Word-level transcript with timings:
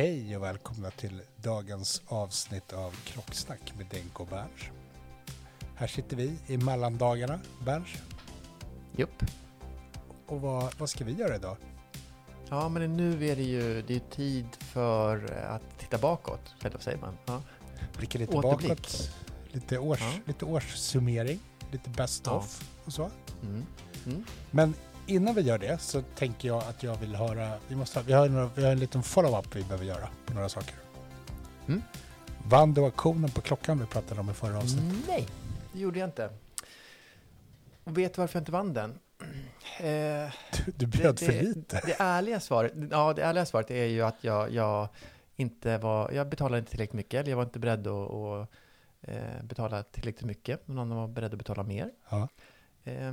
Hej 0.00 0.36
och 0.36 0.42
välkomna 0.42 0.90
till 0.90 1.22
dagens 1.36 2.02
avsnitt 2.06 2.72
av 2.72 2.90
Klocksnack 3.04 3.72
med 3.76 3.86
Denko 3.90 4.22
och 4.22 4.28
Berns. 4.28 4.60
Här 5.74 5.86
sitter 5.86 6.16
vi 6.16 6.38
i 6.46 6.56
mellandagarna, 6.56 7.40
Berns. 7.64 7.88
Jupp. 8.96 9.22
Och 10.26 10.40
vad, 10.40 10.74
vad 10.78 10.90
ska 10.90 11.04
vi 11.04 11.12
göra 11.12 11.36
idag? 11.36 11.56
Ja, 12.48 12.68
men 12.68 12.96
nu 12.96 13.28
är 13.28 13.36
det 13.36 13.42
ju 13.42 13.82
det 13.82 13.94
är 13.96 14.00
tid 14.10 14.46
för 14.60 15.32
att 15.32 15.78
titta 15.78 15.98
bakåt, 15.98 16.54
eller 16.60 16.70
vad 16.70 16.82
säger 16.82 16.98
man? 16.98 17.16
Ja. 17.26 17.42
Blicka 17.98 18.18
lite 18.18 18.36
Återblick. 18.36 18.68
bakåt, 18.68 19.10
lite, 19.52 19.78
års, 19.78 20.00
Ja. 20.00 20.12
lite 20.24 20.44
årssummering, 20.44 21.40
lite 21.72 21.90
best 21.90 22.22
Ja. 22.26 22.32
of 22.32 22.70
och 22.84 22.92
så. 22.92 23.10
Mm. 23.42 23.66
Mm. 24.06 24.24
Men 24.50 24.74
innan 25.06 25.34
vi 25.34 25.40
gör 25.40 25.58
det 25.58 25.78
så 25.80 26.02
tänker 26.02 26.48
jag 26.48 26.62
att 26.62 26.82
jag 26.82 26.96
vill 26.96 27.14
höra, 27.14 27.52
vi, 27.68 27.76
måste 27.76 28.02
vi, 28.02 28.12
har, 28.12 28.28
några, 28.28 28.50
vi 28.54 28.64
har 28.64 28.72
en 28.72 28.78
liten 28.78 29.02
follow-up 29.02 29.56
vi 29.56 29.62
behöver 29.62 29.84
göra 29.84 30.08
på 30.26 30.34
några 30.34 30.48
saker. 30.48 30.74
Mm. 31.68 31.82
Vann 32.48 32.74
du 32.74 32.80
auktionen 32.84 33.30
på 33.30 33.40
klockan 33.40 33.78
vi 33.78 33.86
pratade 33.86 34.20
om 34.20 34.30
i 34.30 34.34
förra 34.34 34.58
avsnittet? 34.58 35.04
Nej, 35.08 35.26
det 35.72 35.78
gjorde 35.80 35.98
jag 35.98 36.08
inte. 36.08 36.30
Och 37.84 37.98
vet 37.98 38.14
du 38.14 38.20
varför 38.20 38.36
jag 38.36 38.40
inte 38.40 38.52
vann 38.52 38.72
den? 38.72 38.98
Eh, 39.80 40.32
Du, 40.66 40.72
du 40.76 40.86
bjöd 40.86 41.14
det, 41.16 41.24
för 41.26 41.32
det, 41.32 41.42
lite. 41.42 41.80
Det 41.86 41.96
ärliga 41.98 42.40
svaret, 42.40 42.72
ja, 42.90 43.12
det 43.12 43.22
ärliga 43.22 43.46
svaret 43.46 43.70
är 43.70 43.84
ju 43.84 44.02
att 44.02 44.24
jag, 44.24 44.50
jag 44.50 44.88
inte 45.36 45.78
var, 45.78 46.10
jag 46.10 46.28
betalade 46.28 46.58
inte 46.58 46.70
tillräckligt 46.70 46.94
mycket, 46.96 47.20
eller 47.20 47.30
jag 47.30 47.36
var 47.36 47.44
inte 47.44 47.58
beredd 47.58 47.86
att, 47.86 48.10
att 48.10 48.48
eh, 49.00 49.42
betala 49.42 49.82
tillräckligt 49.82 50.24
mycket. 50.26 50.68
Någon 50.68 50.94
var 50.96 51.08
beredd 51.08 51.32
att 51.32 51.38
betala 51.38 51.62
mer. 51.62 51.90
Ja. 52.08 52.28
Eh, 52.84 53.12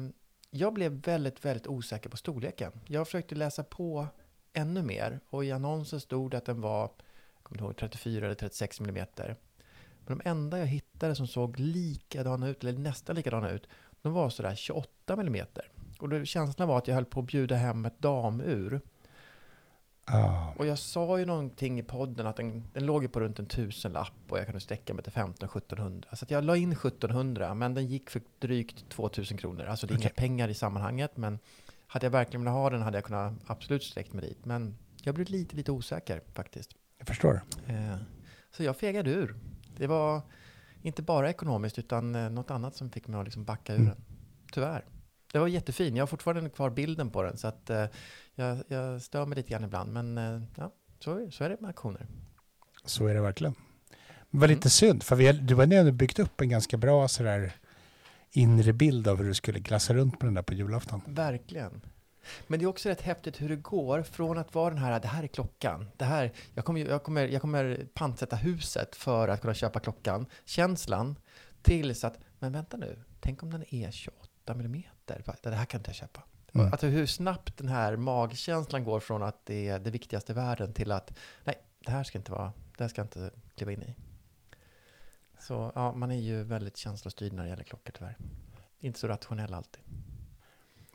jag 0.58 0.74
blev 0.74 0.92
väldigt, 0.92 1.46
väldigt 1.46 1.68
osäker 1.68 2.10
på 2.10 2.18
storleken. 2.18 2.72
Jag 2.88 3.08
försökte 3.08 3.36
läsa 3.36 3.64
på 3.64 4.08
ännu 4.54 4.84
mer 4.84 5.20
och 5.30 5.46
i 5.46 5.52
annonsen 5.52 6.00
stod 6.00 6.32
det 6.32 6.38
att 6.38 6.46
den 6.46 6.62
var, 6.62 6.82
jag 6.82 7.44
kommer 7.44 7.62
ihåg, 7.62 7.78
34 7.78 8.26
eller 8.26 8.36
36 8.36 8.80
millimeter. 8.80 9.36
Men 10.06 10.18
de 10.18 10.30
enda 10.30 10.60
jag 10.60 10.68
hittade 10.68 11.16
som 11.16 11.28
såg 11.28 11.60
likadana 11.60 12.48
ut, 12.48 12.64
eller 12.64 12.80
nästan 12.80 13.16
likadana 13.16 13.50
ut, 13.50 13.68
de 14.02 14.14
var 14.14 14.30
sådär 14.30 14.56
28 14.56 15.16
millimeter. 15.16 15.72
Och 16.00 16.10
då, 16.10 16.26
känslan 16.26 16.68
var 16.68 16.78
att 16.78 16.88
jag 16.88 16.96
höll 16.96 17.06
på 17.06 17.20
att 17.20 17.26
bjuda 17.26 17.56
hem 17.56 17.86
ett 17.86 18.00
damur. 18.00 18.82
Ah, 20.12 20.54
Och 20.58 20.66
jag 20.66 20.80
sa 20.80 21.20
ju 21.20 21.26
någonting 21.26 21.80
i 21.80 21.84
podden 21.84 22.28
att 22.28 22.36
den, 22.36 22.64
den 22.74 22.86
låg 22.86 23.04
ju 23.04 23.10
på 23.10 23.20
runt 23.20 23.40
en 23.40 23.46
tusenlapp 23.46 24.14
och 24.30 24.38
jag 24.38 24.46
kunde 24.46 24.60
sträcka 24.60 24.94
mig 24.94 25.04
till 25.04 25.14
15-1700. 25.14 26.16
Så 26.16 26.26
jag 26.30 26.44
la 26.44 26.56
in 26.58 26.72
1700 26.72 27.54
men 27.54 27.74
den 27.74 27.88
gick 27.88 28.10
för 28.10 28.22
drygt 28.40 28.90
2000 28.90 29.38
kronor. 29.38 29.66
Alltså 29.66 29.88
det 29.88 29.94
är 29.94 29.96
inga 29.96 30.06
Okej. 30.08 30.16
pengar 30.16 30.48
i 30.50 30.54
sammanhanget 30.54 31.18
men 31.18 31.40
hade 31.88 32.06
jag 32.06 32.12
verkligen 32.12 32.42
velat 32.42 32.54
ha 32.54 32.70
den 32.70 32.82
hade 32.82 32.98
jag 32.98 33.06
kunnat 33.06 33.34
absolut 33.48 33.84
sträckt 33.84 34.14
mig 34.14 34.22
dit. 34.30 34.46
Men 34.46 34.78
jag 35.04 35.16
blev 35.16 35.30
lite, 35.30 35.56
lite 35.56 35.72
osäker 35.72 36.22
faktiskt. 36.34 36.70
jag 36.98 37.08
förstår. 37.08 37.42
Eh, 37.68 37.96
Så 38.52 38.64
jag 38.64 38.78
fegade 38.78 39.10
ur. 39.10 39.36
Det 39.78 39.88
var 39.88 40.22
inte 40.82 41.02
bara 41.02 41.30
ekonomiskt 41.30 41.80
utan 41.80 42.16
eh, 42.16 42.30
något 42.30 42.52
annat 42.52 42.76
som 42.76 42.90
fick 42.90 43.08
mig 43.08 43.20
att 43.20 43.26
liksom 43.26 43.44
backa 43.44 43.74
ur 43.74 43.78
Mm. 43.80 43.90
den. 43.90 44.04
Tyvärr. 44.52 44.86
Det 45.32 45.40
var 45.40 45.48
jättefin. 45.48 45.96
Jag 45.96 46.02
har 46.02 46.08
fortfarande 46.08 46.50
kvar 46.50 46.70
bilden 46.70 47.10
på 47.10 47.24
den 47.24 47.38
så 47.38 47.48
att 47.48 47.70
eh, 47.70 47.86
jag, 48.38 48.64
jag 48.68 49.02
stör 49.02 49.26
mig 49.26 49.36
lite 49.36 49.50
grann 49.50 49.64
ibland. 49.64 49.94
Men 49.94 50.18
eh, 50.18 50.42
ja, 50.56 50.72
så, 51.00 51.18
är- 51.18 51.30
så 51.30 51.44
är 51.44 51.50
det 51.50 51.62
med 51.62 51.68
auktioner. 51.68 52.08
Så 52.86 53.08
är 53.08 53.14
det 53.14 53.22
verkligen. 53.22 53.56
Det 54.32 54.38
var 54.38 54.48
lite 54.48 54.70
synd, 54.70 55.04
för 55.04 55.16
vi, 55.16 55.32
du 55.32 55.56
har 55.56 55.64
ändå 55.74 55.92
byggt 55.92 56.20
upp 56.20 56.42
en 56.42 56.50
ganska 56.50 56.78
bra 56.78 57.08
sådär 57.08 57.52
inre 58.32 58.74
bild 58.74 59.08
av 59.08 59.18
hur 59.18 59.26
du 59.26 59.34
skulle 59.34 59.60
glassa 59.60 59.94
runt 59.94 60.14
med 60.22 60.28
den 60.28 60.34
där 60.34 60.42
på 60.42 60.54
julafton. 60.54 61.02
Verkligen. 61.08 61.82
Men 62.48 62.60
det 62.60 62.66
är 62.66 62.68
också 62.68 62.90
rätt 62.90 63.02
häftigt 63.02 63.42
hur 63.42 63.50
det 63.50 63.56
går 63.56 64.02
från 64.04 64.38
att 64.38 64.56
vara 64.56 64.70
den 64.70 64.84
här, 64.84 65.00
det 65.00 65.08
här 65.08 65.24
är 65.24 65.28
klockan, 65.28 65.88
det 65.98 66.06
här, 66.06 66.32
jag 66.54 66.66
kommer, 66.66 66.86
jag 66.86 67.04
kommer, 67.04 67.28
jag 67.28 67.42
kommer 67.42 67.88
pantsätta 67.94 68.36
huset 68.36 68.96
för 68.96 69.28
att 69.28 69.42
kunna 69.42 69.54
köpa 69.54 69.80
klockan, 69.80 70.26
känslan, 70.46 71.16
tills 71.62 72.04
att, 72.04 72.20
men 72.40 72.52
vänta 72.52 72.78
nu, 72.78 73.04
tänk 73.20 73.44
om 73.44 73.52
den 73.52 73.74
är 73.74 73.92
28 73.92 74.56
millimeter, 74.56 75.24
det 75.44 75.56
här 75.56 75.66
kan 75.66 75.80
inte 75.80 75.90
jag 75.90 75.96
köpa. 75.96 76.24
Mm. 76.60 76.72
Alltså 76.72 76.88
hur 76.88 77.06
snabbt 77.06 77.58
den 77.58 77.68
här 77.68 77.96
magkänslan 77.96 78.84
går 78.84 79.00
från 79.00 79.24
att 79.24 79.46
det 79.46 79.68
är 79.68 79.80
det 79.80 79.92
viktigaste 79.92 80.32
i 80.32 80.36
världen 80.36 80.74
till 80.74 80.92
att, 80.92 81.14
nej, 81.44 81.56
det 81.86 81.92
här 81.92 82.04
ska 82.04 82.18
inte 82.18 82.32
vara, 82.32 82.54
det 82.78 82.84
här 82.84 82.90
ska 82.90 83.02
jag 83.02 83.06
inte 83.06 83.32
kliva 83.56 83.72
in 83.72 83.84
i. 83.84 83.96
Så 85.40 85.72
ja, 85.76 85.92
man 85.94 86.12
är 86.12 86.20
ju 86.20 86.44
väldigt 86.44 86.78
känslostyrd 86.78 87.34
när 87.34 87.44
det 87.44 87.50
gäller 87.50 87.64
klockor 87.64 87.94
tyvärr. 87.98 88.18
Inte 88.80 89.00
så 89.00 89.08
rationell 89.08 89.54
alltid. 89.54 89.82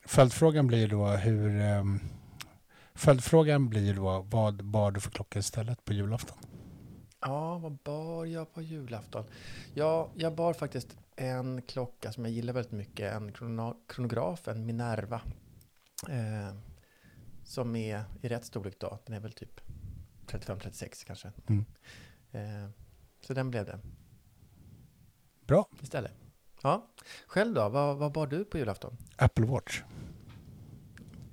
Följdfrågan 0.04 0.66
blir 0.66 0.88
då 0.88 1.06
hur... 1.06 1.78
Um, 1.78 2.00
följdfrågan 2.94 3.68
blir 3.68 3.94
då 3.94 4.26
vad 4.30 4.64
bar 4.64 4.90
du 4.90 5.00
för 5.00 5.10
klocka 5.10 5.38
istället 5.38 5.84
på 5.84 5.92
julafton? 5.92 6.38
Ja, 7.20 7.58
vad 7.58 7.72
bar 7.72 8.24
jag 8.24 8.54
på 8.54 8.62
julafton? 8.62 9.24
Ja, 9.74 10.10
jag 10.14 10.34
bar 10.34 10.52
faktiskt 10.52 10.96
en 11.16 11.62
klocka 11.62 12.12
som 12.12 12.24
jag 12.24 12.32
gillar 12.32 12.52
väldigt 12.52 12.72
mycket. 12.72 13.12
En 13.12 13.32
krono- 13.32 13.76
kronograf, 13.88 14.48
en 14.48 14.66
Minerva. 14.66 15.20
Eh, 16.08 16.54
som 17.44 17.76
är 17.76 18.04
i 18.22 18.28
rätt 18.28 18.44
storlek 18.44 18.78
då. 18.78 18.98
Den 19.06 19.14
är 19.14 19.20
väl 19.20 19.32
typ 19.32 19.60
35-36 20.26 21.06
kanske. 21.06 21.32
Mm. 21.46 21.64
Eh, 22.32 22.70
så 23.20 23.34
den 23.34 23.50
blev 23.50 23.66
det 23.66 23.78
Bra. 25.46 25.68
istället. 25.80 26.12
Ja, 26.62 26.86
själv 27.26 27.54
då? 27.54 27.68
Vad, 27.68 27.96
vad 27.96 28.12
bar 28.12 28.26
du 28.26 28.44
på 28.44 28.58
julafton? 28.58 28.96
Apple 29.16 29.46
Watch. 29.46 29.82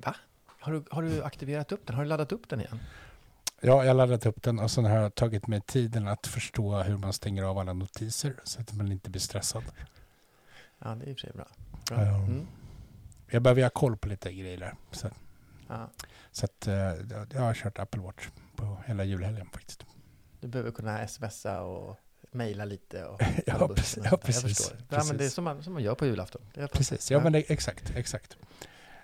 Va? 0.03 0.15
Har 0.45 0.71
du, 0.71 0.83
har 0.91 1.03
du 1.03 1.23
aktiverat 1.23 1.71
upp 1.71 1.87
den? 1.87 1.95
Har 1.95 2.03
du 2.03 2.09
laddat 2.09 2.31
upp 2.31 2.49
den 2.49 2.59
igen? 2.59 2.79
Ja, 3.61 3.83
jag 3.83 3.87
har 3.89 3.93
laddat 3.93 4.25
upp 4.25 4.43
den 4.43 4.59
och 4.59 4.71
sen 4.71 4.85
har 4.85 4.95
jag 4.95 5.15
tagit 5.15 5.47
mig 5.47 5.61
tiden 5.61 6.07
att 6.07 6.27
förstå 6.27 6.77
hur 6.83 6.97
man 6.97 7.13
stänger 7.13 7.43
av 7.43 7.57
alla 7.57 7.73
notiser 7.73 8.35
så 8.43 8.61
att 8.61 8.73
man 8.73 8.91
inte 8.91 9.09
blir 9.09 9.21
stressad. 9.21 9.63
Ja, 10.79 10.95
det 10.95 11.05
är 11.05 11.09
i 11.09 11.13
och 11.13 11.19
för 11.19 11.27
sig 11.27 11.31
bra. 11.35 11.47
bra. 11.87 12.05
Ja. 12.05 12.15
Mm. 12.17 12.47
Jag 13.31 13.41
behöver 13.41 13.63
ha 13.63 13.69
koll 13.69 13.97
på 13.97 14.07
lite 14.07 14.33
grejer 14.33 14.57
där. 14.57 14.75
Så 14.91 15.09
Ja. 15.67 15.89
Så 16.31 16.45
att, 16.45 16.67
eh, 16.67 16.73
jag 17.33 17.41
har 17.41 17.53
kört 17.53 17.79
Apple 17.79 18.01
Watch 18.01 18.27
på 18.55 18.77
hela 18.85 19.03
julhelgen 19.03 19.49
faktiskt. 19.53 19.85
Du 20.41 20.47
behöver 20.47 20.71
kunna 20.71 21.07
smsa 21.07 21.61
och 21.61 21.97
mejla 22.31 22.65
lite. 22.65 23.05
Och 23.05 23.21
Ja, 23.45 23.67
precis. 23.75 23.97
och 23.97 24.05
Ja, 24.11 24.17
precis. 24.17 24.43
Jag 24.43 24.51
förstår. 24.51 24.77
Ja, 24.77 24.85
det 24.89 24.95
är 24.95 25.17
Precis. 25.17 25.33
som 25.33 25.43
man, 25.43 25.63
som 25.63 25.73
man 25.73 25.83
gör 25.83 25.95
på 25.95 26.05
julafton. 26.05 26.41
Precis, 26.73 27.11
ja 27.11 27.19
men 27.19 27.33
det, 27.33 27.51
exakt, 27.51 27.95
exakt. 27.95 28.37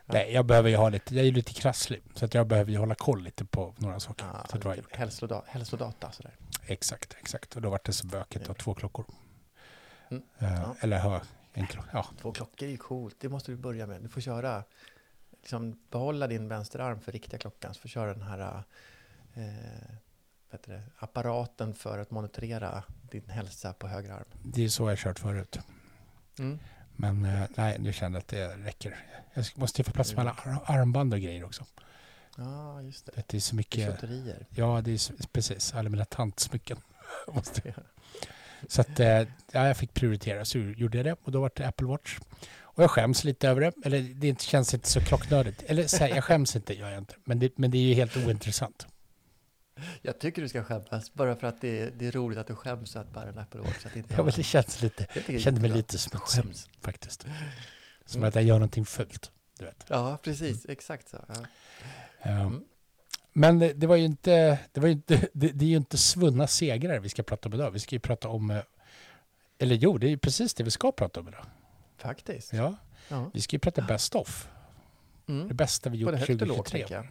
Ja. 0.06 0.14
Nej, 0.14 0.34
jag 0.34 0.46
behöver 0.46 0.70
ju 0.70 0.76
ha 0.76 0.90
lite, 0.90 1.16
jag 1.16 1.26
är 1.28 1.32
lite 1.32 1.54
krasslig, 1.54 2.02
så 2.14 2.26
att 2.26 2.34
jag 2.34 2.48
behöver 2.48 2.72
ju 2.72 2.78
hålla 2.78 2.96
koll 2.96 3.24
lite 3.24 3.46
på 3.46 3.74
några 3.78 4.00
saker. 4.00 4.26
Ja, 4.26 4.46
så 4.62 4.74
lite 4.74 4.98
hälsoda, 4.98 5.44
hälsodata 5.48 6.12
sådär. 6.12 6.36
exakt, 6.66 7.16
exakt. 7.20 7.56
Och 7.56 7.62
då 7.62 7.70
var 7.70 7.80
det 7.84 7.94
så 7.94 8.08
bökigt 8.08 8.48
ha 8.48 8.54
två 8.54 8.74
klockor. 8.74 9.06
Mm, 10.12 10.24
ja. 10.38 10.76
Eller 10.80 11.00
ha 11.00 11.22
en 11.62 11.68
klocka, 11.68 11.90
ja. 11.94 12.06
Två 12.22 12.32
klockor 12.32 12.68
är 12.68 12.72
ju 12.72 12.78
coolt. 12.78 13.16
Det 13.20 13.30
måste 13.30 13.52
du 13.52 13.58
börja 13.58 13.88
med. 13.88 14.02
Du 14.02 14.10
får 14.10 14.22
köra, 14.22 14.64
liksom 15.42 15.80
behålla 15.90 16.28
din 16.28 16.48
vänsterarm 16.48 17.00
för 17.00 17.12
riktiga 17.12 17.40
klockan. 17.40 17.74
Så 17.74 17.80
får 17.80 17.88
du 17.88 17.92
köra 17.92 18.14
den 18.14 18.22
här 18.24 18.64
eh, 19.34 19.96
det, 20.66 20.82
apparaten 20.98 21.74
för 21.74 21.98
att 21.98 22.12
monitorera 22.12 22.84
din 23.12 23.30
hälsa 23.30 23.74
på 23.74 23.88
höger 23.88 24.12
arm. 24.12 24.26
Det 24.44 24.64
är 24.64 24.70
så 24.70 24.84
jag 24.84 24.88
har 24.88 24.96
kört 24.96 25.20
förut. 25.20 25.60
Mm. 26.40 26.60
Men 26.96 27.26
eh, 27.26 27.48
nej, 27.56 27.80
nu 27.80 27.94
känner 27.94 28.16
jag 28.16 28.22
att 28.22 28.28
det 28.28 28.48
räcker. 28.48 29.06
Jag 29.34 29.46
måste 29.56 29.82
ju 29.82 29.84
få 29.84 29.92
plats 29.92 30.16
med 30.16 30.20
alla 30.22 30.32
ar- 30.32 30.80
armband 30.80 31.14
och 31.14 31.20
grejer 31.20 31.44
också. 31.44 31.66
Ja, 32.38 32.82
just 32.82 33.06
det. 33.06 33.24
Det 33.28 33.38
är 33.38 33.42
så 33.42 33.56
mycket, 33.56 33.86
Bijouterier. 33.86 34.46
ja 34.50 34.82
det 34.82 34.92
är 34.92 35.28
precis, 35.28 35.74
alla 35.74 35.90
mina 35.90 36.06
tantsmycken. 36.06 36.78
måste 37.28 37.62
jag. 37.66 37.76
Så 38.70 38.82
att 38.82 39.00
eh, 39.00 39.08
ja, 39.08 39.28
jag 39.68 39.78
fick 39.78 39.94
prioritera, 39.94 40.46
så 40.46 40.58
gjorde 40.58 40.98
jag 40.98 41.06
det 41.06 41.16
och 41.24 41.32
då 41.32 41.42
var 41.42 41.52
det 41.56 41.68
Apple 41.68 41.88
Watch. 41.88 42.18
Och 42.62 42.84
jag 42.84 42.92
skäms 42.92 43.24
lite 43.24 43.50
över 43.50 43.62
det, 43.62 43.72
eller 43.86 44.02
det 44.02 44.42
känns 44.42 44.74
inte 44.74 44.90
så 44.90 45.02
klocknördigt. 45.02 45.64
Eller 45.68 45.88
så 45.88 45.98
här, 45.98 46.10
jag 46.10 46.24
skäms 46.24 46.56
inte, 46.56 46.74
gör 46.74 46.90
jag 46.90 46.98
inte. 46.98 47.16
Men 47.24 47.40
det, 47.40 47.58
men 47.58 47.72
det 47.72 47.78
är 47.78 47.82
ju 47.82 47.94
helt 47.94 48.18
ointressant. 48.18 48.88
Jag 50.02 50.20
tycker 50.20 50.42
du 50.42 50.48
ska 50.50 50.64
skämmas, 50.64 51.14
bara 51.14 51.36
för 51.36 51.48
att 51.48 51.62
det 51.62 51.80
är, 51.80 51.92
det 51.98 52.08
är 52.08 52.12
roligt 52.12 52.38
att 52.38 52.48
du 52.48 52.56
skäms 52.56 52.96
att 52.96 53.14
bära 53.14 53.30
en 53.30 53.38
Apple 53.38 53.62
Watch. 53.62 53.82
Så 53.82 53.88
att 53.88 53.96
inte 53.96 54.14
Ja, 54.18 54.24
men 54.24 54.34
det 54.36 54.44
känns 54.44 54.82
lite, 54.82 55.08
Jag 55.28 55.42
kände 55.42 55.62
mig 55.62 55.70
lite 55.72 55.94
Du 55.94 55.98
smutsig 55.98 56.44
skäms. 56.44 56.70
faktiskt. 56.82 57.26
Som 58.06 58.20
Mm. 58.22 58.28
att 58.30 58.36
jag 58.36 58.44
gör 58.44 58.54
någonting 58.56 58.86
fult, 58.86 59.32
du 59.60 59.66
vet. 59.66 59.86
Ja, 59.88 60.18
precis. 60.24 60.66
Exakt 60.70 61.10
så. 61.10 61.18
Ja. 61.28 61.36
Mm. 62.32 62.64
Men 63.38 63.60
det, 63.60 63.74
det 63.74 63.88
var 63.88 63.96
ju 63.96 64.06
inte, 64.06 64.60
det, 64.74 64.80
var 64.80 64.88
ju 64.88 64.94
inte 64.94 65.28
det, 65.34 65.48
det 65.48 65.66
är 65.66 65.70
ju 65.70 65.78
inte 65.78 65.98
svunna 65.98 66.48
segrar 66.48 67.00
vi 67.00 67.10
ska 67.10 67.24
prata 67.24 67.50
om 67.50 67.54
idag. 67.56 67.72
Vi 67.72 67.80
ska 67.80 67.96
ju 67.96 68.00
prata 68.00 68.30
om, 68.30 68.52
eh, 68.52 68.60
eller 69.60 69.76
jo, 69.76 69.98
det 69.98 70.08
är 70.08 70.10
ju 70.10 70.18
precis 70.18 70.54
det 70.54 70.64
vi 70.64 70.72
ska 70.72 70.92
prata 70.92 71.20
om 71.20 71.28
idag. 71.28 71.46
Faktiskt. 71.98 72.54
Ja, 72.54 72.76
Ja. 73.08 73.32
vi 73.34 73.42
ska 73.42 73.56
ju 73.56 73.60
prata 73.60 73.82
best 73.82 74.16
of. 74.16 74.48
Mm. 75.28 75.48
Det 75.48 75.54
bästa 75.54 75.90
vi 75.90 75.98
gjort 75.98 76.08
Både 76.12 76.18
högt 76.18 76.42
och 76.42 76.48
lågt, 76.48 76.58
2023 76.68 76.80
tänker 76.80 76.96
jag. 76.96 77.08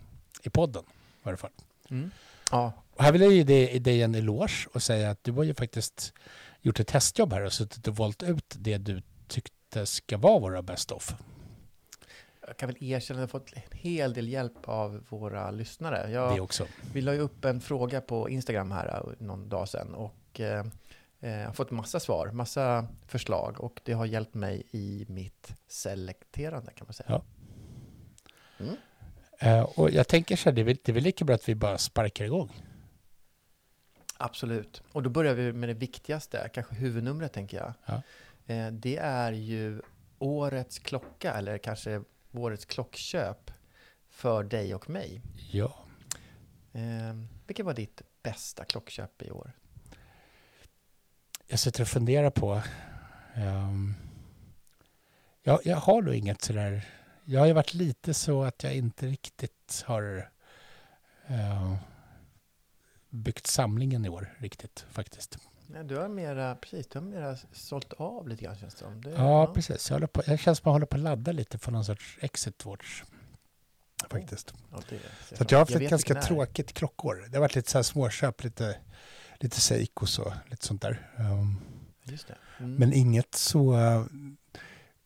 i 0.47 0.50
podden 0.50 0.82
i 1.25 1.29
alla 1.29 1.37
fall. 1.37 1.50
Mm. 1.91 2.11
Ja, 2.50 2.73
Och 2.94 3.05
här 3.05 3.12
vill 3.12 3.20
jag 3.23 3.32
ge 3.32 3.44
dig, 3.44 3.81
dig 3.81 4.03
en 4.03 4.15
eloge 4.15 4.67
och 4.75 4.82
säga 4.82 5.11
att 5.11 5.25
du 5.25 5.32
har 5.32 5.43
ju 5.44 5.55
faktiskt 5.55 6.12
gjort 6.62 6.81
ett 6.81 6.87
testjobb 6.88 7.32
här 7.32 7.43
och 7.43 7.53
suttit 7.53 7.88
och 7.88 7.97
valt 7.97 8.23
ut 8.23 8.55
det 8.59 8.79
du 8.79 9.03
tyckte 9.29 9.87
ska 9.87 10.17
vara 10.17 10.38
våra 10.38 10.62
best 10.62 10.91
of. 10.93 11.15
Jag 12.46 12.56
kan 12.56 12.69
väl 12.69 12.76
erkänna 12.81 13.19
att 13.19 13.23
jag 13.23 13.31
fått 13.31 13.52
en 13.52 13.79
hel 13.79 14.12
del 14.12 14.29
hjälp 14.29 14.69
av 14.69 15.05
våra 15.08 15.50
lyssnare. 15.50 16.11
Jag, 16.11 16.37
Det 16.37 16.41
också. 16.41 16.67
Vi 16.93 17.00
la 17.00 17.14
ju 17.14 17.20
upp 17.20 17.44
en 17.44 17.61
fråga 17.61 18.00
på 18.00 18.29
Instagram 18.31 18.70
här 18.70 18.88
eh, 18.88 19.25
någon 19.26 19.49
dag 19.49 19.69
sedan 19.69 19.94
och 19.94 20.41
eh, 20.41 20.67
eh, 21.20 21.31
jag 21.31 21.46
har 21.46 21.52
fått 21.52 21.70
massa 21.70 22.00
svar, 22.00 22.31
massa 22.31 22.87
förslag 23.06 23.61
och 23.61 23.81
det 23.85 23.93
har 23.93 24.06
hjälpt 24.06 24.35
mig 24.35 24.62
i 24.70 25.06
mitt 25.08 25.52
selekterande 25.67 26.73
kan 26.73 26.87
man 26.87 26.94
säga. 26.94 27.08
Ja. 27.08 27.25
Mm. 28.58 28.76
Eh, 29.38 29.62
och 29.62 29.91
jag 29.91 30.08
tänker 30.08 30.37
så 30.37 30.49
här, 30.49 30.56
det 30.56 30.62
är, 30.62 30.64
väl, 30.64 30.76
det 30.85 30.93
är 30.93 30.94
väl 30.94 31.02
lika 31.02 31.25
bra 31.25 31.35
att 31.35 31.49
vi 31.49 31.55
bara 31.55 31.79
sparkar 31.79 32.25
igång. 32.25 32.52
Absolut. 34.17 34.82
Och 34.93 35.02
då 35.02 35.11
börjar 35.11 35.35
vi 35.35 35.52
med 35.52 35.69
det 35.69 35.75
viktigaste, 35.75 36.50
kanske 36.52 36.75
huvudnumret 36.75 37.32
tänker 37.32 37.56
jag. 37.56 37.73
Ja. 37.87 38.02
Eh, 38.55 38.73
det 38.73 38.96
är 38.96 39.32
ju 39.32 39.81
årets 40.19 40.79
klocka 40.79 41.32
eller 41.32 41.58
kanske 41.58 42.02
årets 42.38 42.64
klockköp 42.64 43.50
för 44.10 44.44
dig 44.44 44.75
och 44.75 44.90
mig. 44.90 45.22
Ja. 45.50 45.75
Eh, 46.72 47.14
vilket 47.46 47.66
var 47.66 47.75
ditt 47.75 48.02
bästa 48.22 48.64
klockköp 48.64 49.22
i 49.22 49.31
år? 49.31 49.52
Jag 51.46 51.58
sitter 51.58 51.82
och 51.82 51.88
funderar 51.88 52.31
på... 52.31 52.62
ehm, 53.34 53.94
ja, 55.42 55.60
jag 55.64 55.76
har 55.76 56.02
nog 56.02 56.14
inget 56.14 56.42
sådär... 56.42 56.88
Jag 57.25 57.40
har 57.40 57.46
ju 57.46 57.52
varit 57.52 57.75
lite 57.75 58.14
så 58.14 58.42
att 58.42 58.62
jag 58.62 58.75
inte 58.75 59.06
riktigt 59.06 59.84
har 59.86 60.31
eh, 61.26 61.76
byggt 63.10 63.46
samlingen 63.46 64.04
i 64.04 64.08
år 64.08 64.34
riktigt 64.38 64.86
faktiskt. 64.90 65.38
Nej, 65.66 65.84
du 65.84 65.96
har 65.96 66.08
mera, 66.08 66.55
precis, 66.55 66.87
du 66.87 66.99
har 66.99 67.06
mera 67.06 67.37
sålt 67.52 67.93
av 67.93 68.28
lite 68.28 68.44
grann 68.44 68.56
känns 68.56 68.75
det 68.75 68.81
som. 68.81 69.00
Det, 69.00 69.11
Ja, 69.11 69.52
precis. 69.55 69.90
Jag, 69.90 69.94
håller 69.94 70.06
på, 70.06 70.22
jag 70.26 70.38
känns 70.38 70.58
som 70.58 70.62
att 70.62 70.66
jag 70.66 70.72
håller 70.72 70.87
på 70.87 70.96
att 70.96 71.02
ladda 71.02 71.32
lite 71.32 71.58
för 71.58 71.72
någon 71.72 71.84
sorts 71.84 72.19
exit 72.20 72.64
watch. 72.64 73.02
Faktiskt. 74.11 74.55
Ja, 74.72 74.81
det, 74.88 75.37
Så 75.37 75.43
att 75.43 75.50
jag 75.50 75.58
har 75.58 75.62
haft 75.62 75.75
ett 75.75 75.90
ganska 75.90 76.22
tråkigt 76.22 76.72
klockår. 76.72 77.25
Det 77.28 77.37
har 77.37 77.40
varit 77.40 77.55
lite 77.55 77.70
så 77.70 77.78
här 77.78 77.82
småköp, 77.82 78.44
lite, 78.44 78.76
lite 79.40 79.61
Seikos 79.61 80.19
och 80.19 80.32
lite 80.50 80.66
sånt 80.66 80.82
där. 80.82 81.11
Just 82.02 82.28
det. 82.28 82.37
Mm. 82.58 82.75
Men 82.75 82.93
inget 82.93 83.34
så... 83.34 83.78
eh, 83.78 84.05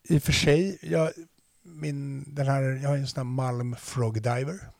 I 0.03 0.19
och 0.19 0.23
för 0.23 0.33
sig, 0.33 0.79
jag, 0.83 1.11
min, 1.63 2.25
den 2.35 2.47
här, 2.47 2.63
jag 2.63 2.89
har 2.89 2.97
en 2.97 3.07
sån 3.07 3.21
här 3.21 3.25
Malm 3.25 3.77
Frog 3.77 4.15
Diver. 4.15 4.71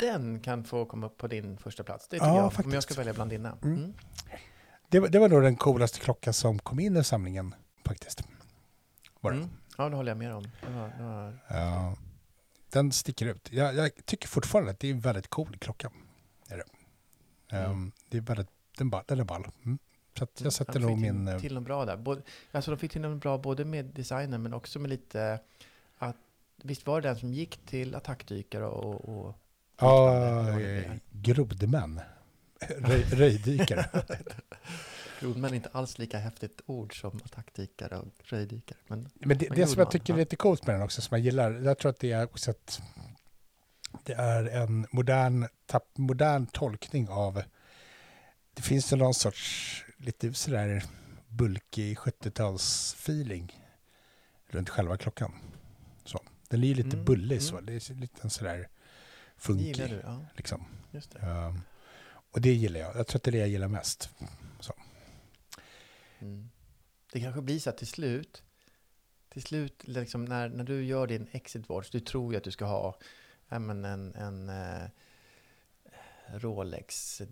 Den 0.00 0.40
kan 0.40 0.64
få 0.64 0.84
komma 0.84 1.08
på 1.08 1.26
din 1.26 1.58
första 1.58 1.84
plats. 1.84 2.08
Det 2.08 2.16
tycker 2.16 2.26
Ja, 2.26 2.30
jag. 2.32 2.38
Om 2.38 2.44
jag 2.44 2.52
faktiskt. 2.52 2.82
ska 2.82 2.94
välja 2.94 3.12
bland 3.12 3.30
dina. 3.30 3.56
Mm. 3.62 3.76
Mm. 3.76 3.92
Det, 4.88 5.00
var- 5.00 5.08
det 5.08 5.18
var 5.18 5.28
nog 5.28 5.42
den 5.42 5.56
coolaste 5.56 5.98
klockan 6.00 6.32
som 6.34 6.58
kom 6.58 6.80
in 6.80 6.96
i 6.96 7.04
samlingen 7.04 7.54
faktiskt. 7.86 8.22
Var 9.20 9.30
det. 9.30 9.36
Mm. 9.36 9.50
Ja, 9.78 9.88
det 9.88 9.96
håller 9.96 10.10
jag 10.10 10.18
med 10.18 10.34
om. 10.34 10.42
Det 10.42 10.70
var, 10.72 10.88
det 10.98 11.02
var... 11.02 11.38
Ja, 11.48 11.96
den 12.70 12.92
sticker 12.92 13.26
ut. 13.26 13.48
Jag, 13.52 13.74
jag 13.74 13.90
tycker 14.04 14.28
fortfarande 14.28 14.70
att 14.70 14.80
det 14.80 14.88
är 14.88 14.92
en 14.92 15.00
väldigt 15.00 15.28
cool 15.28 15.56
klocka. 15.58 15.90
Är 16.48 16.56
det. 16.56 16.64
Mm. 17.56 17.92
det 18.08 18.16
är 18.16 18.20
väldigt, 18.22 18.48
den, 18.78 18.90
ball, 18.90 19.04
den 19.06 19.20
är 19.20 19.24
ball. 19.24 19.46
Mm. 19.64 19.78
Så 20.18 20.26
jag 20.38 20.52
sätter 20.52 20.72
de 20.72 20.78
nog 20.80 20.90
fick 20.90 21.00
min... 21.12 21.26
till, 21.26 21.34
eh, 21.34 21.40
till 21.40 21.54
något 21.54 21.64
bra 21.64 21.84
där. 21.84 21.96
Både, 21.96 22.22
alltså 22.52 22.70
de 22.70 22.76
fick 22.76 22.92
till 22.92 23.00
något 23.00 23.22
bra 23.22 23.38
både 23.38 23.64
med 23.64 23.84
designen 23.84 24.42
men 24.42 24.54
också 24.54 24.78
med 24.78 24.90
lite 24.90 25.40
att 25.98 26.16
Visst 26.62 26.86
var 26.86 27.00
det 27.00 27.08
den 27.08 27.16
som 27.18 27.32
gick 27.32 27.56
till 27.66 27.94
attackdykare 27.94 28.66
och, 28.66 29.08
och 29.08 29.36
Ja. 29.80 30.46
Röj, 32.78 33.04
röjdykare. 33.10 33.84
Grodmän 35.20 35.50
är 35.50 35.54
inte 35.54 35.68
alls 35.72 35.98
lika 35.98 36.18
häftigt 36.18 36.60
ord 36.66 37.00
som 37.00 37.20
attackdykare 37.24 37.98
och 37.98 38.12
röjdykare. 38.24 38.78
Men 38.86 39.08
Men 39.14 39.38
det, 39.38 39.48
Men 39.48 39.58
det 39.58 39.66
som 39.66 39.78
jag 39.78 39.90
tycker 39.90 40.12
är 40.14 40.18
lite 40.18 40.36
coolt 40.36 40.66
med 40.66 40.74
den 40.74 40.82
också, 40.82 41.02
som 41.02 41.16
jag 41.16 41.24
gillar, 41.24 41.52
jag 41.52 41.78
tror 41.78 41.90
att 41.90 41.98
det 41.98 42.12
är 42.12 42.24
också 42.24 42.50
att 42.50 42.80
det 44.04 44.12
är 44.12 44.44
en 44.44 44.86
modern, 44.90 45.46
tapp, 45.66 45.98
modern 45.98 46.46
tolkning 46.46 47.08
av, 47.08 47.42
det 48.54 48.62
finns 48.62 48.92
ju 48.92 48.96
någon 48.96 49.14
sorts 49.14 49.84
lite 49.96 50.34
sådär 50.34 50.84
bulkig 51.28 51.98
70-tals-feeling 51.98 53.52
runt 54.46 54.68
själva 54.68 54.96
klockan. 54.96 55.32
Så. 56.04 56.20
Den 56.48 56.62
är 56.64 56.68
ju 56.68 56.74
lite 56.74 56.96
Mm, 56.96 57.04
bullig 57.04 57.42
så, 57.42 57.52
mm. 57.52 57.66
det 57.66 57.72
är 57.90 57.94
lite 57.94 58.30
sådär 58.30 58.68
funkig. 59.40 59.76
du? 59.76 60.00
Ja, 60.04 60.24
Liksom. 60.36 60.64
det. 60.90 61.18
Ehm, 61.18 61.60
och 62.32 62.40
det 62.40 62.52
gillar 62.52 62.80
jag, 62.80 62.96
jag 62.96 63.06
tror 63.06 63.18
att 63.18 63.22
det 63.22 63.30
är 63.30 63.32
det 63.32 63.38
jag 63.38 63.48
gillar 63.48 63.68
mest. 63.68 64.10
Mm. 66.18 66.50
Det 67.12 67.20
kanske 67.20 67.40
blir 67.42 67.58
så 67.58 67.70
att 67.70 67.78
till 67.78 67.86
slut, 67.86 68.42
till 69.28 69.42
slut 69.42 69.82
liksom 69.88 70.24
när, 70.24 70.48
när 70.48 70.64
du 70.64 70.84
gör 70.84 71.06
din 71.06 71.28
exit 71.32 71.68
watch, 71.68 71.90
du 71.90 72.00
tror 72.00 72.32
ju 72.32 72.38
att 72.38 72.44
du 72.44 72.50
ska 72.50 72.64
ha 72.64 72.98
ja, 73.48 73.58
men 73.58 73.84
en, 73.84 74.14
en 74.14 74.48
eh, 74.48 74.88
Rolex, 76.34 77.22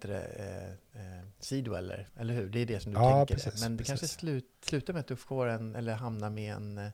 det, 0.00 0.14
eh, 0.14 1.00
eh, 1.02 1.24
Sidweller, 1.40 2.08
eller 2.16 2.34
hur? 2.34 2.48
Det 2.48 2.60
är 2.60 2.66
det 2.66 2.80
som 2.80 2.92
du 2.92 2.98
Ja, 3.00 3.26
tänker. 3.26 3.34
precis, 3.44 3.62
men 3.62 3.76
det 3.76 3.84
kanske 3.84 4.02
precis. 4.04 4.18
slut, 4.18 4.50
slutar 4.62 4.92
med 4.92 5.00
att 5.00 5.06
du 5.06 5.16
får 5.16 5.46
en, 5.46 5.74
eller 5.74 5.94
hamnar 5.94 6.30
med 6.30 6.54
en 6.54 6.78
eh, 6.78 6.90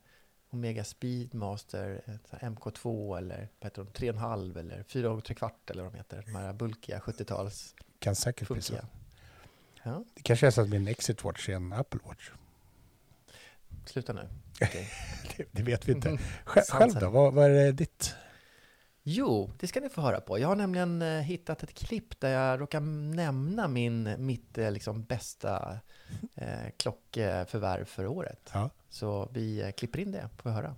Omega 0.55 0.85
Speedmaster 0.85 2.03
eh, 2.07 2.15
så 2.31 2.37
här 2.37 2.51
MK2 2.51 3.19
eller 3.19 3.49
de, 3.59 3.69
3,5 3.87 4.59
eller 4.59 4.83
4 4.83 5.11
och 5.11 5.25
3 5.25 5.35
kvart 5.35 5.71
eller 5.71 5.83
vad 5.83 5.93
de 5.93 5.97
heter. 5.99 6.23
De 6.27 6.35
här 6.35 6.53
bulkiga 6.53 6.99
70-tals 6.99 7.75
Kan 7.99 8.15
säkert 8.15 8.49
bli 8.49 8.63
så. 8.63 8.75
Ja, 9.83 10.05
Det 10.15 10.23
kanske 10.23 10.47
är 10.47 10.51
så 10.51 10.61
att 10.61 10.69
min 10.69 10.89
Exit 10.89 11.25
Watch 11.25 11.49
är 11.49 11.55
en 11.55 11.73
Apple 11.73 12.01
Watch. 12.05 12.31
sluta 13.85 14.13
nu. 14.13 14.29
Okej. 14.63 14.91
Det, 15.37 15.47
det 15.51 15.63
vet 15.63 15.89
vi 15.89 15.93
inte. 15.93 16.19
Själv, 16.45 16.65
Sant, 16.65 16.93
själv 16.93 17.01
då? 17.01 17.11
Vad, 17.11 17.35
vad 17.35 17.51
är 17.51 17.73
ditt? 17.73 18.15
Jo, 19.07 19.51
det 19.59 19.67
ska 19.67 19.81
ni 19.81 19.89
få 19.89 20.01
höra 20.01 20.21
på. 20.21 20.39
Jag 20.39 20.49
har 20.49 20.57
nämligen 20.57 21.03
eh, 21.03 21.09
hittat 21.09 21.63
ett 21.63 21.75
klipp 21.75 22.21
där 22.21 22.29
jag 22.29 22.61
råkar 22.61 22.81
nämna 23.15 23.69
min, 23.69 24.27
mitt 24.27 24.59
eh, 24.59 24.71
liksom, 24.71 25.05
bästa 25.05 25.79
eh, 26.35 26.71
klockförvärv 26.77 27.85
för 27.85 28.07
året. 28.07 28.51
Ja. 28.53 28.71
Så 28.89 29.29
vi 29.33 29.63
eh, 29.63 29.71
klipper 29.71 29.99
in 29.99 30.13
det, 30.13 30.29
får 30.37 30.51
vi 30.51 30.57
höra. 30.57 30.77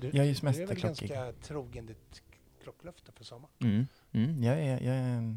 Du, 0.00 0.06
jag 0.06 0.16
är 0.16 0.24
ju 0.24 0.36
mest 0.42 0.58
Du 0.58 0.62
är 0.62 0.66
väl 0.66 0.80
ganska 0.80 1.32
trogen 1.32 1.86
ditt 1.86 2.22
klocklöfte 2.62 3.12
för 3.12 3.24
sommaren? 3.24 3.54
Mm, 3.60 3.86
mm 4.12 4.42
jag, 4.42 4.58
är, 4.58 4.80
jag 4.80 4.96
är 4.96 5.36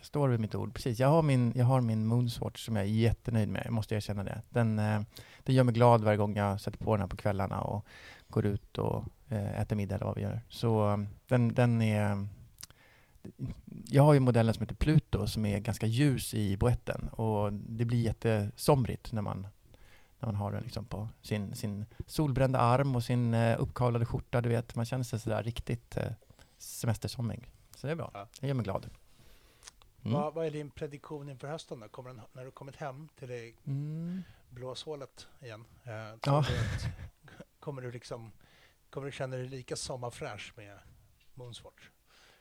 jag 0.00 0.06
står 0.06 0.28
vid 0.28 0.40
mitt 0.40 0.54
ord. 0.54 0.74
Precis. 0.74 0.98
Jag 0.98 1.08
har 1.08 1.22
min, 1.22 1.52
jag 1.56 1.64
har 1.64 1.80
min 1.80 2.06
Moonswatch 2.06 2.64
som 2.64 2.76
jag 2.76 2.84
är 2.84 2.88
jättenöjd 2.88 3.48
med. 3.48 3.62
Jag 3.64 3.72
måste 3.72 3.94
erkänna 3.94 4.24
det. 4.24 4.42
Den, 4.48 4.78
eh, 4.78 5.00
den 5.42 5.54
gör 5.54 5.64
mig 5.64 5.74
glad 5.74 6.04
varje 6.04 6.16
gång 6.16 6.36
jag 6.36 6.60
sätter 6.60 6.78
på 6.78 6.94
den 6.94 7.00
här 7.00 7.08
på 7.08 7.16
kvällarna 7.16 7.60
och 7.60 7.86
går 8.28 8.46
ut 8.46 8.78
och 8.78 9.04
eh, 9.28 9.60
äter 9.60 9.76
middag 9.76 9.94
eller 9.94 10.06
vad 10.06 10.16
vi 10.16 10.22
gör. 10.22 10.40
Så 10.48 10.90
eh, 10.90 10.98
den, 11.28 11.54
den 11.54 11.82
är... 11.82 12.26
Jag 13.86 14.02
har 14.02 14.14
ju 14.14 14.20
modellen 14.20 14.54
som 14.54 14.62
heter 14.62 14.74
Pluto 14.74 15.26
som 15.26 15.46
är 15.46 15.58
ganska 15.58 15.86
ljus 15.86 16.34
i 16.34 16.56
boetten 16.56 17.08
och 17.08 17.52
det 17.52 17.84
blir 17.84 18.00
jättesomrigt 18.00 19.12
när 19.12 19.22
man, 19.22 19.46
när 20.18 20.26
man 20.26 20.34
har 20.34 20.52
den 20.52 20.62
liksom 20.62 20.84
på 20.84 21.08
sin, 21.22 21.54
sin 21.54 21.86
solbrända 22.06 22.58
arm 22.58 22.96
och 22.96 23.04
sin 23.04 23.34
eh, 23.34 23.60
uppkavlade 23.60 24.06
skjorta. 24.06 24.40
Du 24.40 24.48
vet, 24.48 24.74
man 24.74 24.84
känner 24.84 25.04
sig 25.04 25.20
sådär 25.20 25.42
riktigt 25.42 25.96
eh, 25.96 26.12
semestersomrig. 26.58 27.50
Så 27.76 27.86
det 27.86 27.92
är 27.92 27.96
bra. 27.96 28.10
Ja. 28.14 28.28
Det 28.40 28.46
gör 28.46 28.54
mig 28.54 28.64
glad. 28.64 28.90
Mm. 30.04 30.12
Vad, 30.20 30.34
vad 30.34 30.46
är 30.46 30.50
din 30.50 30.70
prediktion 30.70 31.28
inför 31.28 31.48
hösten 31.48 31.80
då? 31.80 31.88
Kommer 31.88 32.10
den, 32.10 32.20
när 32.32 32.44
du 32.44 32.50
kommit 32.50 32.76
hem 32.76 33.08
till 33.18 33.28
det 33.28 33.52
Mm. 33.66 34.22
blåshålet 34.50 35.26
igen? 35.40 35.64
Eh, 35.84 35.92
Ja. 36.24 36.38
att, 36.38 36.46
kommer 37.60 37.82
du 37.82 37.90
liksom, 37.92 38.32
kommer 38.90 39.06
du 39.06 39.12
känna 39.12 39.36
dig 39.36 39.46
lika 39.48 39.76
sommarfräsch 39.76 40.52
med 40.56 40.78
Moonswatch? 41.34 41.88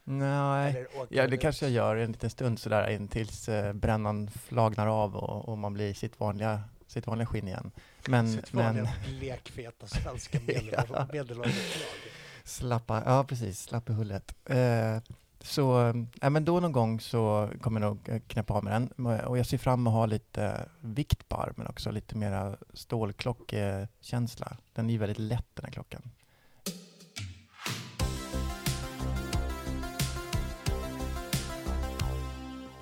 Nej, 0.03 0.87
ja, 1.09 1.27
det 1.27 1.35
ut? 1.35 1.41
kanske 1.41 1.65
jag 1.65 1.71
gör 1.71 1.95
en 1.95 2.11
liten 2.11 2.29
stund 2.29 2.59
sådär 2.59 2.89
in 2.89 3.07
tills 3.07 3.49
eh, 3.49 3.73
brännan 3.73 4.27
flagnar 4.29 4.87
av 4.87 5.15
och, 5.15 5.49
och 5.49 5.57
man 5.57 5.73
blir 5.73 5.93
sitt 5.93 6.19
vanliga, 6.19 6.63
sitt 6.87 7.07
vanliga 7.07 7.25
skinn 7.27 7.47
igen. 7.47 7.71
Men, 8.07 8.31
Sitt 8.33 8.53
men 8.53 8.65
vanliga 8.65 8.93
blekfeta 9.19 9.87
svenska 9.87 10.39
medel- 10.39 10.85
Ja. 10.93 11.07
medelålderslag. 11.13 11.89
slappa, 12.43 13.03
ja 13.05 13.23
precis, 13.23 13.59
slapp 13.61 13.89
i 13.89 13.93
hullet. 13.93 14.35
Eh, 14.45 14.97
så, 15.41 15.93
äh, 16.21 16.29
men 16.29 16.45
då 16.45 16.59
någon 16.59 16.71
gång 16.71 16.99
så 16.99 17.49
kommer 17.61 17.81
jag 17.81 17.89
nog 17.89 18.09
eh, 18.09 18.19
knäppa 18.27 18.53
av 18.53 18.63
med 18.63 18.73
den. 18.73 19.07
Och 19.25 19.37
jag 19.37 19.45
ser 19.45 19.57
fram 19.57 19.79
emot 19.79 19.91
att 19.91 19.95
ha 19.97 20.05
lite 20.05 20.69
vikt 20.79 21.29
på 21.29 21.35
armen 21.35 21.67
också, 21.67 21.91
lite 21.91 22.17
mera 22.17 22.57
stålklockekänsla. 22.73 24.57
Den 24.73 24.89
är 24.89 24.91
ju 24.93 24.97
väldigt 24.99 25.19
lätt 25.19 25.45
den 25.55 25.65
här 25.65 25.71
klockan. 25.71 26.11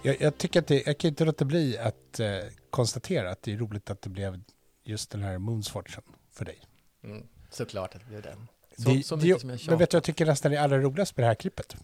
Jag, 0.01 0.21
jag 0.21 0.37
tycker 0.37 0.59
att 0.59 0.67
det, 0.67 0.83
jag 0.85 0.97
kan 0.97 1.09
inte 1.09 1.25
låta 1.25 1.45
bli 1.45 1.77
att 1.77 2.19
eh, 2.19 2.27
konstatera 2.69 3.31
att 3.31 3.41
det 3.43 3.53
är 3.53 3.57
roligt 3.57 3.89
att 3.89 4.01
det 4.01 4.09
blev 4.09 4.41
just 4.83 5.11
den 5.11 5.23
här 5.23 5.37
Moonswatchen 5.37 6.03
för 6.31 6.45
dig. 6.45 6.59
Mm, 7.03 7.27
såklart 7.49 7.95
att 7.95 8.01
det 8.01 8.07
blev 8.07 8.21
den. 8.21 8.47
Det- 8.75 8.81
Så, 8.83 8.89
det- 8.89 9.03
så 9.03 9.17
mycket 9.17 9.41
som 9.41 9.49
jag 9.49 9.59
Men 9.69 9.77
vet 9.77 9.79
du 9.79 9.83
tjatar. 9.85 9.95
jag 9.97 10.03
tycker 10.03 10.25
nästan 10.25 10.53
är 10.53 10.57
allra 10.59 10.77
roligast 10.79 11.17
med 11.17 11.23
det 11.23 11.27
här 11.27 11.35
klippet? 11.35 11.75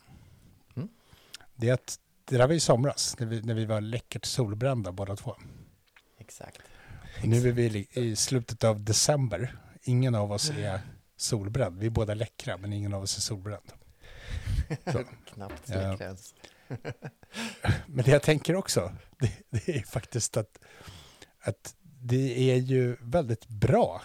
Det 1.56 1.70
är 1.70 1.74
att 1.74 2.00
det 2.26 2.38
där 2.38 2.48
var 2.48 2.54
i 2.56 2.60
somras, 2.60 3.20
när 3.20 3.28
vi, 3.28 3.42
när 3.42 3.54
vi 3.54 3.66
var 3.66 3.82
läckert 3.82 4.26
solbrända 4.26 4.92
båda 4.92 5.16
två. 5.16 5.36
Exakt. 6.18 6.60
Och 7.22 7.28
nu 7.28 7.48
är 7.48 7.52
vi 7.52 7.88
i 7.92 8.16
slutet 8.16 8.64
av 8.64 8.84
december. 8.84 9.58
Ingen 9.84 10.16
av 10.16 10.32
oss 10.32 10.50
är 10.50 10.82
solbränd. 11.16 11.80
Vi 11.80 11.86
är 11.86 11.90
båda 11.90 12.14
läckra, 12.14 12.58
men 12.58 12.74
ingen 12.74 12.94
av 12.94 13.04
oss 13.04 13.18
är 13.18 13.22
solbränd. 13.22 13.72
Knappt 15.26 15.70
Ja. 15.70 15.96
sträckgräns. 15.96 16.34
Men 17.88 18.06
det 18.06 18.12
jag 18.12 18.24
tänker 18.24 18.56
också, 18.56 18.96
det, 19.20 19.32
det 19.50 19.68
är 19.78 19.84
faktiskt 19.84 20.38
att, 20.38 20.60
att 21.40 21.76
det 22.02 22.52
är 22.52 22.56
ju 22.56 22.98
väldigt 23.02 23.48
bra 23.48 24.02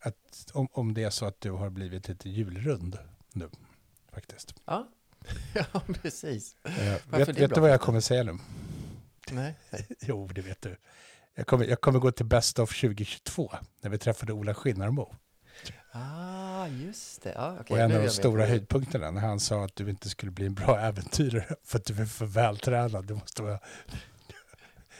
att, 0.00 0.50
om, 0.52 0.68
om 0.72 0.94
det 0.94 1.02
är 1.02 1.10
så 1.10 1.26
att 1.26 1.40
du 1.40 1.50
har 1.50 1.70
blivit 1.70 2.08
lite 2.08 2.28
julrund 2.28 2.98
nu, 3.32 3.50
faktiskt. 4.12 4.54
Ja. 4.64 4.88
ja, 5.54 5.80
precis. 6.02 6.56
Eh, 6.64 7.18
vet 7.18 7.28
vet 7.28 7.54
du 7.54 7.60
vad 7.60 7.70
jag 7.70 7.80
kommer 7.80 8.00
säga 8.00 8.22
nu? 8.22 8.38
Nej. 9.30 9.54
Jo, 10.00 10.28
det 10.34 10.42
vet 10.42 10.62
du. 10.62 10.76
Jag 11.34 11.46
kommer, 11.46 11.64
jag 11.64 11.80
kommer 11.80 11.98
gå 11.98 12.10
till 12.10 12.26
Best 12.26 12.58
of 12.58 12.80
2022, 12.80 13.52
när 13.80 13.90
vi 13.90 13.98
träffade 13.98 14.32
Ola 14.32 14.54
Skinnarmo. 14.54 15.16
Ah, 15.92 16.66
just 16.66 17.22
det. 17.22 17.32
Ja, 17.34 17.56
okej, 17.60 17.74
och 17.74 17.80
en 17.82 17.96
av 17.96 18.02
de 18.02 18.08
stora 18.08 18.46
höjdpunkterna, 18.46 19.10
när 19.10 19.20
han 19.20 19.40
sa 19.40 19.64
att 19.64 19.76
du 19.76 19.90
inte 19.90 20.08
skulle 20.08 20.32
bli 20.32 20.46
en 20.46 20.54
bra 20.54 20.80
äventyrare 20.80 21.54
för 21.64 21.78
att 21.78 21.84
du 21.84 22.02
är 22.02 22.06
för 22.06 22.26
vältränad. 22.26 23.06
Det 23.06 23.14
måste 23.14 23.42
vara... 23.42 23.58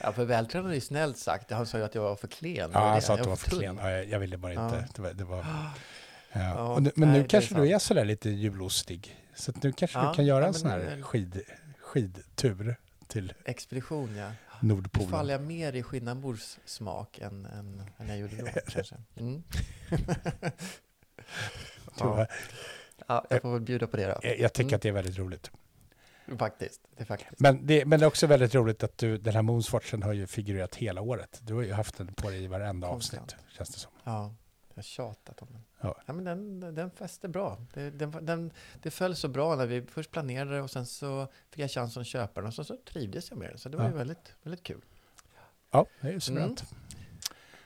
Ja, 0.01 0.11
för 0.11 0.25
vältränad 0.25 0.71
är 0.71 0.75
ju 0.75 0.81
snällt 0.81 1.17
sagt. 1.17 1.51
Han 1.51 1.65
sa 1.65 1.77
ju 1.77 1.83
att 1.83 1.95
jag 1.95 2.01
var 2.01 2.15
för 2.15 2.27
klen. 2.27 2.71
Ja, 2.73 2.89
han 2.89 3.01
sa 3.01 3.13
att 3.13 3.23
du 3.23 3.29
var 3.29 3.35
för 3.35 3.49
klen. 3.49 3.79
Ja, 3.81 3.91
jag, 3.91 4.05
jag 4.05 4.19
ville 4.19 4.37
bara 4.37 4.53
inte. 4.53 4.87
Det 4.95 5.01
var, 5.01 5.13
det 5.13 5.23
var, 5.23 5.45
Ja, 6.33 6.79
nu, 6.79 6.91
men 6.95 7.09
nej, 7.09 7.17
nu 7.17 7.23
det 7.23 7.29
kanske 7.29 7.55
är 7.55 7.59
du 7.61 7.69
är 7.71 7.79
sådär 7.79 8.05
lite 8.05 8.29
julostig. 8.29 9.17
Så 9.35 9.51
nu 9.63 9.71
kanske 9.71 9.99
Ja, 9.99 10.09
du 10.09 10.15
kan 10.15 10.25
göra 10.25 10.47
en 10.47 10.53
sån 10.53 10.67
nu 10.69 10.73
här 10.73 10.79
är- 10.97 11.01
skid, 11.01 11.41
skidtur 11.79 12.75
till 13.07 13.33
Expedition, 13.45 14.15
ja. 14.15 14.31
Nu 14.59 14.73
Nordpolen. 14.73 15.09
faller 15.09 15.33
jag 15.33 15.41
mer 15.41 15.73
i 15.73 15.83
Skinnambors 15.83 16.57
smak 16.65 17.19
än, 17.19 17.45
än, 17.45 17.83
än 17.97 18.07
jag 18.07 18.17
gjorde 18.17 18.35
då, 18.37 18.47
kanske. 18.67 18.95
Mm. 19.19 19.43
ja. 21.99 22.27
ja, 23.07 23.25
jag 23.29 23.41
får 23.41 23.51
väl 23.53 23.61
bjuda 23.61 23.87
på 23.87 23.97
det 23.97 24.05
då. 24.07 24.19
Jag, 24.23 24.39
jag 24.39 24.53
tycker 24.53 24.67
Mm. 24.69 24.75
att 24.75 24.81
det 24.81 24.89
är 24.89 24.93
väldigt 24.93 25.17
roligt. 25.17 25.51
Faktiskt. 26.37 26.81
Det 26.97 27.01
är 27.01 27.05
faktiskt. 27.05 27.39
Men 27.39 27.65
det, 27.67 27.85
men 27.85 27.99
det 27.99 28.05
är 28.05 28.07
också 28.07 28.27
väldigt 28.27 28.55
roligt 28.55 28.83
att 28.83 28.97
du, 28.97 29.17
den 29.17 29.33
här 29.33 29.41
Moonswatchen 29.41 30.03
har 30.03 30.13
ju 30.13 30.27
figurerat 30.27 30.75
hela 30.75 31.01
året. 31.01 31.39
Du 31.43 31.53
har 31.53 31.61
ju 31.61 31.73
haft 31.73 31.97
den 31.97 32.13
på 32.13 32.29
dig 32.29 32.43
i 32.43 32.47
varenda 32.47 32.87
Konstant. 32.87 33.23
avsnitt, 33.33 33.45
känns 33.57 33.69
det 33.69 33.79
som. 33.79 33.91
Ja, 34.03 34.33
jag 34.75 34.77
har 34.77 34.83
tjatat 34.83 35.41
om 35.41 35.47
den. 35.51 35.63
Ja. 35.81 36.13
men 36.13 36.23
den, 36.23 36.59
den 36.75 36.91
fäste 36.91 37.27
bra. 37.27 37.65
Det, 37.73 37.89
den, 37.89 38.25
den, 38.25 38.51
det 38.81 38.91
föll 38.91 39.15
så 39.15 39.27
bra 39.27 39.55
när 39.55 39.65
vi 39.65 39.81
först 39.81 40.11
planerade 40.11 40.61
och 40.61 40.71
sen 40.71 40.85
så 40.85 41.27
fick 41.49 41.59
jag 41.59 41.71
chansen 41.71 42.01
att 42.01 42.07
köpa 42.07 42.41
den 42.41 42.47
och 42.47 42.53
så, 42.53 42.63
så 42.63 42.77
trivdes 42.77 43.29
jag 43.29 43.39
med 43.39 43.49
den. 43.49 43.57
Så 43.57 43.69
det 43.69 43.77
var 43.77 43.83
Ja. 43.83 43.91
ju 43.91 43.97
väldigt, 43.97 44.35
väldigt 44.43 44.63
kul. 44.63 44.81
Ja, 45.71 45.85
det 46.01 46.07
är 46.07 46.11
ju 46.11 46.19
suveränt. 46.19 46.63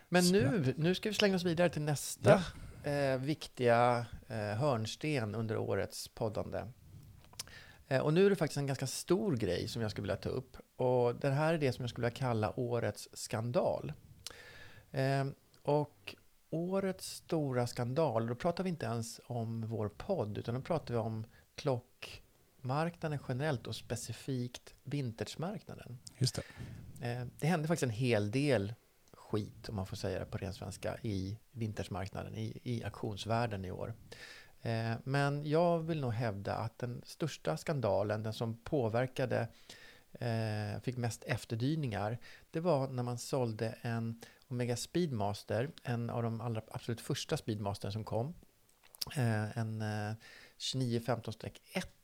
Men 0.09 0.24
Så 0.24 0.31
nu, 0.33 0.74
nu 0.77 0.95
ska 0.95 1.09
vi 1.09 1.15
slänga 1.15 1.35
oss 1.35 1.43
vidare 1.43 1.69
till 1.69 1.81
nästa 1.81 2.43
eh, 2.83 3.17
viktiga 3.17 4.05
eh, 4.27 4.38
hörnsten 4.38 5.35
under 5.35 5.57
årets 5.57 6.07
poddande. 6.07 6.67
Eh, 7.88 8.01
och 8.01 8.13
nu 8.13 8.25
är 8.25 8.29
det 8.29 8.35
faktiskt 8.35 8.57
en 8.57 8.67
ganska 8.67 8.88
stor 8.88 9.35
grej 9.35 9.67
som 9.67 9.81
jag 9.81 9.91
skulle 9.91 10.01
vilja 10.03 10.15
ta 10.15 10.29
upp. 10.29 10.57
Och 10.75 11.15
det 11.15 11.29
här 11.29 11.53
är 11.53 11.57
det 11.57 11.71
som 11.74 11.83
jag 11.83 11.89
skulle 11.89 12.07
vilja 12.07 12.17
kalla 12.17 12.59
årets 12.59 13.09
skandal. 13.13 13.93
Eh, 14.91 15.25
och 15.63 16.15
årets 16.50 17.16
stora 17.16 17.68
skandal, 17.68 18.28
då 18.28 18.36
pratar 18.36 18.64
vi 18.64 18.70
inte 18.70 18.86
ens 18.86 19.22
om 19.25 19.68
vår 19.68 19.90
podd, 19.90 20.38
utan 20.38 20.56
då 20.56 20.62
pratar 20.62 20.94
vi 20.94 21.00
om 21.00 21.25
klockmarknaden 21.56 23.20
generellt 23.28 23.68
och 23.68 23.75
specifikt 23.75 24.74
vintagemarknaden. 24.84 26.00
Just 26.18 26.36
det. 26.36 26.42
Eh, 27.12 27.25
Det 27.40 27.48
hände 27.48 27.68
faktiskt 27.68 27.84
en 27.84 27.90
hel 27.90 28.32
del 28.32 28.74
skit, 29.14 29.70
om 29.70 29.75
man 29.75 29.86
får 29.86 29.96
säga 29.96 30.20
det 30.20 30.25
på 30.25 30.38
ren 30.38 30.54
svenska, 30.54 30.98
i 31.02 31.38
vintagemarknaden, 31.52 32.36
i, 32.36 32.60
i 32.64 32.84
auktionsvärlden 32.84 33.66
i 33.66 33.72
år. 33.72 33.94
Eh, 34.62 34.94
Men 35.04 35.50
jag 35.50 35.80
vill 35.80 36.02
nog 36.02 36.14
hävda 36.14 36.56
att 36.56 36.78
den 36.80 37.02
största 37.06 37.58
skandalen, 37.58 38.24
den 38.24 38.34
som 38.34 38.58
påverkade, 38.58 39.48
eh, 40.20 40.82
fick 40.82 40.98
mest 40.98 41.24
efterdyningar, 41.24 42.18
det 42.52 42.60
var 42.60 42.88
när 42.88 43.04
man 43.04 43.18
sålde 43.18 43.75
en 43.82 44.22
Omega 44.48 44.75
Speedmaster, 44.75 45.72
en 45.84 46.10
av 46.10 46.24
de 46.24 46.42
allra 46.42 46.62
absolut 46.68 47.02
första 47.02 47.38
Speedmastern 47.38 47.92
som 47.92 48.04
kom. 48.04 48.34
Eh, 49.16 49.58
En 49.58 49.82
eh, 49.82 50.16
2915-1 50.58 51.50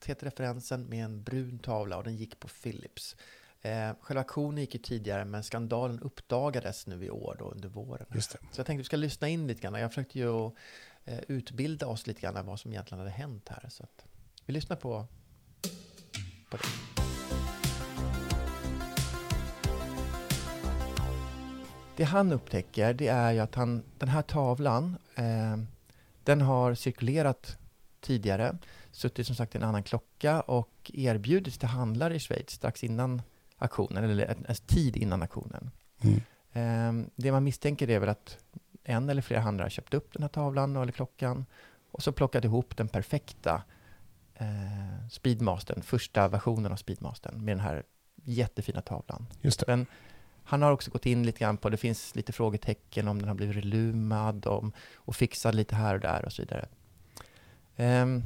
heter 0.06 0.26
referensen 0.26 0.90
med 0.90 1.06
en 1.06 1.24
brun 1.24 1.60
tavla 1.60 1.98
och 1.98 2.04
den 2.04 2.16
gick 2.16 2.40
på 2.40 2.48
Philips. 2.48 3.16
Eh, 3.62 3.92
själva 4.02 4.22
auktionen 4.22 4.58
gick 4.58 4.74
ju 4.74 4.80
tidigare 4.80 5.26
men 5.26 5.44
skandalen 5.44 6.00
uppdagades 6.00 6.88
nu 6.88 7.06
i 7.06 7.10
år 7.10 7.36
då 7.40 7.46
under 7.46 7.70
våren. 7.70 8.06
Så 8.22 8.38
jag 8.60 8.66
tänkte 8.66 8.78
vi 8.78 8.84
ska 8.84 8.98
lyssna 8.98 9.28
in 9.28 9.48
lite 9.48 9.62
grann. 9.62 9.74
Jag 9.74 9.92
försökte 9.92 10.20
ju 10.20 10.46
eh, 11.06 11.20
utbilda 11.28 11.88
oss 11.88 12.08
lite 12.08 12.22
grann 12.22 12.46
vad 12.46 12.60
som 12.60 12.72
egentligen 12.72 13.00
hade 13.00 13.12
hänt 13.12 13.50
här. 13.50 13.70
Så 13.70 13.84
att 13.84 14.06
vi 14.46 14.54
lyssnar 14.54 14.76
på, 14.76 15.08
på 16.50 16.58
det. 16.58 16.91
Det 21.96 22.04
han 22.04 22.32
upptäcker 22.32 22.94
det 22.94 23.08
är 23.08 23.32
ju 23.32 23.40
att 23.40 23.56
han, 23.56 23.84
den 23.98 24.10
här 24.10 24.22
tavlan 24.22 24.98
eh, 25.16 25.58
den 26.24 26.42
har 26.42 26.74
cirkulerat 26.74 27.58
tidigare, 28.02 28.58
suttit 28.92 29.28
som 29.28 29.36
sagt 29.36 29.56
i 29.56 29.58
en 29.58 29.64
annan 29.64 29.84
klocka 29.84 30.42
och 30.42 30.92
erbjudits 30.94 31.58
till 31.58 31.68
handlare 31.68 32.16
i 32.16 32.20
Schweiz 32.20 32.50
strax 32.50 32.84
innan 32.84 33.22
auktionen, 33.58 34.04
eller 34.04 34.26
en, 34.26 34.46
en 34.48 34.56
tid 34.56 34.98
innan 34.98 35.22
auktionen. 35.22 35.72
Mm. 36.02 36.22
Eh, 36.54 37.08
det 37.16 37.32
man 37.32 37.44
misstänker 37.44 37.90
är 37.90 38.00
väl 38.00 38.10
att 38.10 38.38
en 38.84 39.10
eller 39.10 39.22
flera 39.22 39.42
handlare 39.42 39.66
har 39.66 39.70
köpt 39.70 39.94
upp 39.94 40.14
den 40.14 40.22
här 40.22 40.30
tavlan 40.30 40.76
eller 40.76 40.92
klockan 40.92 41.46
och 41.92 42.04
så 42.04 42.12
plockat 42.12 42.44
ihop 42.44 42.78
den 42.78 42.88
perfekta 42.88 43.64
eh, 44.36 45.08
Speedmastern, 45.12 45.82
första 45.82 46.28
versionen 46.28 46.72
av 46.72 46.76
Speedmastern 46.76 47.46
med 47.46 47.58
den 47.58 47.66
här 47.66 47.84
jättefina 48.24 48.82
tavlan. 48.82 49.28
Just 49.42 49.60
det. 49.60 49.66
Men 49.68 49.86
han 50.52 50.62
har 50.62 50.72
också 50.72 50.92
gått 50.92 51.06
in 51.06 51.24
lite 51.24 51.40
grann 51.40 51.58
på, 51.58 51.70
det 51.70 51.78
finns 51.78 52.16
lite 52.16 52.32
frågetecken 52.32 53.08
om 53.08 53.20
den 53.20 53.28
har 53.28 53.36
blivit 53.36 53.56
relumad 53.56 54.46
om, 54.48 54.72
och 54.96 55.16
fixad 55.16 55.56
lite 55.56 55.76
här 55.76 55.96
och 55.96 56.00
där 56.00 56.26
och 56.26 56.34
så 56.34 56.42
vidare. 56.42 56.68
Um, 57.78 58.24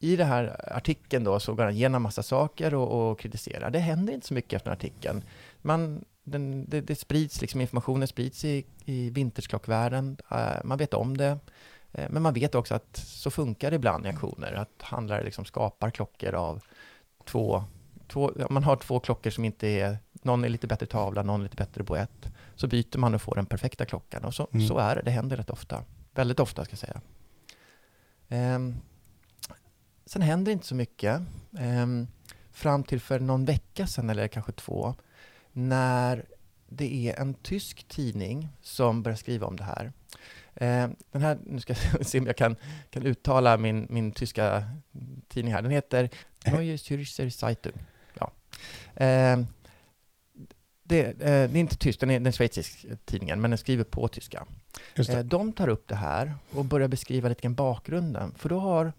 I 0.00 0.16
den 0.16 0.26
här 0.26 0.72
artikeln 0.76 1.24
då 1.24 1.40
så 1.40 1.54
går 1.54 1.64
han 1.64 1.72
igenom 1.72 2.02
massa 2.02 2.22
saker 2.22 2.74
och, 2.74 3.10
och 3.10 3.20
kritiserar. 3.20 3.70
Det 3.70 3.78
händer 3.78 4.12
inte 4.12 4.26
så 4.26 4.34
mycket 4.34 4.52
efter 4.52 4.70
den 4.70 4.76
artikeln. 4.76 5.24
Man, 5.62 6.04
den, 6.24 6.70
det, 6.70 6.80
det, 6.80 6.96
sprids, 6.96 7.40
liksom 7.40 7.60
informationen 7.60 8.08
sprids 8.08 8.44
i, 8.44 8.66
i 8.84 9.10
vintersklockvärlden. 9.10 10.16
Uh, 10.32 10.38
eh, 10.38 10.64
man 10.64 10.78
vet 10.78 10.94
om 10.94 11.16
det. 11.16 11.38
Uh, 11.98 12.06
men 12.10 12.22
man 12.22 12.34
vet 12.34 12.54
också 12.54 12.74
att 12.74 12.96
så 12.96 13.30
funkar 13.30 13.70
det 13.70 13.76
ibland 13.76 14.06
i 14.06 14.08
aktioner. 14.08 14.52
Att 14.52 14.82
handlare 14.82 15.24
liksom 15.24 15.44
skapar 15.44 15.90
klockor 15.90 16.34
av 16.34 16.62
två, 17.24 17.64
två 18.08 18.32
man 18.50 18.64
har 18.64 18.76
två 18.76 19.00
klockor 19.00 19.30
som 19.30 19.44
inte 19.44 19.68
är, 19.68 19.98
någon 20.12 20.44
är 20.44 20.48
lite 20.48 20.66
bättre 20.66 20.86
tavla, 20.86 21.22
någon 21.22 21.40
är 21.40 21.44
lite 21.44 21.56
bättre 21.56 21.82
boett. 21.82 22.32
Så 22.54 22.66
byter 22.66 22.98
man 22.98 23.14
och 23.14 23.22
får 23.22 23.34
den 23.34 23.46
perfekta 23.46 23.84
klockan. 23.84 24.24
Och 24.24 24.34
så, 24.34 24.48
mm. 24.52 24.68
så 24.68 24.78
är 24.78 24.96
det, 24.96 25.02
det 25.02 25.10
händer 25.10 25.36
rätt 25.36 25.50
ofta. 25.50 25.84
Väldigt 26.14 26.40
ofta 26.40 26.64
ska 26.64 26.72
jag 26.72 26.78
säga. 26.78 27.00
Um, 28.56 28.74
sen 30.06 30.22
händer 30.22 30.52
inte 30.52 30.66
så 30.66 30.74
mycket. 30.74 31.20
Um, 31.50 32.08
fram 32.52 32.84
till 32.84 33.00
för 33.00 33.20
någon 33.20 33.44
vecka 33.44 33.86
sedan, 33.86 34.10
eller 34.10 34.28
kanske 34.28 34.52
två, 34.52 34.94
när 35.52 36.24
det 36.68 37.08
är 37.08 37.20
en 37.20 37.34
tysk 37.34 37.88
tidning 37.88 38.48
som 38.60 39.02
börjar 39.02 39.16
skriva 39.16 39.46
om 39.46 39.56
det 39.56 39.64
här. 39.64 39.92
Um, 40.54 40.96
den 41.12 41.22
här, 41.22 41.38
nu 41.44 41.60
ska 41.60 41.74
jag 41.92 42.06
se 42.06 42.20
om 42.20 42.26
jag 42.26 42.36
kan, 42.36 42.56
kan 42.90 43.02
uttala 43.02 43.56
min, 43.56 43.86
min 43.90 44.12
tyska 44.12 44.64
tidning 45.28 45.54
här. 45.54 45.62
Den 45.62 45.70
heter 45.70 46.10
Neue 46.46 46.76
Zürcher 46.76 47.30
Zeitung. 47.30 47.74
Ja. 48.96 49.44
Det, 50.86 51.04
eh, 51.04 51.14
det, 51.20 51.28
är 51.28 51.56
inte 51.56 51.76
tyst, 51.76 52.00
den 52.00 52.10
är 52.10 52.20
den 52.20 52.32
schweizisk 52.32 52.86
tidningen, 53.04 53.40
men 53.40 53.50
den 53.50 53.58
skriver 53.58 53.84
på 53.84 54.08
tyska. 54.08 54.46
Eh, 55.08 55.18
de 55.18 55.52
tar 55.52 55.68
upp 55.68 55.88
det 55.88 55.94
här 55.94 56.34
och 56.50 56.64
börjar 56.64 56.88
beskriva 56.88 57.28
lite 57.28 57.42
grann 57.42 57.54
bakgrunden, 57.54 58.34
för 58.36 58.48
då 58.48 58.58
har, 58.58 58.92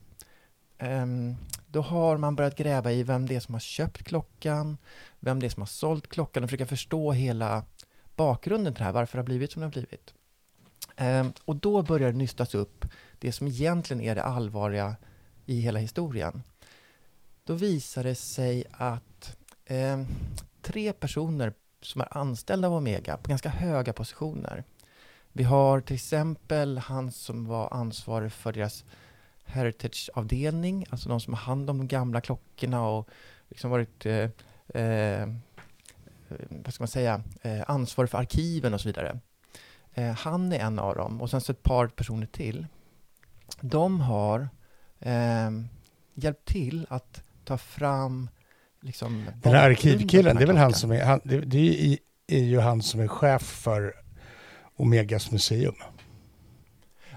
um, 0.79 1.35
då 1.67 1.81
har 1.81 2.17
man 2.17 2.35
börjat 2.35 2.57
gräva 2.57 2.91
i 2.91 3.03
vem 3.03 3.27
det 3.27 3.35
är 3.35 3.39
som 3.39 3.55
har 3.55 3.59
köpt 3.59 4.03
klockan, 4.03 4.77
vem 5.19 5.39
det 5.39 5.45
är 5.45 5.49
som 5.49 5.61
har 5.61 5.67
sålt 5.67 6.07
klockan 6.07 6.43
och 6.43 6.49
försöka 6.49 6.65
förstå 6.65 7.11
hela 7.11 7.63
bakgrunden 8.15 8.73
till 8.73 8.79
det 8.79 8.85
här, 8.85 8.91
varför 8.91 9.17
det 9.17 9.21
har 9.21 9.25
blivit 9.25 9.51
som 9.51 9.59
det 9.59 9.65
har 9.65 9.71
blivit. 9.71 10.13
Um, 10.97 11.33
och 11.45 11.55
då 11.55 11.81
börjar 11.81 12.11
det 12.11 12.17
nystas 12.17 12.55
upp 12.55 12.85
det 13.19 13.31
som 13.31 13.47
egentligen 13.47 14.01
är 14.01 14.15
det 14.15 14.23
allvarliga 14.23 14.95
i 15.45 15.59
hela 15.59 15.79
historien. 15.79 16.43
Då 17.43 17.53
visar 17.53 18.03
det 18.03 18.15
sig 18.15 18.63
att 18.71 19.37
eh, 19.65 20.03
tre 20.61 20.93
personer 20.93 21.53
som 21.81 22.01
är 22.01 22.17
anställda 22.17 22.67
av 22.67 22.73
Omega 22.73 23.17
på 23.17 23.29
ganska 23.29 23.49
höga 23.49 23.93
positioner. 23.93 24.63
Vi 25.31 25.43
har 25.43 25.81
till 25.81 25.95
exempel 25.95 26.77
han 26.77 27.11
som 27.11 27.45
var 27.45 27.73
ansvarig 27.73 28.31
för 28.31 28.53
deras 28.53 28.85
Heritage-avdelning, 29.45 30.85
alltså 30.89 31.09
de 31.09 31.19
som 31.19 31.33
har 31.33 31.41
hand 31.41 31.69
om 31.69 31.77
de 31.77 31.87
gamla 31.87 32.21
klockorna 32.21 32.87
och 32.87 33.09
liksom 33.49 33.71
varit 33.71 34.05
eh, 34.05 34.29
eh, 34.67 35.29
vad 36.49 36.73
ska 36.73 36.81
man 36.81 36.87
säga, 36.87 37.23
eh, 37.41 37.63
ansvarig 37.67 38.09
för 38.09 38.17
arkiven 38.17 38.73
och 38.73 38.81
så 38.81 38.89
vidare. 38.89 39.19
Eh, 39.93 40.11
han 40.11 40.53
är 40.53 40.59
en 40.59 40.79
av 40.79 40.95
dem 40.95 41.21
och 41.21 41.29
sen 41.29 41.41
så 41.41 41.51
ett 41.51 41.63
par 41.63 41.87
personer 41.87 42.27
till. 42.27 42.67
De 43.61 44.01
har 44.01 44.49
eh, 44.99 45.51
hjälpt 46.13 46.45
till 46.45 46.85
att 46.89 47.23
ta 47.43 47.57
fram 47.57 48.29
liksom... 48.85 49.25
Den 49.41 49.53
här 49.53 49.69
arkivkillen, 49.69 50.35
det 50.35 50.43
är 50.43 50.47
väl 50.47 50.57
han 50.57 50.73
som 50.73 50.91
är, 50.91 51.05
han, 51.05 51.21
det, 51.23 51.39
det 51.39 51.93
är, 51.93 51.97
är 52.27 52.43
ju 52.43 52.59
han 52.59 52.81
som 52.81 52.99
är 52.99 53.07
chef 53.07 53.41
för 53.41 53.93
Omegas 54.75 55.31
museum. 55.31 55.75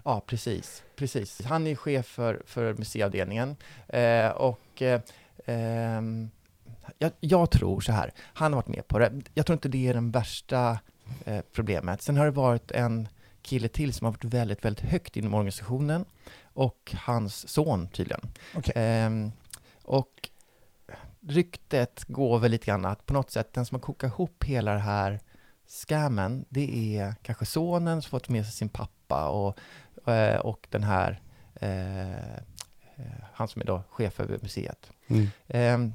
Ja, 0.04 0.22
precis. 0.26 0.82
precis. 0.96 1.42
Han 1.44 1.66
är 1.66 1.74
chef 1.74 2.06
för, 2.06 2.42
för 2.46 2.74
museiavdelningen 2.74 3.56
eh, 3.88 4.28
och 4.28 4.82
eh, 4.82 5.00
ehm, 5.46 6.30
jag, 6.98 7.12
jag, 7.20 7.50
tror 7.50 7.80
så 7.80 7.92
här, 7.92 8.12
han 8.18 8.52
har 8.52 8.56
varit 8.56 8.68
med 8.68 8.88
på 8.88 8.98
det. 8.98 9.12
Jag 9.34 9.46
tror 9.46 9.54
inte 9.54 9.68
det 9.68 9.88
är 9.88 9.94
det 9.94 10.00
värsta 10.00 10.78
eh, 11.24 11.40
problemet. 11.52 12.02
Sen 12.02 12.16
har 12.16 12.24
det 12.24 12.30
varit 12.30 12.70
en 12.70 13.08
kille 13.42 13.68
till 13.68 13.92
som 13.92 14.04
har 14.04 14.12
varit 14.12 14.24
väldigt, 14.24 14.64
väldigt 14.64 14.84
högt 14.84 15.16
inom 15.16 15.34
organisationen 15.34 16.04
och 16.42 16.94
hans 16.96 17.48
son 17.48 17.88
tydligen. 17.88 18.20
Okay. 18.54 18.72
Ehm, 18.76 19.32
och 19.82 20.28
ryktet 21.20 22.04
går 22.04 22.38
väl 22.38 22.50
lite 22.50 22.66
grann 22.66 22.84
att 22.84 23.06
på 23.06 23.14
något 23.14 23.30
sätt 23.30 23.52
den 23.52 23.66
som 23.66 23.74
har 23.74 23.80
kokat 23.80 24.12
ihop 24.12 24.44
hela 24.44 24.72
det 24.72 24.78
här 24.78 25.20
scammen, 25.66 26.44
det 26.48 26.96
är 26.98 27.14
kanske 27.22 27.46
sonen 27.46 28.02
som 28.02 28.10
fått 28.10 28.28
med 28.28 28.44
sig 28.44 28.52
sin 28.52 28.68
pappa 28.68 29.28
och, 29.28 29.58
eh, 30.12 30.38
och 30.38 30.66
den 30.70 30.82
här, 30.82 31.22
eh, 31.54 32.34
eh, 32.34 33.24
han 33.32 33.48
som 33.48 33.62
är 33.62 33.66
då 33.66 33.82
chef 33.90 34.20
över 34.20 34.38
museet. 34.42 34.90
Mm. 35.06 35.28
Eh, 35.46 35.94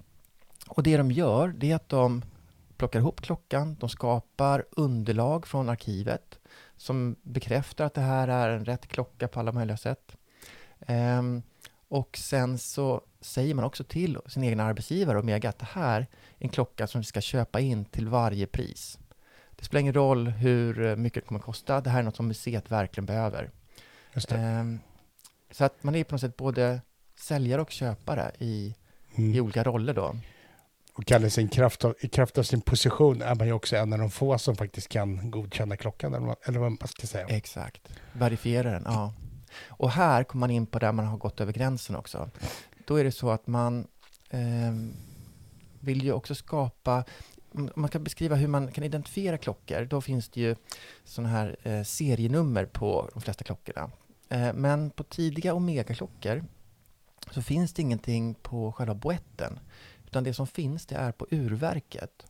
och 0.67 0.83
det 0.83 0.97
de 0.97 1.11
gör, 1.11 1.47
det 1.47 1.71
är 1.71 1.75
att 1.75 1.89
de 1.89 2.23
plockar 2.77 2.99
ihop 2.99 3.21
klockan, 3.21 3.75
de 3.79 3.89
skapar 3.89 4.65
underlag 4.71 5.47
från 5.47 5.69
arkivet 5.69 6.39
som 6.77 7.15
bekräftar 7.21 7.85
att 7.85 7.93
det 7.93 8.01
här 8.01 8.27
är 8.27 8.49
en 8.49 8.65
rätt 8.65 8.87
klocka 8.87 9.27
på 9.27 9.39
alla 9.39 9.51
möjliga 9.51 9.77
sätt. 9.77 10.15
Um, 10.87 11.43
och 11.93 12.17
sen 12.17 12.57
så 12.57 13.01
säger 13.21 13.53
man 13.53 13.65
också 13.65 13.83
till 13.83 14.17
sin 14.25 14.43
egen 14.43 14.59
arbetsgivare 14.59 15.19
Omega 15.19 15.49
att 15.49 15.59
det 15.59 15.67
här 15.71 16.01
är 16.01 16.07
en 16.39 16.49
klocka 16.49 16.87
som 16.87 17.01
vi 17.01 17.05
ska 17.05 17.21
köpa 17.21 17.59
in 17.59 17.85
till 17.85 18.07
varje 18.07 18.47
pris. 18.47 18.99
Det 19.55 19.65
spelar 19.65 19.79
ingen 19.79 19.93
roll 19.93 20.27
hur 20.27 20.95
mycket 20.95 21.23
det 21.23 21.27
kommer 21.27 21.39
att 21.39 21.45
kosta, 21.45 21.81
det 21.81 21.89
här 21.89 21.99
är 21.99 22.03
något 22.03 22.15
som 22.15 22.27
museet 22.27 22.71
verkligen 22.71 23.05
behöver. 23.05 23.49
Um, 24.31 24.79
så 25.51 25.65
att 25.65 25.83
man 25.83 25.95
är 25.95 26.03
på 26.03 26.13
något 26.13 26.21
sätt 26.21 26.37
både 26.37 26.81
säljare 27.15 27.61
och 27.61 27.71
köpare 27.71 28.31
i, 28.39 28.75
mm. 29.15 29.33
i 29.33 29.41
olika 29.41 29.63
roller 29.63 29.93
då. 29.93 30.15
Och 30.93 31.05
Kalle, 31.05 31.29
sin 31.29 31.49
kraft 31.49 31.85
av, 31.85 31.95
i 31.99 32.07
kraft 32.07 32.37
av 32.37 32.43
sin 32.43 32.61
position 32.61 33.21
är 33.21 33.35
man 33.35 33.47
ju 33.47 33.53
också 33.53 33.75
en 33.75 33.93
av 33.93 33.99
de 33.99 34.09
få 34.09 34.37
som 34.37 34.55
faktiskt 34.55 34.87
kan 34.87 35.31
godkänna 35.31 35.77
klockan, 35.77 36.13
eller 36.13 36.59
vad 36.59 36.71
man 36.71 36.87
ska 36.87 37.07
säga. 37.07 37.27
Exakt, 37.27 37.89
verifiera 38.13 38.71
den, 38.71 38.83
ja. 38.85 39.13
Och 39.67 39.91
här 39.91 40.23
kommer 40.23 40.39
man 40.39 40.51
in 40.51 40.65
på 40.65 40.79
där 40.79 40.91
man 40.91 41.05
har 41.05 41.17
gått 41.17 41.41
över 41.41 41.53
gränsen 41.53 41.95
också. 41.95 42.29
Då 42.85 42.95
är 42.95 43.03
det 43.03 43.11
så 43.11 43.29
att 43.29 43.47
man 43.47 43.87
eh, 44.29 44.73
vill 45.79 46.03
ju 46.03 46.11
också 46.11 46.35
skapa 46.35 47.03
man 47.53 47.89
kan 47.89 48.03
beskriva 48.03 48.35
hur 48.35 48.47
man 48.47 48.71
kan 48.71 48.83
identifiera 48.83 49.37
klockor. 49.37 49.85
Då 49.85 50.01
finns 50.01 50.29
det 50.29 50.41
ju 50.41 50.55
sådana 51.03 51.29
här 51.29 51.55
eh, 51.63 51.83
serienummer 51.83 52.65
på 52.65 53.09
de 53.13 53.21
flesta 53.21 53.43
klockorna. 53.43 53.91
Eh, 54.29 54.53
men 54.53 54.89
på 54.89 55.03
tidiga 55.03 55.53
Omega-klockor 55.53 56.43
så 57.31 57.41
finns 57.41 57.73
det 57.73 57.81
ingenting 57.81 58.33
på 58.33 58.71
själva 58.71 58.95
boetten. 58.95 59.59
Utan 60.05 60.23
det 60.23 60.33
som 60.33 60.47
finns 60.47 60.85
det 60.85 60.95
är 60.95 61.11
på 61.11 61.27
urverket. 61.31 62.25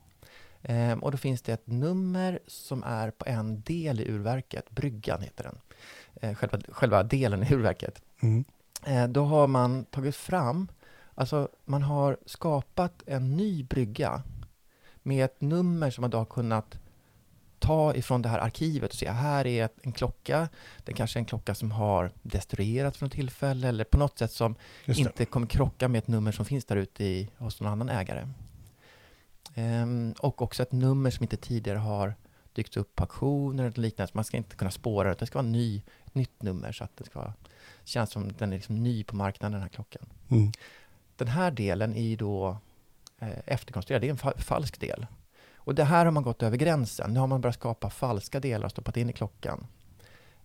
Eh, 0.64 0.94
och 1.00 1.12
då 1.12 1.18
finns 1.18 1.42
det 1.42 1.54
ett 1.54 1.68
nummer 1.68 2.40
som 2.48 2.84
är 2.84 3.12
på 3.12 3.26
en 3.28 3.62
del 3.62 4.02
i 4.02 4.12
urverket, 4.12 4.70
bryggan 4.70 5.22
heter 5.22 5.44
den 5.44 5.58
eh, 6.22 6.36
själva, 6.36 6.60
själva 6.70 7.04
delen 7.04 7.44
i 7.44 7.54
urverket. 7.54 8.02
Mm. 8.22 8.44
Eh, 8.86 9.08
då 9.08 9.26
har 9.26 9.48
man 9.48 9.86
tagit 9.86 10.16
fram, 10.16 10.68
alltså 11.16 11.50
man 11.66 11.84
har 11.84 12.18
skapat 12.26 13.04
en 13.06 13.38
ny 13.38 13.64
brygga 13.64 14.24
med 15.04 15.26
ett 15.26 15.42
nummer 15.42 15.92
som 15.92 16.02
man 16.02 16.10
då 16.10 16.18
har 16.18 16.26
kunnat 16.26 16.78
ta 17.60 17.96
ifrån 17.96 18.22
det 18.22 18.30
här 18.30 18.40
arkivet 18.40 18.92
och 18.92 18.98
se, 18.98 19.10
här 19.10 19.48
är 19.48 19.70
en 19.82 19.92
klocka, 19.92 20.50
det 20.84 20.94
kanske 20.94 21.18
är 21.18 21.22
en 21.22 21.26
klocka 21.26 21.56
som 21.56 21.72
har 21.72 22.12
destruerats 22.22 22.98
från 22.98 23.10
tillfälle 23.10 23.68
eller 23.68 23.84
på 23.84 23.98
något 23.98 24.20
sätt 24.20 24.32
som 24.32 24.56
inte 24.86 25.26
kommer 25.26 25.48
krocka 25.48 25.88
med 25.88 26.00
ett 26.00 26.08
nummer 26.08 26.32
som 26.32 26.46
finns 26.46 26.66
där 26.66 26.76
ute 26.76 27.04
i, 27.04 27.30
hos 27.38 27.62
någon 27.62 27.72
annan 27.72 27.90
ägare. 27.90 28.28
Um, 29.56 30.14
och 30.20 30.42
också 30.42 30.64
ett 30.64 30.72
nummer 30.72 31.10
som 31.10 31.24
inte 31.24 31.38
tidigare 31.38 31.78
har 31.78 32.16
dykt 32.54 32.78
upp 32.78 32.96
på 32.96 33.04
auktioner 33.04 33.64
eller 33.64 33.82
liknande. 33.82 34.12
Så 34.12 34.18
man 34.18 34.24
ska 34.24 34.38
inte 34.38 34.56
kunna 34.56 34.72
spåra 34.72 35.10
det. 35.10 35.16
Det 35.20 35.26
ska 35.26 35.40
vara 35.40 35.48
ny, 35.48 35.82
ett 36.06 36.16
nytt 36.16 36.42
nummer 36.42 36.72
så 36.72 36.84
att 36.84 36.98
det 36.98 37.04
ska 37.04 37.34
kännas 37.84 38.12
som 38.12 38.32
den 38.32 38.54
är 38.54 38.56
liksom 38.56 38.84
ny 38.84 39.04
på 39.04 39.16
marknaden, 39.16 39.52
den 39.52 39.62
här 39.62 39.70
klockan. 39.70 40.06
Mm. 40.30 40.52
Den 41.16 41.28
här 41.28 41.52
delen 41.52 41.96
är 41.96 42.02
ju 42.02 42.16
då 42.16 42.58
eh, 43.20 43.40
efterkonstruerad. 43.46 44.02
Det 44.02 44.08
är 44.08 44.12
en 44.12 44.18
fa 44.18 44.34
falsk 44.38 44.80
del. 44.80 45.06
Och 45.56 45.76
det 45.76 45.84
här 45.84 46.06
har 46.06 46.12
man 46.12 46.24
gått 46.24 46.44
över 46.44 46.58
gränsen. 46.58 47.14
Nu 47.14 47.20
har 47.20 47.28
man 47.28 47.42
börjat 47.42 47.56
skapa 47.56 47.90
falska 47.90 48.40
delar 48.40 48.66
och 48.66 48.72
stoppat 48.72 48.98
in 48.98 49.10
i 49.10 49.14
klockan. 49.14 49.68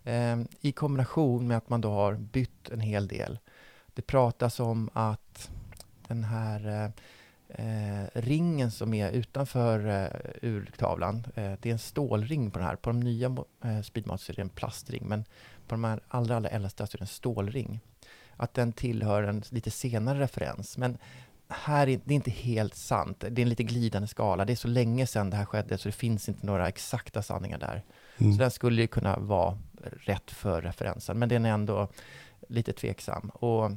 Eh, 0.03 0.39
I 0.61 0.71
kombination 0.71 1.47
med 1.47 1.57
att 1.57 1.69
man 1.69 1.81
då 1.81 1.89
har 1.89 2.13
bytt 2.13 2.69
en 2.69 2.79
hel 2.79 3.07
del. 3.07 3.39
Det 3.93 4.01
pratas 4.01 4.59
om 4.59 4.89
att 4.93 5.49
den 6.07 6.23
här 6.23 6.83
eh, 6.83 6.89
eh, 7.49 8.05
ringen 8.13 8.71
som 8.71 8.93
är 8.93 9.11
utanför 9.11 9.87
eh, 9.87 10.49
urtavlan, 10.49 11.27
eh, 11.35 11.53
det 11.61 11.69
är 11.69 11.73
en 11.73 11.79
stålring 11.79 12.51
på 12.51 12.59
den 12.59 12.67
här. 12.67 12.75
På 12.75 12.89
de 12.89 12.99
nya 12.99 13.35
eh, 13.63 13.81
Speedmats 13.81 14.29
är 14.29 14.33
det 14.33 14.41
en 14.41 14.49
plastring, 14.49 15.07
men 15.07 15.23
på 15.67 15.75
de 15.75 15.83
här 15.83 15.99
allra, 16.07 16.35
allra 16.35 16.49
äldsta 16.49 16.83
är 16.83 16.87
det 16.91 17.01
en 17.01 17.07
stålring. 17.07 17.79
Att 18.35 18.53
den 18.53 18.73
tillhör 18.73 19.23
en 19.23 19.43
lite 19.49 19.71
senare 19.71 20.19
referens. 20.19 20.77
Men 20.77 20.97
här 21.47 21.87
är 21.87 21.99
det 22.05 22.13
är 22.13 22.15
inte 22.15 22.31
helt 22.31 22.75
sant. 22.75 23.19
Det 23.19 23.41
är 23.41 23.43
en 23.43 23.49
lite 23.49 23.63
glidande 23.63 24.07
skala. 24.07 24.45
Det 24.45 24.53
är 24.53 24.55
så 24.55 24.67
länge 24.67 25.07
sedan 25.07 25.29
det 25.29 25.37
här 25.37 25.45
skedde 25.45 25.77
så 25.77 25.89
det 25.89 25.93
finns 25.93 26.29
inte 26.29 26.45
några 26.45 26.67
exakta 26.67 27.21
sanningar 27.21 27.57
där. 27.57 27.83
Mm. 28.17 28.33
Så 28.33 28.39
den 28.39 28.51
skulle 28.51 28.81
ju 28.81 28.87
kunna 28.87 29.19
vara 29.19 29.57
rätt 29.81 30.31
för 30.31 30.61
referensen, 30.61 31.19
men 31.19 31.29
den 31.29 31.45
är 31.45 31.49
ändå 31.49 31.87
lite 32.47 32.73
tveksam. 32.73 33.29
Och 33.29 33.71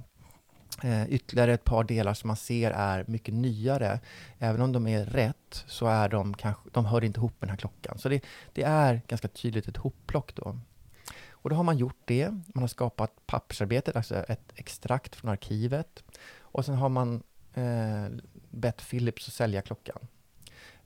eh, 0.82 1.08
ytterligare 1.08 1.54
ett 1.54 1.64
par 1.64 1.84
delar 1.84 2.14
som 2.14 2.28
man 2.28 2.36
ser 2.36 2.70
är 2.70 3.04
mycket 3.08 3.34
nyare. 3.34 4.00
Även 4.38 4.60
om 4.60 4.72
de 4.72 4.86
är 4.86 5.04
rätt 5.04 5.64
så 5.66 5.86
är 5.86 6.08
de 6.08 6.34
kanske, 6.34 6.62
de 6.72 6.84
hör 6.84 7.04
inte 7.04 7.20
ihop 7.20 7.32
med 7.32 7.48
den 7.48 7.50
här 7.50 7.56
klockan. 7.56 7.98
Så 7.98 8.08
det, 8.08 8.24
det 8.52 8.62
är 8.62 9.00
ganska 9.08 9.28
tydligt 9.28 9.68
ett 9.68 9.76
hopplock 9.76 10.34
då. 10.34 10.58
Och 11.30 11.50
då 11.50 11.56
har 11.56 11.62
man 11.62 11.78
gjort 11.78 12.00
det. 12.04 12.30
Man 12.30 12.62
har 12.62 12.68
skapat 12.68 13.26
pappersarbetet, 13.26 13.96
alltså 13.96 14.16
ett 14.16 14.52
extrakt 14.54 15.14
från 15.16 15.30
arkivet. 15.30 16.04
Och 16.40 16.64
sen 16.64 16.74
har 16.74 16.88
man 16.88 17.22
eh, 17.54 18.06
bett 18.50 18.90
Philips 18.90 19.28
att 19.28 19.34
sälja 19.34 19.62
klockan. 19.62 19.98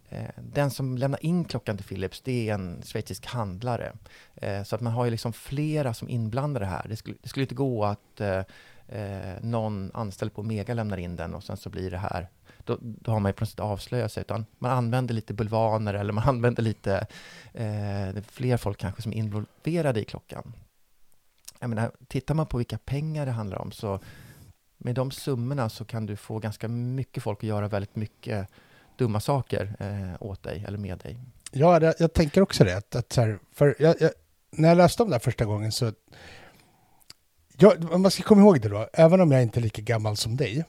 Eh, 0.09 0.29
den 0.37 0.71
som 0.71 0.99
lämnar 0.99 1.25
in 1.25 1.45
klockan 1.45 1.77
till 1.77 1.87
Philips, 1.87 2.21
det 2.21 2.49
är 2.49 2.55
en 2.55 2.83
schweizisk 2.83 3.27
handlare. 3.27 3.93
Eh, 4.35 4.63
så 4.63 4.75
att 4.75 4.81
man 4.81 4.93
har 4.93 5.05
ju 5.05 5.11
liksom 5.11 5.33
flera 5.33 5.95
som 5.95 6.09
inblandade 6.09 6.67
här. 6.67 6.87
Det 6.89 6.97
skulle, 6.97 7.17
det 7.23 7.29
skulle 7.29 7.45
inte 7.45 7.55
gå 7.55 7.85
att 7.85 8.21
eh, 8.21 8.43
eh, 8.89 9.43
någon 9.43 9.91
anställd 9.95 10.35
på 10.35 10.41
Omega 10.41 10.75
lämnar 10.75 10.97
in 10.97 11.17
den 11.17 11.35
och 11.35 11.45
sen 11.45 11.57
så 11.57 11.71
blir 11.71 11.91
det 11.91 11.99
här 11.99 12.29
då, 12.67 12.79
då 12.81 13.11
har 13.13 13.21
man 13.21 13.29
ju 13.29 13.33
på 13.33 13.45
något 13.45 13.51
sätt 13.51 13.61
avslöjat 13.61 14.13
sig, 14.13 14.21
utan 14.21 14.47
man 14.59 14.71
använder 14.71 15.15
lite 15.15 15.35
bulvaner 15.35 15.95
eller 15.95 16.13
man 16.13 16.25
använder 16.29 16.63
lite 16.63 17.07
eh, 17.53 18.23
fler 18.29 18.57
folk 18.57 18.79
kanske 18.79 19.03
som 19.03 19.13
är 19.13 19.17
involverade 19.17 20.01
i 20.01 20.05
klockan. 20.05 20.53
Jag 21.59 21.71
menar, 21.71 21.91
tittar 22.09 22.35
man 22.35 22.47
på 22.47 22.57
vilka 22.57 22.79
pengar 22.79 23.27
det 23.27 23.33
handlar 23.33 23.59
om 23.59 23.73
så 23.73 24.01
med 24.79 24.95
de 24.95 25.11
summorna 25.11 25.69
så 25.69 25.85
kan 25.85 26.07
du 26.07 26.17
få 26.17 26.39
ganska 26.39 26.69
mycket 26.69 27.23
folk 27.23 27.39
att 27.39 27.49
göra 27.49 27.69
väldigt 27.69 27.97
mycket 27.97 28.49
dumma 28.97 29.21
saker 29.21 29.77
eh, 29.79 30.23
åt 30.23 30.43
dig 30.43 30.65
eller 30.69 30.79
med 30.79 30.99
dig. 30.99 31.19
Ja, 31.53 31.81
det, 31.81 31.95
jag 31.99 32.13
tänker 32.13 32.41
också 32.41 32.65
det. 32.65 32.77
Att, 32.77 32.97
att 32.97 33.13
så 33.13 33.21
här, 33.21 33.39
för 33.53 33.77
jag, 33.79 33.95
jag, 34.01 34.11
när 34.51 34.69
jag 34.69 34.79
läste 34.79 35.03
om 35.03 35.09
det 35.09 35.15
här 35.15 35.21
första 35.21 35.45
gången 35.45 35.73
så... 35.73 35.93
Jag, 37.59 38.01
man 38.01 38.11
ska 38.11 38.23
komma 38.23 38.41
ihåg 38.43 38.61
det 38.61 38.69
då, 38.69 38.89
även 38.93 39.21
om 39.21 39.33
jag 39.33 39.43
inte 39.43 39.61
är 39.61 39.63
lika 39.63 39.83
gammal 39.83 40.17
som 40.17 40.37
dig, 40.37 40.65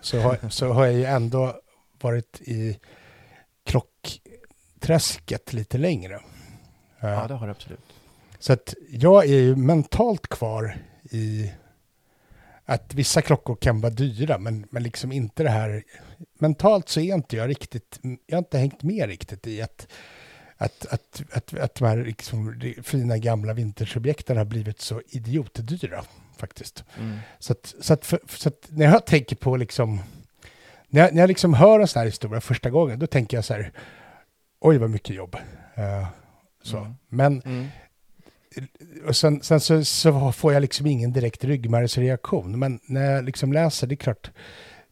så 0.00 0.20
har, 0.20 0.38
så 0.50 0.72
har 0.72 0.86
jag 0.86 0.94
ju 0.94 1.04
ändå 1.04 1.60
varit 2.00 2.40
i 2.40 2.78
klockträsket 3.66 5.52
lite 5.52 5.78
längre. 5.78 6.20
Ja, 7.00 7.26
det 7.28 7.34
har 7.34 7.46
du 7.46 7.50
absolut. 7.50 7.80
Så 8.38 8.52
att 8.52 8.74
jag 8.90 9.24
är 9.24 9.38
ju 9.38 9.56
mentalt 9.56 10.26
kvar 10.26 10.76
i 11.10 11.52
att 12.64 12.94
vissa 12.94 13.22
klockor 13.22 13.56
kan 13.56 13.80
vara 13.80 13.92
dyra, 13.92 14.38
men, 14.38 14.66
men 14.70 14.82
liksom 14.82 15.12
inte 15.12 15.42
det 15.42 15.50
här... 15.50 15.84
Mentalt 16.38 16.88
så 16.88 17.00
är 17.00 17.14
inte 17.14 17.36
jag 17.36 17.48
riktigt... 17.48 18.00
Jag 18.26 18.36
har 18.36 18.38
inte 18.38 18.58
hängt 18.58 18.82
med 18.82 19.08
riktigt 19.08 19.46
i 19.46 19.62
att, 19.62 19.86
att, 20.60 20.86
att, 20.86 21.22
att, 21.32 21.54
att 21.54 21.74
de 21.74 21.84
här 21.84 21.96
liksom 21.96 22.60
fina 22.82 23.18
gamla 23.18 23.52
vintersobjekten 23.54 24.36
har 24.36 24.44
blivit 24.44 24.80
så 24.80 25.02
idiotdyra 25.08 26.04
faktiskt. 26.36 26.84
Mm. 26.98 27.18
Så, 27.38 27.52
att, 27.52 27.74
så, 27.80 27.92
att, 27.92 28.06
för, 28.06 28.20
så 28.28 28.48
att 28.48 28.68
när 28.68 28.86
jag 28.86 29.06
tänker 29.06 29.36
på 29.36 29.56
liksom... 29.56 30.00
När 30.88 31.00
jag, 31.00 31.14
när 31.14 31.22
jag 31.22 31.28
liksom 31.28 31.54
hör 31.54 31.80
en 31.80 31.88
sån 31.88 32.00
här 32.00 32.06
historia 32.06 32.40
första 32.40 32.70
gången, 32.70 32.98
då 32.98 33.06
tänker 33.06 33.36
jag 33.36 33.44
så 33.44 33.54
här... 33.54 33.72
Oj, 34.60 34.78
vad 34.78 34.90
mycket 34.90 35.16
jobb. 35.16 35.36
Uh, 35.78 36.06
så. 36.62 36.78
Mm. 36.78 36.94
Men 37.08 37.42
mm 37.42 37.68
och 39.06 39.16
sen, 39.16 39.42
sen 39.42 39.60
så, 39.60 39.84
så, 39.84 40.32
får 40.32 40.52
jag 40.52 40.60
liksom 40.60 40.86
ingen 40.86 41.12
direkt 41.12 41.44
ryggmärgsreaktion. 41.44 42.58
Men 42.58 42.80
när 42.86 43.10
jag 43.10 43.24
liksom 43.24 43.52
läser, 43.52 43.86
det 43.86 43.94
är 43.94 43.96
klart, 43.96 44.30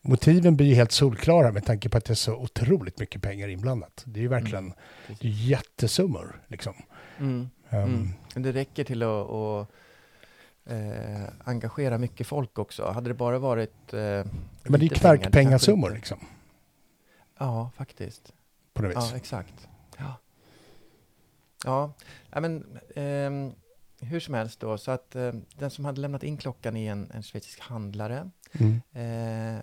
motiven 0.01 0.57
blir 0.57 0.67
ju 0.67 0.75
helt 0.75 0.93
solklara 0.93 1.53
med 1.53 1.65
tanke 1.65 1.89
på 1.89 1.99
att 1.99 2.05
det 2.05 2.13
är 2.13 2.15
så 2.15 2.37
otroligt 2.37 2.99
mycket 2.99 3.23
pengar 3.23 3.49
inblandat. 3.49 4.03
Det 4.07 4.21
är 4.21 4.23
ju 4.23 4.29
verkligen 4.29 4.65
mm. 4.65 4.77
det 5.07 5.29
är 5.29 5.33
jättesummor. 5.33 6.43
Liksom. 6.49 6.75
Mm. 7.19 7.49
Um, 7.71 7.79
mm. 7.79 8.09
Det 8.35 8.53
räcker 8.53 8.85
till 8.85 9.03
att, 9.03 9.31
att 9.31 9.69
eh, 10.65 11.25
engagera 11.45 11.99
mycket 11.99 12.27
folk 12.27 12.59
också. 12.59 12.91
Hade 12.91 13.11
det 13.11 13.15
bara 13.15 13.39
varit... 13.39 13.93
Eh, 13.93 14.25
men 14.63 14.81
det 14.81 14.87
är 14.87 14.89
knarkpengasummor 14.89 15.91
liksom. 15.91 16.19
Ja, 17.39 17.71
faktiskt. 17.77 18.33
På 18.75 18.83
något 18.83 18.91
vis. 18.91 19.11
Ja, 19.11 19.17
exakt. 19.17 19.69
Ja. 19.99 20.15
Ja, 22.31 22.41
men 22.41 22.79
eh, 22.95 23.55
hur 24.09 24.21
som 24.21 24.35
helst 24.35 24.61
då, 24.61 24.79
så 24.79 24.91
att 24.91 25.17
eh, 25.17 25.33
den 25.59 25.71
som 25.71 25.85
hade 25.85 26.01
lämnat 26.01 26.23
in 26.23 26.37
klockan 26.37 26.77
är 26.77 26.93
en, 26.93 27.11
en 27.15 27.23
schweizisk 27.23 27.61
handlare. 27.61 28.31
Mm. 28.53 28.81
Eh, 28.93 29.63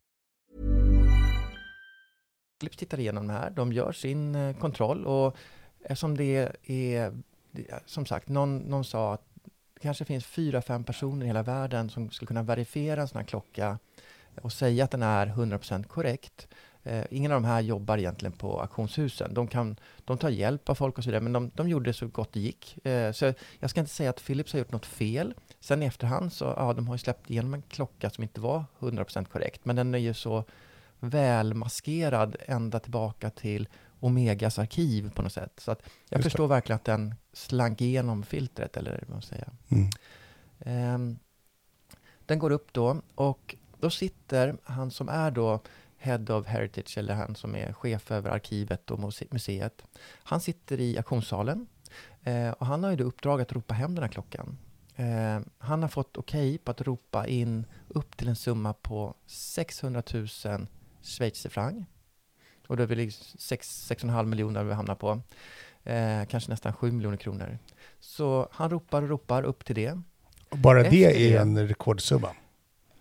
Philips 2.61 2.77
tittar 2.77 2.99
igenom 2.99 3.27
det 3.27 3.33
här. 3.33 3.49
De 3.49 3.73
gör 3.73 3.91
sin 3.91 4.35
eh, 4.35 4.55
kontroll 4.55 5.05
och 5.05 5.35
eftersom 5.83 6.17
det 6.17 6.51
är, 6.63 7.11
som 7.85 8.05
sagt, 8.05 8.29
någon, 8.29 8.57
någon 8.57 8.83
sa 8.83 9.13
att 9.13 9.25
det 9.73 9.79
kanske 9.81 10.05
finns 10.05 10.25
fyra, 10.25 10.61
fem 10.61 10.83
personer 10.83 11.23
i 11.23 11.27
hela 11.27 11.43
världen 11.43 11.89
som 11.89 12.09
skulle 12.09 12.27
kunna 12.27 12.43
verifiera 12.43 13.01
en 13.01 13.07
sån 13.07 13.17
här 13.17 13.25
klocka 13.25 13.79
och 14.41 14.53
säga 14.53 14.83
att 14.83 14.91
den 14.91 15.03
är 15.03 15.27
100% 15.27 15.83
korrekt. 15.83 16.47
Eh, 16.83 17.05
ingen 17.09 17.31
av 17.31 17.41
de 17.41 17.47
här 17.47 17.61
jobbar 17.61 17.97
egentligen 17.97 18.31
på 18.31 18.61
auktionshusen. 18.61 19.33
De, 19.33 19.47
kan, 19.47 19.75
de 20.05 20.17
tar 20.17 20.29
hjälp 20.29 20.69
av 20.69 20.75
folk 20.75 20.97
och 20.97 21.03
så 21.03 21.09
vidare, 21.09 21.23
men 21.23 21.33
de, 21.33 21.51
de 21.55 21.69
gjorde 21.69 21.89
det 21.89 21.93
så 21.93 22.07
gott 22.07 22.33
det 22.33 22.39
gick. 22.39 22.85
Eh, 22.85 23.11
så 23.11 23.33
jag 23.59 23.69
ska 23.69 23.79
inte 23.79 23.91
säga 23.91 24.09
att 24.09 24.25
Philips 24.25 24.53
har 24.53 24.59
gjort 24.59 24.71
något 24.71 24.85
fel. 24.85 25.33
Sen 25.59 25.83
i 25.83 25.85
efterhand 25.85 26.33
så, 26.33 26.45
ja, 26.57 26.73
de 26.73 26.87
har 26.87 26.95
ju 26.95 26.99
släppt 26.99 27.29
igenom 27.29 27.53
en 27.53 27.61
klocka 27.61 28.09
som 28.09 28.23
inte 28.23 28.41
var 28.41 28.65
100% 28.79 29.25
korrekt, 29.25 29.65
men 29.65 29.75
den 29.75 29.93
är 29.95 29.99
ju 29.99 30.13
så 30.13 30.43
välmaskerad 31.01 32.35
ända 32.39 32.79
tillbaka 32.79 33.29
till 33.29 33.67
Omegas 33.99 34.59
arkiv 34.59 35.11
på 35.11 35.21
något 35.21 35.33
sätt. 35.33 35.53
Så 35.57 35.71
att 35.71 35.81
jag 36.09 36.17
Just 36.17 36.23
förstår 36.23 36.43
det. 36.43 36.49
verkligen 36.49 36.75
att 36.75 36.85
den 36.85 37.15
slank 37.33 37.81
igenom 37.81 38.23
filtret, 38.23 38.77
eller 38.77 39.03
vad 39.07 39.09
man 39.09 39.21
säger. 39.21 39.49
Mm. 39.69 40.95
Um, 40.95 41.19
den 42.25 42.39
går 42.39 42.51
upp 42.51 42.73
då 42.73 43.01
och 43.15 43.55
då 43.79 43.89
sitter 43.89 44.57
han 44.63 44.91
som 44.91 45.09
är 45.09 45.31
då 45.31 45.59
Head 45.97 46.25
of 46.29 46.47
Heritage, 46.47 46.97
eller 46.97 47.13
han 47.13 47.35
som 47.35 47.55
är 47.55 47.73
chef 47.73 48.11
över 48.11 48.29
arkivet 48.29 48.91
och 48.91 48.99
museet. 49.29 49.83
Han 50.23 50.41
sitter 50.41 50.79
i 50.79 50.97
auktionssalen 50.97 51.67
eh, 52.23 52.49
och 52.51 52.65
han 52.65 52.83
har 52.83 52.91
ju 52.91 52.97
då 52.97 53.03
uppdrag 53.03 53.41
att 53.41 53.53
ropa 53.53 53.73
hem 53.73 53.95
den 53.95 54.03
här 54.03 54.11
klockan. 54.11 54.57
Eh, 54.95 55.39
han 55.57 55.81
har 55.81 55.89
fått 55.89 56.17
okej 56.17 56.49
okay 56.49 56.57
på 56.57 56.71
att 56.71 56.81
ropa 56.81 57.27
in 57.27 57.65
upp 57.87 58.17
till 58.17 58.27
en 58.27 58.35
summa 58.35 58.73
på 58.73 59.15
600 59.25 60.03
000 60.13 60.27
schweizerfranc. 61.03 61.85
Och 62.67 62.77
då 62.77 62.83
är 62.83 62.87
vi 62.87 63.07
6,5 63.07 64.25
miljoner 64.25 64.63
vi 64.63 64.73
hamnar 64.73 64.95
på. 64.95 65.21
Eh, 65.83 66.25
kanske 66.25 66.49
nästan 66.49 66.73
7 66.73 66.91
miljoner 66.91 67.17
kronor. 67.17 67.57
Så 67.99 68.47
han 68.51 68.69
ropar 68.69 69.01
och 69.01 69.09
ropar 69.09 69.43
upp 69.43 69.65
till 69.65 69.75
det. 69.75 70.01
Och 70.49 70.57
bara 70.57 70.81
Efter 70.81 70.91
det 70.91 71.33
är 71.33 71.41
en 71.41 71.67
rekordsumma? 71.67 72.29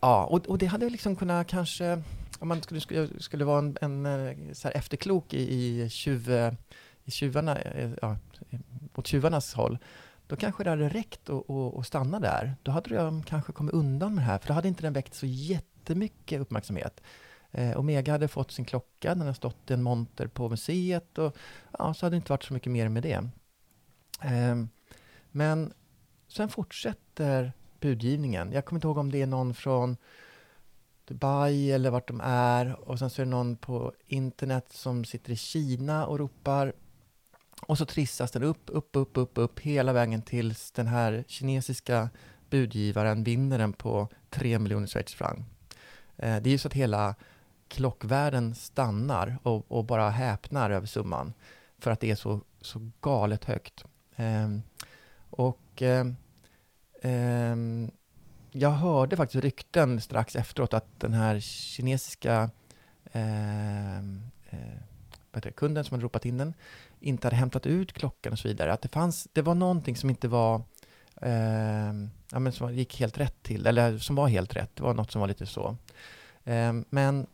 Ja, 0.00 0.24
och, 0.24 0.46
och 0.46 0.58
det 0.58 0.66
hade 0.66 0.90
liksom 0.90 1.16
kunnat 1.16 1.46
kanske, 1.46 2.02
om 2.38 2.48
man 2.48 2.62
skulle, 2.62 2.80
skulle, 2.80 3.08
skulle 3.18 3.44
vara 3.44 3.58
en, 3.58 3.76
en 3.80 4.06
eh, 4.06 4.52
så 4.52 4.68
efterklok 4.68 5.34
i, 5.34 5.54
i, 5.54 5.88
tjuv, 5.90 6.30
i 7.04 7.10
tjuvarna, 7.10 7.58
eh, 7.58 7.90
ja, 8.02 8.16
åt 8.94 9.06
tjuvarnas 9.06 9.54
håll, 9.54 9.78
då 10.26 10.36
kanske 10.36 10.64
det 10.64 10.70
hade 10.70 10.88
räckt 10.88 11.30
att, 11.30 11.50
att, 11.50 11.86
stanna 11.86 12.20
där. 12.20 12.54
Då 12.62 12.70
hade 12.70 12.96
de 12.96 13.22
kanske 13.22 13.52
kommit 13.52 13.74
undan 13.74 14.14
med 14.14 14.24
det 14.24 14.26
här, 14.26 14.38
för 14.38 14.48
då 14.48 14.54
hade 14.54 14.68
inte 14.68 14.82
den 14.82 14.92
väckt 14.92 15.14
så 15.14 15.26
jättemycket 15.26 16.40
uppmärksamhet. 16.40 17.00
Eh, 17.52 17.78
Omega 17.78 18.12
hade 18.12 18.28
fått 18.28 18.50
sin 18.50 18.64
klocka, 18.64 19.08
den 19.08 19.20
hade 19.20 19.34
stått 19.34 19.70
i 19.70 19.74
en 19.74 19.82
monter 19.82 20.26
på 20.26 20.48
museet 20.48 21.18
och 21.18 21.36
ja, 21.78 21.94
så 21.94 22.06
hade 22.06 22.14
det 22.14 22.16
inte 22.16 22.32
varit 22.32 22.44
så 22.44 22.54
mycket 22.54 22.72
mer 22.72 22.88
med 22.88 23.02
det. 23.02 23.28
Eh, 24.22 24.64
men 25.30 25.72
sen 26.28 26.48
fortsätter 26.48 27.52
budgivningen. 27.80 28.52
Jag 28.52 28.64
kommer 28.64 28.76
inte 28.76 28.86
ihåg 28.86 28.98
om 28.98 29.10
det 29.10 29.22
är 29.22 29.26
någon 29.26 29.54
från 29.54 29.96
Dubai 31.04 31.70
eller 31.70 31.90
vart 31.90 32.08
de 32.08 32.20
är. 32.24 32.88
Och 32.88 32.98
sen 32.98 33.10
så 33.10 33.22
är 33.22 33.26
det 33.26 33.30
någon 33.30 33.56
på 33.56 33.92
internet 34.06 34.66
som 34.70 35.04
sitter 35.04 35.32
i 35.32 35.36
Kina 35.36 36.06
och 36.06 36.18
ropar. 36.18 36.72
Och 37.66 37.78
så 37.78 37.86
trissas 37.86 38.30
den 38.30 38.42
upp, 38.42 38.62
upp, 38.66 38.96
upp, 38.96 39.16
upp, 39.16 39.38
upp 39.38 39.60
hela 39.60 39.92
vägen 39.92 40.22
tills 40.22 40.72
den 40.72 40.86
här 40.86 41.24
kinesiska 41.26 42.10
budgivaren 42.50 43.24
vinner 43.24 43.58
den 43.58 43.72
på 43.72 44.08
3 44.30 44.58
miljoner 44.58 44.86
schweizerfranc. 44.86 45.38
Eh, 46.16 46.42
det 46.42 46.48
är 46.48 46.52
ju 46.52 46.58
så 46.58 46.68
att 46.68 46.74
hela 46.74 47.14
klockvärlden 47.70 48.54
stannar 48.54 49.38
och, 49.42 49.72
och, 49.72 49.84
bara 49.84 50.10
häpnar 50.10 50.70
över 50.70 50.86
summan 50.86 51.32
för 51.78 51.90
att 51.90 52.00
det 52.00 52.10
är 52.10 52.14
så, 52.14 52.40
så 52.60 52.90
galet 53.00 53.44
högt. 53.44 53.84
Eh, 54.16 54.48
och 55.30 55.82
eh, 55.82 56.06
eh, 57.02 57.56
jag 58.52 58.70
hörde 58.70 59.16
faktiskt 59.16 59.44
rykten 59.44 60.00
strax 60.00 60.36
efteråt 60.36 60.74
att 60.74 61.00
den 61.00 61.12
här 61.12 61.40
kinesiska 61.40 62.50
ehm, 63.12 64.22
eh, 64.50 65.40
det, 65.40 65.52
kunden 65.52 65.84
som 65.84 65.94
hade 65.94 66.04
ropat 66.04 66.24
in 66.24 66.38
den 66.38 66.54
inte 67.00 67.26
hade 67.26 67.36
hämtat 67.36 67.66
ut 67.66 67.92
klockan 67.92 68.32
och 68.32 68.38
så 68.38 68.48
vidare. 68.48 68.72
Att 68.72 68.82
det, 68.82 68.88
fanns, 68.88 69.28
det 69.32 69.42
var 69.42 69.54
någonting 69.54 69.96
som 69.96 70.10
inte 70.10 70.28
var 70.28 70.62
eh, 71.22 71.92
ja, 72.30 72.38
men 72.38 72.52
som 72.52 72.74
gick 72.74 73.00
helt 73.00 73.18
rätt 73.18 73.42
till, 73.42 73.66
eller 73.66 73.98
som 73.98 74.16
var 74.16 74.28
helt 74.28 74.56
rätt. 74.56 74.70
Det 74.76 74.82
var 74.82 74.94
något 74.94 75.10
som 75.10 75.20
var 75.20 75.28
lite 75.28 75.46
så. 75.46 75.76
Eh, 76.44 76.72
men 76.90 77.26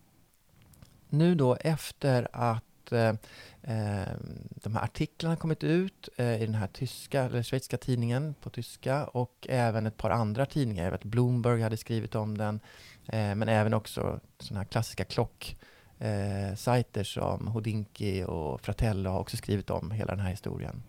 nu 1.18 1.34
då 1.34 1.56
efter 1.60 2.28
att 2.32 2.92
eh, 2.92 3.14
ehm, 3.62 4.48
de 4.50 4.74
här 4.74 4.84
artiklarna 4.84 5.36
kommit 5.36 5.64
ut 5.64 6.08
eh, 6.16 6.42
i 6.42 6.46
den 6.46 6.54
här 6.54 6.66
tyska, 6.66 7.22
eller 7.22 7.42
schweiziska 7.42 7.76
tidningen 7.76 8.34
på 8.40 8.50
tyska 8.50 9.06
och 9.06 9.46
även 9.48 9.86
ett 9.86 9.96
par 9.96 10.10
andra 10.10 10.46
tidningar. 10.46 10.84
Jag 10.84 10.90
vet 10.90 11.04
Bloomberg 11.04 11.62
hade 11.62 11.76
skrivit 11.76 12.14
om 12.14 12.38
den, 12.38 12.60
eh, 13.06 13.34
men 13.34 13.48
även 13.48 13.74
också 13.74 14.20
sådana 14.38 14.60
här 14.60 14.68
klassiska 14.68 15.04
klocksajter 15.04 17.04
som 17.04 17.48
Hodinki 17.48 18.24
och 18.24 18.60
Fratello 18.60 19.10
har 19.10 19.20
också 19.20 19.36
skrivit 19.36 19.70
om 19.70 19.90
hela 19.90 20.14
den 20.14 20.24
här 20.24 20.30
historien. 20.30 20.82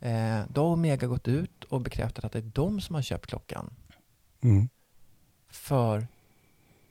Eh, 0.00 0.40
då 0.48 0.62
har 0.62 0.72
Omega 0.72 1.06
gått 1.06 1.28
ut 1.28 1.64
och 1.64 1.80
bekräftat 1.80 2.24
att 2.24 2.32
det 2.32 2.38
är 2.38 2.50
de 2.54 2.80
som 2.80 2.94
har 2.94 3.02
köpt 3.02 3.26
klockan. 3.26 3.74
Mm. 4.42 4.68
För 5.48 6.06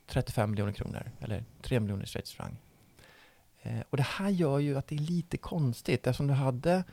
35 0.09 0.51
miljoner 0.51 0.73
kronor, 0.73 1.11
eller 1.19 1.43
3 1.61 1.79
miljoner 1.79 2.05
schweizerfranc. 2.05 2.53
Eh, 3.61 3.79
och 3.89 3.97
det 3.97 4.03
här 4.03 4.29
gör 4.29 4.59
ju 4.59 4.77
att 4.77 4.87
det 4.87 4.95
är 4.95 4.99
lite 4.99 5.37
konstigt 5.37 6.07
eftersom 6.07 6.27
du 6.27 6.33
hade 6.33 6.83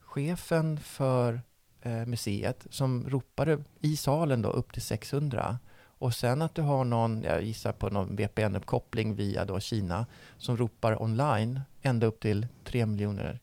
chefen 0.00 0.78
för 0.78 1.40
eh, 1.82 2.06
museet 2.06 2.66
som 2.70 3.08
ropade 3.08 3.64
i 3.80 3.96
salen 3.96 4.42
då 4.42 4.48
upp 4.48 4.72
till 4.72 4.82
600 4.82 5.58
och 5.82 6.14
sen 6.14 6.42
att 6.42 6.54
du 6.54 6.62
har 6.62 6.84
någon, 6.84 7.22
jag 7.22 7.42
gissar 7.42 7.72
på 7.72 7.90
någon 7.90 8.16
VPN-uppkoppling 8.16 9.14
via 9.14 9.44
då 9.44 9.60
Kina 9.60 10.06
som 10.38 10.56
ropar 10.56 11.02
online 11.02 11.60
ända 11.82 12.06
upp 12.06 12.20
till 12.20 12.46
3 12.64 12.86
miljoner 12.86 13.40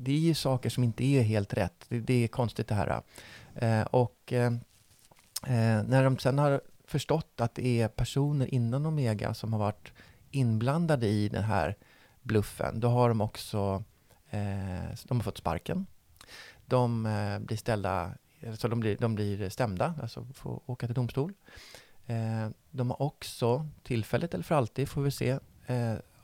det 0.00 0.12
är 0.12 0.18
ju 0.18 0.34
saker 0.34 0.70
som 0.70 0.84
inte 0.84 1.04
är 1.04 1.22
helt 1.22 1.54
rätt. 1.54 1.84
Det, 1.88 2.00
det 2.00 2.24
är 2.24 2.28
konstigt 2.28 2.68
det 2.68 2.74
här. 2.74 3.02
Eh, 3.54 3.82
och 3.82 4.32
eh, 4.32 4.52
eh 5.46 5.82
när 5.82 6.04
de 6.04 6.18
sen 6.18 6.38
har 6.38 6.60
förstått 6.88 7.40
att 7.40 7.54
det 7.54 7.80
är 7.80 7.88
personer 7.88 8.54
inom 8.54 8.86
Omega 8.86 9.34
som 9.34 9.52
har 9.52 9.60
varit 9.60 9.92
inblandade 10.30 11.06
i 11.06 11.28
den 11.28 11.44
här 11.44 11.76
bluffen, 12.22 12.80
då 12.80 12.88
har 12.88 13.08
de 13.08 13.20
också 13.20 13.84
eh, 14.30 14.94
de 15.04 15.16
har 15.18 15.22
fått 15.22 15.38
sparken. 15.38 15.86
De 16.66 17.06
eh, 17.06 17.38
blir 17.38 17.56
ställda, 17.56 18.12
alltså 18.46 18.68
de 18.68 18.80
blir, 18.80 18.96
de 18.96 19.14
blir 19.14 19.48
stämda, 19.48 19.94
alltså 20.02 20.26
får 20.34 20.60
åka 20.66 20.86
till 20.86 20.94
domstol. 20.94 21.32
Eh, 22.06 22.48
de 22.70 22.90
har 22.90 23.02
också, 23.02 23.68
tillfälligt 23.82 24.34
eller 24.34 24.44
för 24.44 24.54
alltid 24.54 24.88
får 24.88 25.02
vi 25.02 25.10
se, 25.10 25.38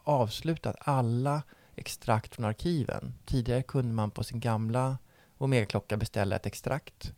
avslutat 0.05 0.77
alla 0.79 1.43
extrakt 1.77 2.35
från 2.35 2.45
arkiven. 2.45 3.15
Tidigare 3.25 3.63
kunde 3.63 3.95
man 3.95 4.11
på 4.11 4.25
sin 4.25 4.41
gamla 4.41 4.99
Omega-klocka 5.39 5.97
beställa 5.97 6.37
ett 6.37 6.47
extrakt 6.47 7.13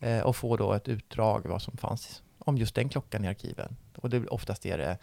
eh, 0.00 0.20
och 0.20 0.36
få 0.36 0.56
då 0.56 0.72
ett 0.72 0.88
utdrag 0.88 1.46
vad 1.46 1.62
som 1.62 1.76
fanns 1.76 2.22
om 2.44 2.58
just 2.58 2.74
den 2.74 2.88
klockan 2.88 3.24
i 3.24 3.28
arkiven. 3.28 3.76
Och 3.96 4.10
det, 4.10 4.26
oftast 4.28 4.66
är 4.66 4.78
det 4.78 4.98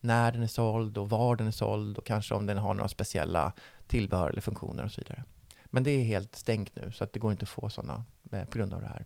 när 0.00 0.32
den 0.32 0.42
är 0.42 0.46
såld 0.46 0.98
och 0.98 1.10
var 1.10 1.36
den 1.36 1.46
är 1.46 1.50
såld 1.50 1.98
och 1.98 2.06
kanske 2.06 2.34
om 2.34 2.46
den 2.46 2.58
har 2.58 2.74
några 2.74 2.88
speciella 2.88 3.52
tillbehör 3.86 4.30
eller 4.30 4.40
funktioner 4.40 4.84
och 4.84 4.92
så 4.92 5.00
vidare. 5.00 5.24
Men 5.64 5.82
det 5.82 5.90
är 5.90 6.04
helt 6.04 6.36
stängt 6.36 6.76
nu 6.76 6.92
så 6.92 7.04
att 7.04 7.12
det 7.12 7.18
går 7.18 7.32
inte 7.32 7.42
att 7.42 7.48
få 7.48 7.68
sådana 7.70 8.04
eh, 8.32 8.44
på 8.44 8.58
grund 8.58 8.74
av 8.74 8.80
det 8.80 8.88
här. 8.88 9.04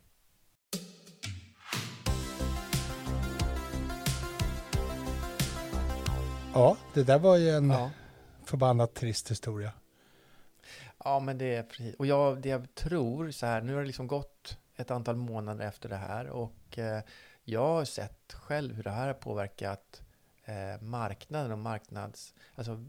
Ja, 6.55 6.77
det 6.95 7.03
där 7.03 7.19
var 7.19 7.37
ju 7.37 7.51
en 7.51 7.71
ja 7.71 7.91
förbannat 8.51 8.95
trist 8.95 9.31
historia. 9.31 9.73
Ja, 11.05 11.21
men 11.21 11.39
det 11.39 11.55
är 11.55 11.63
precis. 11.63 11.95
Och 11.95 12.07
jag, 12.07 12.43
det 12.43 12.49
jag 12.49 12.75
tror 12.75 13.31
så 13.31 13.47
här, 13.47 13.61
nu 13.61 13.73
har 13.75 13.81
det 13.81 13.87
liksom 13.87 14.07
gått 14.07 14.59
ett 14.77 14.91
antal 14.91 15.17
månader 15.17 15.67
efter 15.67 15.89
det 15.89 15.97
här 15.97 16.27
och 16.27 16.79
eh, 16.79 17.03
jag 17.51 17.67
har 17.67 17.85
sett 17.85 18.33
själv 18.33 18.75
hur 18.75 18.83
det 18.83 18.91
här 18.91 19.07
har 19.07 19.15
påverkat 19.15 20.03
eh, 20.45 20.83
marknaden 20.83 21.53
och 21.53 21.59
marknads... 21.59 22.35
Alltså, 22.55 22.85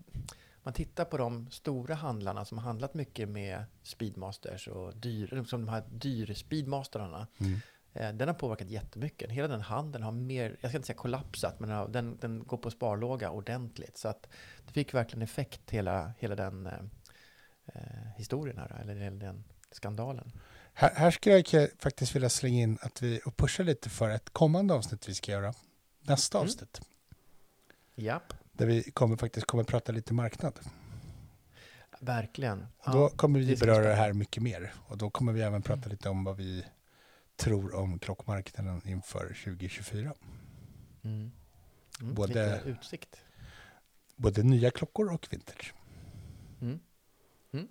man 0.63 0.73
tittar 0.73 1.05
på 1.05 1.17
de 1.17 1.51
stora 1.51 1.95
handlarna 1.95 2.45
som 2.45 2.57
har 2.57 2.65
handlat 2.65 2.93
mycket 2.93 3.29
med 3.29 3.63
Speedmasters 3.83 4.67
och 4.67 4.95
dyr, 4.95 5.43
som 5.47 5.65
de 5.65 5.71
här 5.71 5.83
dyr 5.91 6.33
Speedmasterna. 6.33 7.27
Mm. 7.37 7.59
Eh, 7.93 8.13
den 8.13 8.27
har 8.27 8.35
påverkat 8.35 8.69
jättemycket. 8.69 9.31
Hela 9.31 9.47
den 9.47 9.61
handeln 9.61 10.03
har 10.03 10.11
mer, 10.11 10.57
jag 10.61 10.71
ska 10.71 10.77
inte 10.77 10.87
säga 10.87 10.97
kollapsat, 10.97 11.59
men 11.59 11.91
den, 11.91 12.17
den 12.17 12.43
går 12.43 12.57
på 12.57 12.71
sparlåga 12.71 13.31
ordentligt. 13.31 13.97
Så 13.97 14.07
att 14.07 14.27
det 14.65 14.73
fick 14.73 14.93
verkligen 14.93 15.21
effekt, 15.21 15.71
hela, 15.71 16.13
hela 16.19 16.35
den 16.35 16.67
eh, 16.67 16.73
eh 17.65 18.17
historien 18.17 18.57
här, 18.57 18.81
eller 18.81 19.11
den 19.11 19.43
skandalen. 19.71 20.31
Här, 20.73 20.95
här 20.95 21.11
skulle 21.11 21.43
jag 21.51 21.69
faktiskt 21.79 22.15
vilja 22.15 22.29
slänga 22.29 22.61
in 22.61 22.77
att 22.81 23.01
vi 23.01 23.21
och 23.25 23.37
pusha 23.37 23.63
lite 23.63 23.89
för 23.89 24.09
ett 24.09 24.29
kommande 24.29 24.73
avsnitt 24.73 25.09
vi 25.09 25.13
ska 25.15 25.31
göra. 25.31 25.53
Nästa 26.01 26.37
mm. 26.37 26.47
avsnitt. 26.47 26.81
Japp. 27.95 28.33
Där 28.51 28.65
vi 28.65 28.83
kommer 28.83 29.17
faktiskt 29.17 29.47
kommer 29.47 29.63
prata 29.63 29.91
lite 29.91 30.13
marknad. 30.13 30.59
Verkligen. 31.99 32.67
Och 32.77 32.91
då 32.91 33.09
kommer 33.09 33.39
vi 33.39 33.55
beröra 33.55 33.87
det 33.87 33.95
här 33.95 34.13
mycket 34.13 34.43
mer. 34.43 34.73
Och 34.87 34.97
då 34.97 35.09
kommer 35.09 35.33
vi 35.33 35.41
även 35.41 35.61
prata 35.61 35.89
lite 35.89 36.09
om 36.09 36.23
vad 36.23 36.37
vi 36.37 36.65
tror 37.35 37.75
om 37.75 37.99
klockmarknaden 37.99 38.87
inför 38.87 39.27
2024. 39.43 40.13
Mm. 41.03 41.31
Mm, 42.01 42.13
både, 42.13 42.61
utsikt. 42.65 43.17
både 44.15 44.43
nya 44.43 44.71
klockor 44.71 45.13
och 45.13 45.27
vintage. 45.29 45.73
Mm. 46.61 46.79
Mm. 47.53 47.67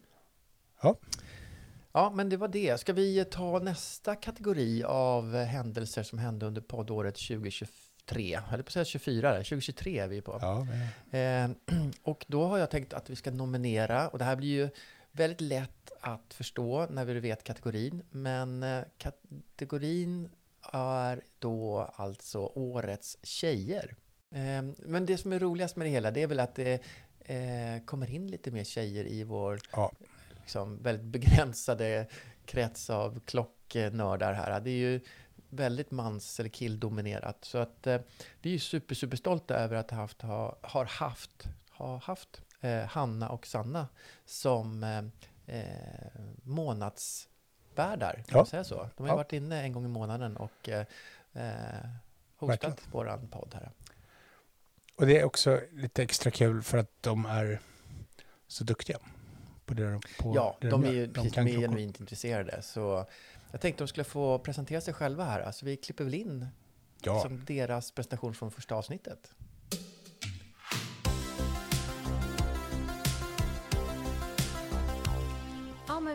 Ja. 0.82 0.96
Ja, 1.92 2.12
men 2.14 2.28
det 2.28 2.36
var 2.36 2.48
det. 2.48 2.80
Ska 2.80 2.92
vi 2.92 3.24
ta 3.24 3.58
nästa 3.58 4.14
kategori 4.14 4.84
av 4.84 5.36
händelser 5.36 6.02
som 6.02 6.18
hände 6.18 6.46
under 6.46 6.60
poddåret 6.60 7.14
2023? 7.14 8.40
Eller 8.52 8.62
på 8.62 8.68
att 8.68 8.72
säga 8.72 8.84
24, 8.84 9.32
2023 9.32 9.98
är 9.98 10.08
vi 10.08 10.20
på. 10.20 10.38
Ja, 10.40 10.66
eh, 11.18 11.50
och 12.02 12.24
då 12.28 12.44
har 12.44 12.58
jag 12.58 12.70
tänkt 12.70 12.92
att 12.92 13.10
vi 13.10 13.16
ska 13.16 13.30
nominera, 13.30 14.08
och 14.08 14.18
det 14.18 14.24
här 14.24 14.36
blir 14.36 14.48
ju 14.48 14.68
väldigt 15.12 15.40
lätt 15.40 15.90
att 16.00 16.34
förstå 16.34 16.86
när 16.90 17.04
vi 17.04 17.20
vet 17.20 17.44
kategorin. 17.44 18.02
Men 18.10 18.62
eh, 18.62 18.82
kategorin 18.98 20.28
är 20.72 21.20
då 21.38 21.90
alltså 21.94 22.38
årets 22.54 23.18
tjejer. 23.22 23.94
Ehm, 24.30 24.74
men 24.78 25.06
det 25.06 25.18
som 25.18 25.32
är 25.32 25.38
roligast 25.38 25.76
med 25.76 25.86
det 25.86 25.90
hela, 25.90 26.10
det 26.10 26.22
är 26.22 26.26
väl 26.26 26.40
att 26.40 26.54
det 26.54 26.80
eh, 27.18 27.84
kommer 27.84 28.10
in 28.10 28.26
lite 28.26 28.50
mer 28.50 28.64
tjejer 28.64 29.04
i 29.06 29.24
vår 29.24 29.60
ja. 29.72 29.92
Liksom, 30.40 30.82
väldigt 30.82 31.06
begränsade 31.22 32.06
krets 32.44 32.90
av 32.90 33.20
klocknördar 33.20 34.32
här. 34.32 34.60
Det 34.60 34.70
är 34.70 34.78
ju 34.78 35.00
väldigt 35.50 35.90
mans 35.90 36.40
eller 36.40 36.50
killdominerat. 36.50 37.44
Så 37.44 37.58
att 37.58 37.86
eh, 37.86 38.00
vi 38.42 38.54
är 38.54 38.58
super, 38.58 38.94
super 38.94 39.16
stolta 39.16 39.54
över 39.54 39.76
att 39.76 39.90
ha 39.90 39.98
haft, 39.98 40.22
ha, 40.22 40.58
har 40.62 40.84
haft, 40.84 41.48
ha 41.70 41.98
haft 41.98 42.42
eh, 42.60 42.84
Hanna 42.84 43.28
och 43.28 43.46
Sanna 43.46 43.88
som 44.24 44.82
eh, 44.82 44.98
eh 45.56 46.20
månadsvärdar. 46.42 48.12
Kan 48.12 48.24
ja. 48.28 48.36
man 48.36 48.46
säga 48.46 48.64
så? 48.64 48.88
De 48.96 49.02
har 49.02 49.08
ja. 49.08 49.16
varit 49.16 49.32
inne 49.32 49.62
en 49.62 49.72
gång 49.72 49.84
i 49.84 49.88
månaden 49.88 50.36
och 50.36 50.68
eh, 50.68 50.86
eh 51.32 51.88
hostat 52.36 52.82
vår 52.92 53.28
podd 53.30 53.54
här. 53.54 53.70
Och 54.96 55.06
det 55.06 55.18
är 55.18 55.24
också 55.24 55.60
lite 55.72 56.02
extra 56.02 56.30
kul 56.30 56.62
för 56.62 56.78
att 56.78 57.02
de 57.02 57.26
är 57.26 57.60
så 58.46 58.64
duktiga. 58.64 58.98
På 59.70 59.74
det, 59.74 60.00
på 60.18 60.32
ja, 60.36 60.56
det 60.60 60.68
de, 60.68 60.82
de 60.82 60.88
är 60.88 60.92
ju 60.92 61.06
de 61.06 61.20
är 61.20 61.60
genuint 61.60 62.00
intresserade. 62.00 62.62
Så 62.62 63.06
jag 63.50 63.60
tänkte 63.60 63.84
att 63.84 63.88
de 63.88 63.88
skulle 63.88 64.04
få 64.04 64.38
presentera 64.38 64.80
sig 64.80 64.94
själva 64.94 65.24
här. 65.24 65.40
Alltså 65.40 65.64
vi 65.64 65.76
klipper 65.76 66.04
väl 66.04 66.14
in 66.14 66.46
ja. 67.00 67.14
liksom 67.14 67.44
deras 67.44 67.92
presentation 67.92 68.34
från 68.34 68.50
första 68.50 68.74
avsnittet. 68.74 69.34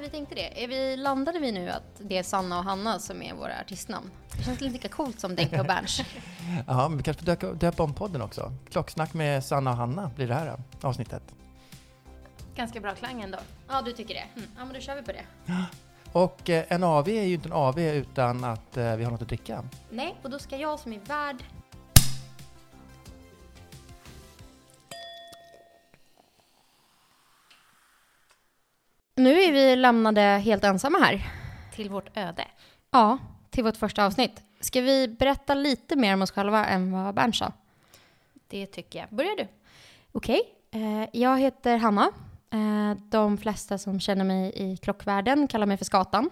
vi 0.06 0.12
tänkte 0.12 0.36
det. 0.36 0.63
Är 0.63 0.68
vi, 0.68 0.98
landade 0.98 1.39
vi 1.39 1.52
nu 1.52 1.70
att 1.70 2.02
det 2.02 2.18
är 2.18 2.24
Sanna 2.24 2.58
och 2.58 2.63
Hanna 2.63 3.00
som 3.00 3.22
är 3.22 3.34
våra 3.34 3.60
artistnamn? 3.60 4.12
Det 4.38 4.44
känns 4.44 4.62
lite 4.62 4.74
lika 4.74 4.88
coolt 4.88 5.20
som 5.20 5.36
Denke 5.36 5.60
och 5.60 5.65
Berns. 5.65 6.02
Ja, 6.68 6.89
men 6.89 6.98
vi 6.98 7.04
kanske 7.04 7.26
får 7.26 7.56
döpa 7.56 7.84
om 7.84 7.94
podden 7.94 8.22
också. 8.22 8.54
Klocksnack 8.70 9.13
med 9.13 9.44
Sanna 9.44 9.72
och 9.72 9.78
Hanna 9.78 10.12
blir 10.15 10.28
det 10.28 10.34
här 10.34 10.58
avsnittet. 10.82 11.24
Ganska 12.56 12.80
bra 12.80 12.96
klang 12.96 13.22
ändå. 13.22 13.38
Ja, 13.68 13.82
du 13.82 13.91
tycker 13.91 14.13
det? 14.13 14.26
Mm. 14.36 14.50
Ja, 14.58 14.65
men 14.65 14.74
då 14.74 14.80
kör 14.80 14.96
vi 14.96 15.02
på 15.02 15.12
det. 15.12 15.26
Och 16.12 16.50
eh, 16.50 16.65
en 16.70 16.84
AV 16.84 17.10
är 17.10 17.24
ju 17.24 17.34
inte 17.34 17.50
en 17.50 17.54
AV 17.54 17.80
utan 17.80 18.44
att 18.44 18.78
eh, 18.78 18.96
vi 18.96 19.04
har 19.04 19.12
något 19.12 19.22
att 19.22 19.28
dricka. 19.28 19.63
Nej, 19.89 20.15
och 20.22 20.30
då 20.30 20.39
ska 20.39 20.58
jag 20.58 20.80
som 20.80 20.94
är 20.94 21.00
värd 21.00 21.44
Nu 29.18 29.41
är 29.41 29.52
vi 29.52 29.76
lämnade 29.76 30.22
helt 30.22 30.63
ensamma 30.63 30.98
här. 30.98 31.28
Till 31.76 31.89
vårt 31.89 32.18
öde. 32.18 32.48
Ja, 32.91 33.18
till 33.50 33.63
vårt 33.63 33.78
första 33.78 34.06
avsnitt. 34.06 34.44
Ska 34.60 34.82
vi 34.82 35.08
berätta 35.08 35.54
lite 35.54 35.96
mer 35.96 36.13
om 36.13 36.22
oss 36.22 36.32
själva 36.32 36.65
än 36.65 36.91
vad 36.91 37.15
Bernt 37.15 37.36
sa? 37.36 37.52
Det 38.48 38.65
tycker 38.65 39.00
jag. 39.00 39.10
Börjar 39.10 39.36
du? 39.38 39.48
Okej, 40.12 40.41
eh, 40.72 41.10
jag 41.13 41.39
heter 41.39 41.78
Hanna. 41.78 42.12
Eh, 42.56 42.98
de 43.10 43.38
flesta 43.38 43.78
som 43.78 44.00
känner 44.00 44.26
mig 44.26 44.52
i 44.56 44.78
klockvärlden 44.78 45.48
kallar 45.48 45.65
mig 45.65 45.78
för 45.78 45.86
Skatan. 45.86 46.30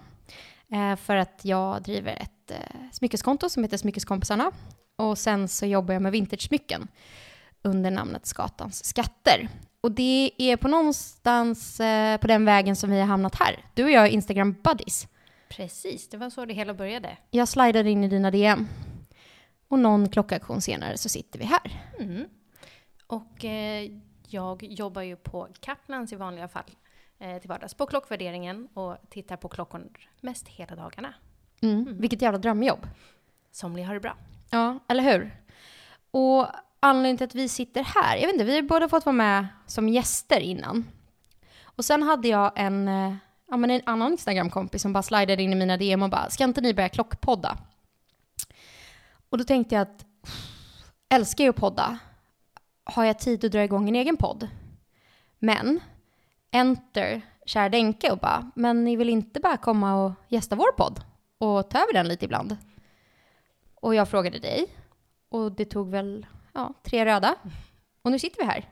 Eh, 0.72 0.96
för 0.96 1.16
att 1.16 1.40
jag 1.42 1.82
driver 1.82 2.12
ett 2.12 2.50
eh, 2.50 2.90
smyckeskonto 2.92 3.48
som 3.48 3.62
heter 3.62 3.76
Smyckeskompisarna. 3.76 4.50
Och 4.96 5.18
sen 5.18 5.48
så 5.48 5.66
jobbar 5.66 5.94
jag 5.94 6.02
med 6.02 6.12
vintage-smycken 6.12 6.88
under 7.62 7.90
namnet 7.90 8.26
Skatans 8.26 8.84
skatter. 8.84 9.48
Och 9.80 9.92
det 9.92 10.30
är 10.38 10.56
på 10.56 10.68
någonstans 10.68 11.76
på 12.20 12.26
den 12.26 12.44
vägen 12.44 12.76
som 12.76 12.90
vi 12.90 13.00
har 13.00 13.06
hamnat 13.06 13.34
här. 13.34 13.64
Du 13.74 13.84
och 13.84 13.90
jag 13.90 14.06
är 14.06 14.10
Instagram 14.10 14.56
buddies. 14.64 15.06
Precis, 15.48 16.08
det 16.08 16.16
var 16.16 16.30
så 16.30 16.44
det 16.44 16.54
hela 16.54 16.74
började. 16.74 17.16
Jag 17.30 17.48
slidade 17.48 17.90
in 17.90 18.04
i 18.04 18.08
dina 18.08 18.30
DM. 18.30 18.68
Och 19.68 19.78
någon 19.78 20.08
klockaktion 20.08 20.60
senare 20.60 20.98
så 20.98 21.08
sitter 21.08 21.38
vi 21.38 21.44
här. 21.44 21.82
Mm. 21.98 22.24
Och 23.06 23.44
eh, 23.44 23.90
jag 24.32 24.62
jobbar 24.62 25.02
ju 25.02 25.16
på 25.16 25.48
Kaplans 25.60 26.12
i 26.12 26.16
vanliga 26.16 26.48
fall 26.48 26.70
eh, 27.18 27.38
till 27.38 27.48
vardags 27.48 27.74
på 27.74 27.86
klockvärderingen 27.86 28.68
och 28.74 28.96
tittar 29.08 29.36
på 29.36 29.48
klockor 29.48 29.90
mest 30.20 30.48
hela 30.48 30.76
dagarna. 30.76 31.14
Mm. 31.62 32.00
Vilket 32.00 32.22
jävla 32.22 32.38
drömjobb. 32.38 32.88
Somliga 33.50 33.86
har 33.86 33.94
det 33.94 34.00
bra. 34.00 34.16
Ja, 34.50 34.78
eller 34.88 35.02
hur? 35.02 35.36
Och 36.10 36.46
anledningen 36.80 37.16
till 37.16 37.24
att 37.24 37.34
vi 37.34 37.48
sitter 37.48 37.82
här, 37.82 38.16
jag 38.16 38.26
vet 38.26 38.32
inte, 38.32 38.44
vi 38.44 38.54
har 38.54 38.62
båda 38.62 38.88
fått 38.88 39.06
vara 39.06 39.16
med 39.16 39.46
som 39.66 39.88
gäster 39.88 40.40
innan. 40.40 40.84
Och 41.62 41.84
sen 41.84 42.02
hade 42.02 42.28
jag 42.28 42.52
en, 42.56 42.88
eh, 42.88 43.14
ja, 43.50 43.56
men 43.56 43.70
en 43.70 43.80
annan 43.86 44.12
Instagram-kompis 44.12 44.82
som 44.82 44.92
bara 44.92 45.02
slidade 45.02 45.42
in 45.42 45.52
i 45.52 45.56
mina 45.56 45.76
DM 45.76 46.02
och 46.02 46.10
bara, 46.10 46.30
ska 46.30 46.44
inte 46.44 46.60
ni 46.60 46.74
börja 46.74 46.88
klockpodda? 46.88 47.58
Och 49.28 49.38
då 49.38 49.44
tänkte 49.44 49.74
jag 49.74 49.82
att, 49.82 50.04
älskar 51.08 51.44
ju 51.44 51.50
att 51.50 51.56
podda. 51.56 51.98
Har 52.86 53.04
jag 53.04 53.18
tid 53.18 53.44
att 53.44 53.52
dra 53.52 53.64
igång 53.64 53.88
en 53.88 53.94
egen 53.94 54.16
podd? 54.16 54.48
Men, 55.38 55.80
enter 56.50 57.22
kära 57.46 57.68
Denke 57.68 58.12
och 58.12 58.18
bara, 58.18 58.50
men 58.54 58.84
ni 58.84 58.96
vill 58.96 59.08
inte 59.08 59.40
bara 59.40 59.56
komma 59.56 60.04
och 60.04 60.12
gästa 60.28 60.56
vår 60.56 60.72
podd 60.72 61.00
och 61.38 61.70
ta 61.70 61.78
över 61.78 61.92
den 61.92 62.08
lite 62.08 62.24
ibland? 62.24 62.56
Och 63.74 63.94
jag 63.94 64.08
frågade 64.08 64.38
dig 64.38 64.66
och 65.28 65.52
det 65.52 65.64
tog 65.64 65.90
väl 65.90 66.26
ja, 66.52 66.74
tre 66.82 67.04
röda. 67.04 67.34
Och 68.02 68.10
nu 68.10 68.18
sitter 68.18 68.38
vi 68.38 68.44
här. 68.44 68.70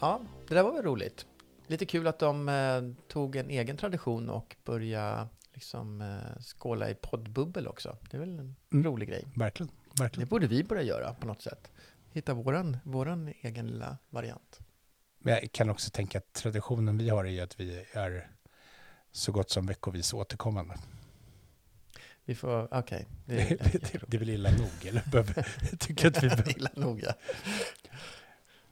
Ja, 0.00 0.20
det 0.48 0.54
där 0.54 0.62
var 0.62 0.72
väl 0.72 0.82
roligt. 0.82 1.26
Lite 1.66 1.86
kul 1.86 2.06
att 2.06 2.18
de 2.18 2.48
eh, 2.48 3.08
tog 3.08 3.36
en 3.36 3.50
egen 3.50 3.76
tradition 3.76 4.30
och 4.30 4.56
började 4.64 5.28
liksom, 5.56 6.00
eh, 6.00 6.40
skåla 6.42 6.90
i 6.90 6.94
poddbubbel 6.94 7.68
också. 7.68 7.96
Det 8.10 8.16
är 8.16 8.20
väl 8.20 8.38
en 8.38 8.56
Mm. 8.72 8.84
rolig 8.84 9.08
grej. 9.08 9.24
Verkligen. 9.36 9.72
Det 9.94 10.02
verkligen. 10.02 10.28
borde 10.28 10.46
vi 10.46 10.64
börja 10.64 10.82
göra 10.82 11.14
på 11.14 11.26
något 11.26 11.42
sätt. 11.42 11.70
Hitta 12.12 12.34
våran, 12.34 12.76
våran 12.84 13.32
egen 13.40 13.66
lilla 13.66 13.98
variant. 14.10 14.58
Men 15.18 15.34
jag 15.34 15.52
kan 15.52 15.70
också 15.70 15.90
tänka 15.90 16.18
att 16.18 16.32
traditionen 16.32 16.98
vi 16.98 17.08
har 17.08 17.24
är 17.24 17.28
ju 17.30 17.40
att 17.40 17.60
vi 17.60 17.84
är 17.92 18.30
så 19.12 19.32
gott 19.32 19.50
som 19.50 19.66
veckovis 19.66 20.14
återkommande. 20.14 20.74
Vi 22.24 22.34
får, 22.34 22.74
okej. 22.74 23.06
Det, 23.26 23.34
Det, 23.48 23.72
det, 23.92 24.00
det 24.08 24.16
är 24.16 24.18
väl 24.18 24.30
illa 24.30 24.50
nog, 24.50 24.86
eller? 24.86 25.02
Jag 25.70 25.80
tycker 25.80 26.06
att 26.08 26.16
vi 26.22 26.28
behöver... 26.28 26.56
illa 26.56 26.70
nog 26.74 27.00
ja. 27.02 27.12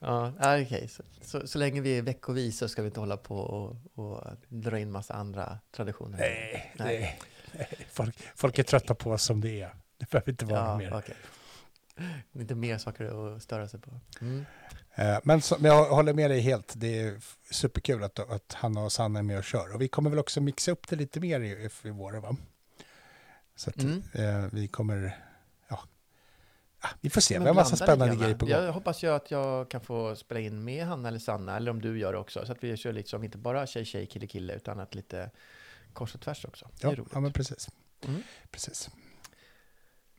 Ja, 0.05 0.33
okej. 0.63 0.89
Så, 0.89 1.03
så, 1.21 1.47
så 1.47 1.59
länge 1.59 1.81
vi 1.81 1.99
är 1.99 2.03
veckovis 2.03 2.59
så 2.59 2.69
ska 2.69 2.83
vi 2.83 2.89
inte 2.89 3.01
hålla 3.01 3.17
på 3.17 3.37
och, 3.37 3.77
och 3.95 4.25
dra 4.49 4.79
in 4.79 4.91
massa 4.93 5.15
andra 5.15 5.59
traditioner. 5.77 6.19
Nej, 6.19 6.73
Nej. 6.79 7.19
nej. 7.53 7.69
Folk, 7.91 8.17
folk 8.37 8.59
är 8.59 8.63
trötta 8.63 8.95
på 8.95 9.11
oss 9.11 9.23
som 9.25 9.41
det 9.41 9.61
är. 9.63 9.75
Det 9.99 10.11
behöver 10.11 10.31
inte 10.31 10.45
vara 10.45 10.61
ja, 10.61 10.77
mer. 10.79 10.95
okej. 10.97 11.15
Inte 12.33 12.55
mer 12.55 12.79
saker 12.79 13.35
att 13.37 13.43
störa 13.43 13.69
sig 13.69 13.81
på. 13.81 14.01
Mm. 14.21 14.45
Eh, 14.95 15.19
Men, 15.25 15.43
så, 15.43 15.57
men 15.59 15.71
jag 15.71 15.85
håller 15.85 16.13
med 16.15 16.31
dig 16.31 16.41
helt. 16.41 16.73
Det 16.77 17.01
är 17.01 17.21
superkul 17.51 18.05
att, 18.05 18.19
att 18.19 18.53
Hanna 18.55 18.81
och 18.81 18.93
Sanna 18.93 19.19
är 19.19 19.23
med 19.23 19.39
och 19.39 19.45
kör. 19.45 19.75
Och 19.75 19.81
vi 19.83 19.89
kommer 19.89 20.11
väl 20.11 20.19
också 20.19 20.41
mixa 20.41 20.71
upp 20.71 20.89
det 20.89 20.97
lite 20.97 21.21
mer 21.21 21.41
i, 21.41 21.69
i 21.85 21.91
vår, 21.91 22.13
va? 22.13 22.37
Så 23.57 23.71
att 23.71 23.77
Mm. 23.83 24.03
eh, 24.13 24.49
vi 24.53 24.69
kommer... 24.69 25.19
Vi 27.01 27.11
får 27.11 27.21
se. 27.21 27.39
Vi 27.39 27.47
har 27.47 27.55
massa 27.55 27.77
spännande 27.77 28.17
grejer 28.17 28.35
på 28.35 28.47
gång. 28.47 28.55
Jag 28.55 28.73
hoppas 28.73 29.05
ju 29.05 29.15
att 29.15 29.31
jag 29.31 29.71
kan 29.71 29.81
få 29.81 30.17
spela 30.17 30.41
in 30.41 30.65
med 30.65 30.87
Hanna 30.87 31.09
eller 31.09 31.19
Sanna, 31.19 31.57
eller 31.57 31.71
om 31.71 31.81
du 31.81 31.99
gör 31.99 32.13
det 32.13 32.19
också. 32.19 32.47
Så 32.47 32.53
att 32.53 32.65
vi 32.65 32.77
kör 32.77 32.93
liksom 32.93 33.25
inte 33.25 33.39
bara 33.39 33.67
tjej, 33.67 33.85
tjej, 33.85 34.07
kille, 34.07 34.27
kille, 34.27 34.55
utan 34.55 34.81
att 34.81 34.95
lite 34.95 35.31
kors 35.93 36.15
och 36.15 36.21
tvärs 36.21 36.45
också. 36.45 36.69
Det 36.81 36.87
är 36.87 36.91
Ja, 36.91 36.97
roligt. 36.97 37.13
ja, 37.15 37.21
men 37.21 37.33
precis. 37.33 37.69
Mm. 38.07 38.23
precis. 38.51 38.91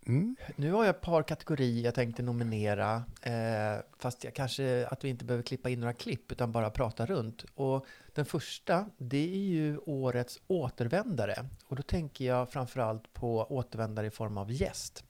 Mm. 0.07 0.35
Nu 0.55 0.71
har 0.71 0.85
jag 0.85 0.95
ett 0.95 1.01
par 1.01 1.23
kategorier 1.23 1.85
jag 1.85 1.95
tänkte 1.95 2.23
nominera, 2.23 3.03
eh, 3.21 3.81
fast 3.97 4.23
jag 4.23 4.33
kanske 4.33 4.87
att 4.87 5.03
vi 5.03 5.09
inte 5.09 5.25
behöver 5.25 5.43
klippa 5.43 5.69
in 5.69 5.79
några 5.79 5.93
klipp, 5.93 6.31
utan 6.31 6.51
bara 6.51 6.69
prata 6.69 7.05
runt. 7.05 7.45
Och 7.55 7.85
den 8.13 8.25
första, 8.25 8.89
det 8.97 9.33
är 9.33 9.37
ju 9.37 9.77
årets 9.77 10.39
återvändare. 10.47 11.45
Och 11.67 11.75
då 11.75 11.83
tänker 11.83 12.25
jag 12.25 12.49
framförallt 12.51 13.13
på 13.13 13.43
återvändare 13.49 14.07
i 14.07 14.11
form 14.11 14.37
av 14.37 14.51
gäst. 14.51 15.03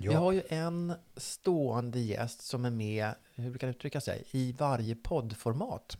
Vi 0.00 0.06
Ja. 0.06 0.18
har 0.18 0.32
ju 0.32 0.42
en 0.48 0.94
stående 1.16 2.00
gäst 2.00 2.40
som 2.40 2.64
är 2.64 2.70
med, 2.70 3.14
hur 3.34 3.50
brukar 3.50 3.66
det 3.66 3.70
uttrycka 3.70 4.00
sig, 4.00 4.24
i 4.30 4.52
varje 4.52 4.94
poddformat. 4.96 5.98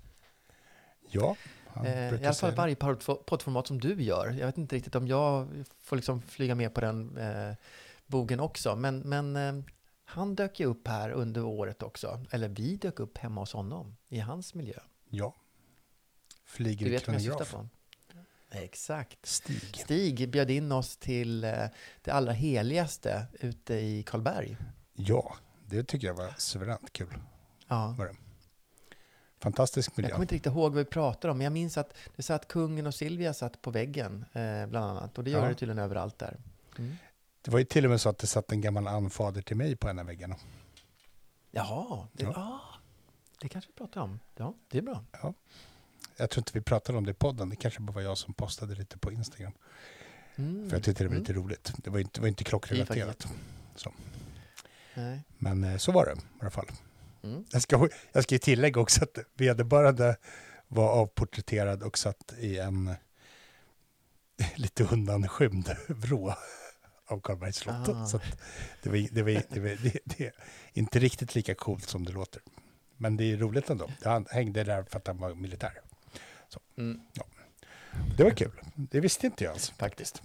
ja, 1.11 1.37
Eh, 1.85 2.15
I 2.15 2.25
alla 2.25 2.35
fall 2.35 2.55
varje 2.55 2.75
podd- 2.75 3.25
poddformat 3.25 3.67
som 3.67 3.81
du 3.81 4.03
gör. 4.03 4.31
Jag 4.39 4.47
vet 4.47 4.59
inte 4.59 4.77
riktigt 4.77 4.95
om 4.95 5.07
jag 5.09 5.49
får 5.81 5.97
liksom 5.97 6.23
flyga 6.23 6.55
med 6.55 6.75
på 6.75 6.81
den 6.81 7.17
eh, 7.17 7.55
bogen 8.07 8.41
också. 8.41 8.77
Men, 8.77 8.99
men 9.01 9.37
eh, 9.37 9.55
han 10.05 10.35
dök 10.35 10.61
ju 10.61 10.67
upp 10.67 10.89
här 10.89 11.11
under 11.11 11.45
året 11.45 11.83
också. 11.83 12.25
Eller 12.31 12.49
vi 12.49 12.77
dök 12.77 13.01
upp 13.01 13.19
hemma 13.19 13.41
hos 13.41 13.53
honom, 13.53 13.97
i 14.09 14.19
hans 14.19 14.55
miljö. 14.55 14.79
Ja. 15.09 15.35
Flyger 16.45 16.87
Du 16.87 16.93
vet 16.93 17.09
vem 17.09 17.15
jag 17.15 17.23
syftar 17.23 17.45
på? 17.59 17.69
Exakt. 18.51 19.27
Stig. 19.27 19.77
Stig 19.77 20.31
bjöd 20.31 20.51
in 20.51 20.73
oss 20.73 20.97
till 20.97 21.45
eh, 21.45 21.65
det 22.03 22.11
allra 22.11 22.33
heligaste 22.33 23.27
ute 23.41 23.75
i 23.75 24.03
Karlberg. 24.03 24.57
Ja, 24.95 25.35
det 25.67 25.85
tycker 25.85 26.07
jag 26.07 26.15
var 26.15 26.35
suveränt 26.39 26.93
kul. 26.93 27.19
Ja. 27.69 27.95
Var 27.99 28.07
det. 28.07 28.17
Fantastisk 29.39 29.97
miljö. 29.97 30.09
Jag 30.09 30.15
kommer 30.15 30.25
inte 30.25 30.35
riktigt 30.35 30.53
ihåg 30.53 30.73
vad 30.73 30.79
vi 30.79 30.91
pratade 30.91 31.33
om, 31.33 31.39
men 31.39 31.45
jag 31.45 31.53
minns 31.53 31.79
att 31.79 31.95
det 32.17 32.23
satt 32.23 32.49
kungen 32.49 32.87
och 32.87 32.95
Silvia 32.95 33.35
satt 33.35 33.63
på 33.63 33.71
väggen, 33.71 34.25
eh, 34.33 34.67
bland 34.67 34.77
annat. 34.91 35.19
Och 35.19 35.25
det 35.25 35.31
gör 35.31 35.43
Ja. 35.43 35.49
det 35.49 35.55
tydligen 35.55 35.79
överallt 35.79 36.19
där. 36.19 36.37
Mm. 36.79 36.97
Det 37.43 37.51
var 37.51 37.59
ju 37.59 37.65
till 37.65 37.85
och 37.85 37.91
med 37.91 38.01
så 38.01 38.09
att 38.09 38.19
det 38.19 38.27
satt 38.27 38.53
en 38.53 38.61
gammal 38.61 38.87
anfader 38.89 39.43
till 39.43 39.57
mig 39.57 39.77
på 39.77 39.89
en 39.89 39.99
av 39.99 40.07
väggarna. 40.07 40.37
Jaha, 41.51 42.09
det, 42.13 42.23
Ja. 42.25 42.33
ah, 42.37 42.61
det 43.41 43.49
kanske 43.49 43.71
vi 43.71 43.75
pratar 43.79 44.01
om. 44.01 44.21
Ja, 44.37 44.55
det 44.69 44.79
är 44.79 44.83
bra. 44.83 45.05
Jag 46.21 46.31
tror 46.31 46.41
inte 46.41 46.51
vi 46.55 46.61
pratade 46.61 46.99
om 46.99 47.05
det 47.05 47.11
i 47.11 47.15
podden. 47.15 47.49
Det 47.49 47.57
kanske 47.57 47.81
bara 47.81 47.93
var 47.93 48.03
jag 48.03 48.19
som 48.19 48.35
postade 48.35 48.75
lite 48.75 48.99
på 48.99 49.13
Instagram. 49.13 49.53
Mm. 50.37 50.69
För 50.71 50.77
jag 50.77 50.85
tyckte 50.85 51.05
det 51.05 51.09
var 51.09 51.15
Mm. 51.17 51.23
lite 51.23 51.33
roligt. 51.33 51.73
Det 51.77 51.91
var 51.91 51.99
inte, 51.99 52.11
det 52.15 52.21
var 52.21 52.29
inte 52.29 52.45
klockrelaterat. 52.45 53.27
Nej. 54.95 55.23
Men 55.39 55.65
eh, 55.65 55.77
så 55.77 55.93
var 55.93 56.07
det 56.07 56.13
i 56.13 56.17
alla 56.41 56.51
fall. 56.51 56.67
Mm. 57.23 57.45
Jag 57.51 57.63
ska, 57.63 57.89
jag 58.13 58.23
ska 58.23 58.35
ju 58.35 58.39
tillägga 58.39 58.81
också 58.81 59.05
att 59.05 59.19
vederbörande 59.35 60.17
var 60.69 60.89
avporträtterad 60.89 61.83
och 61.83 61.99
satt 61.99 62.35
i 62.39 62.59
en 62.59 62.95
lite 64.55 64.85
undanskymd 64.85 65.77
vrå 65.89 66.35
av 67.07 67.21
Karlbergs 67.21 67.57
slott. 67.57 67.89
Ah. 67.89 68.07
Så 68.07 68.21
det, 68.83 68.91
var, 68.91 69.09
det, 69.13 69.23
var, 69.23 69.43
det, 69.49 69.61
var, 69.61 69.69
det, 69.69 69.99
det 70.05 70.27
är 70.27 70.33
inte 70.73 70.99
riktigt 70.99 71.35
lika 71.35 71.55
coolt 71.55 71.89
som 71.89 72.05
det 72.05 72.13
låter. 72.13 72.43
Men 72.97 73.17
det 73.17 73.25
är 73.33 73.37
roligt 73.37 73.71
ändå. 73.71 73.91
Han 74.05 74.27
hängde 74.31 74.65
där 74.65 74.83
för 74.83 74.99
att 74.99 75.07
han 75.07 75.19
var 75.19 75.35
militär. 75.35 75.81
Mm. 76.77 77.01
Det 78.17 78.25
var 78.25 78.31
kul. 78.31 78.61
Det 78.75 79.01
visste 79.01 79.27
inte 79.27 79.45
jag 79.45 79.51
ens 79.51 79.71
faktiskt. 79.71 80.23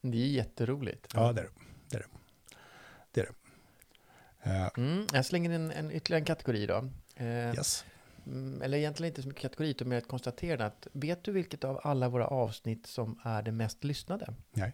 Det 0.00 0.18
är 0.22 0.26
jätteroligt. 0.26 1.06
Ja, 1.14 1.32
det 1.32 1.40
är 1.40 1.44
det. 1.44 1.50
Det 1.90 1.96
är 1.96 2.00
det. 2.00 2.08
det, 3.12 3.20
är 3.20 3.24
det. 3.26 3.32
Eh, 4.50 4.68
Mm, 4.76 5.06
jag 5.12 5.26
slänger 5.26 5.50
in 5.50 5.70
en, 5.70 5.90
ytterligare 5.90 6.20
en 6.20 6.24
kategori 6.24 6.66
då. 6.66 6.88
Eh, 7.16 7.26
yes. 7.54 7.84
mm, 8.26 8.62
Eller 8.62 8.78
egentligen 8.78 9.10
inte 9.10 9.22
så 9.22 9.28
mycket 9.28 9.42
kategori, 9.42 9.70
utan 9.70 9.88
mer 9.88 9.98
ett 9.98 10.08
konstaterande. 10.08 10.66
Att, 10.66 10.86
vet 10.92 11.24
du 11.24 11.32
vilket 11.32 11.64
av 11.64 11.80
alla 11.84 12.08
våra 12.08 12.26
avsnitt 12.26 12.86
som 12.86 13.20
är 13.24 13.42
det 13.42 13.52
mest 13.52 13.84
lyssnade? 13.84 14.34
Nej. 14.52 14.72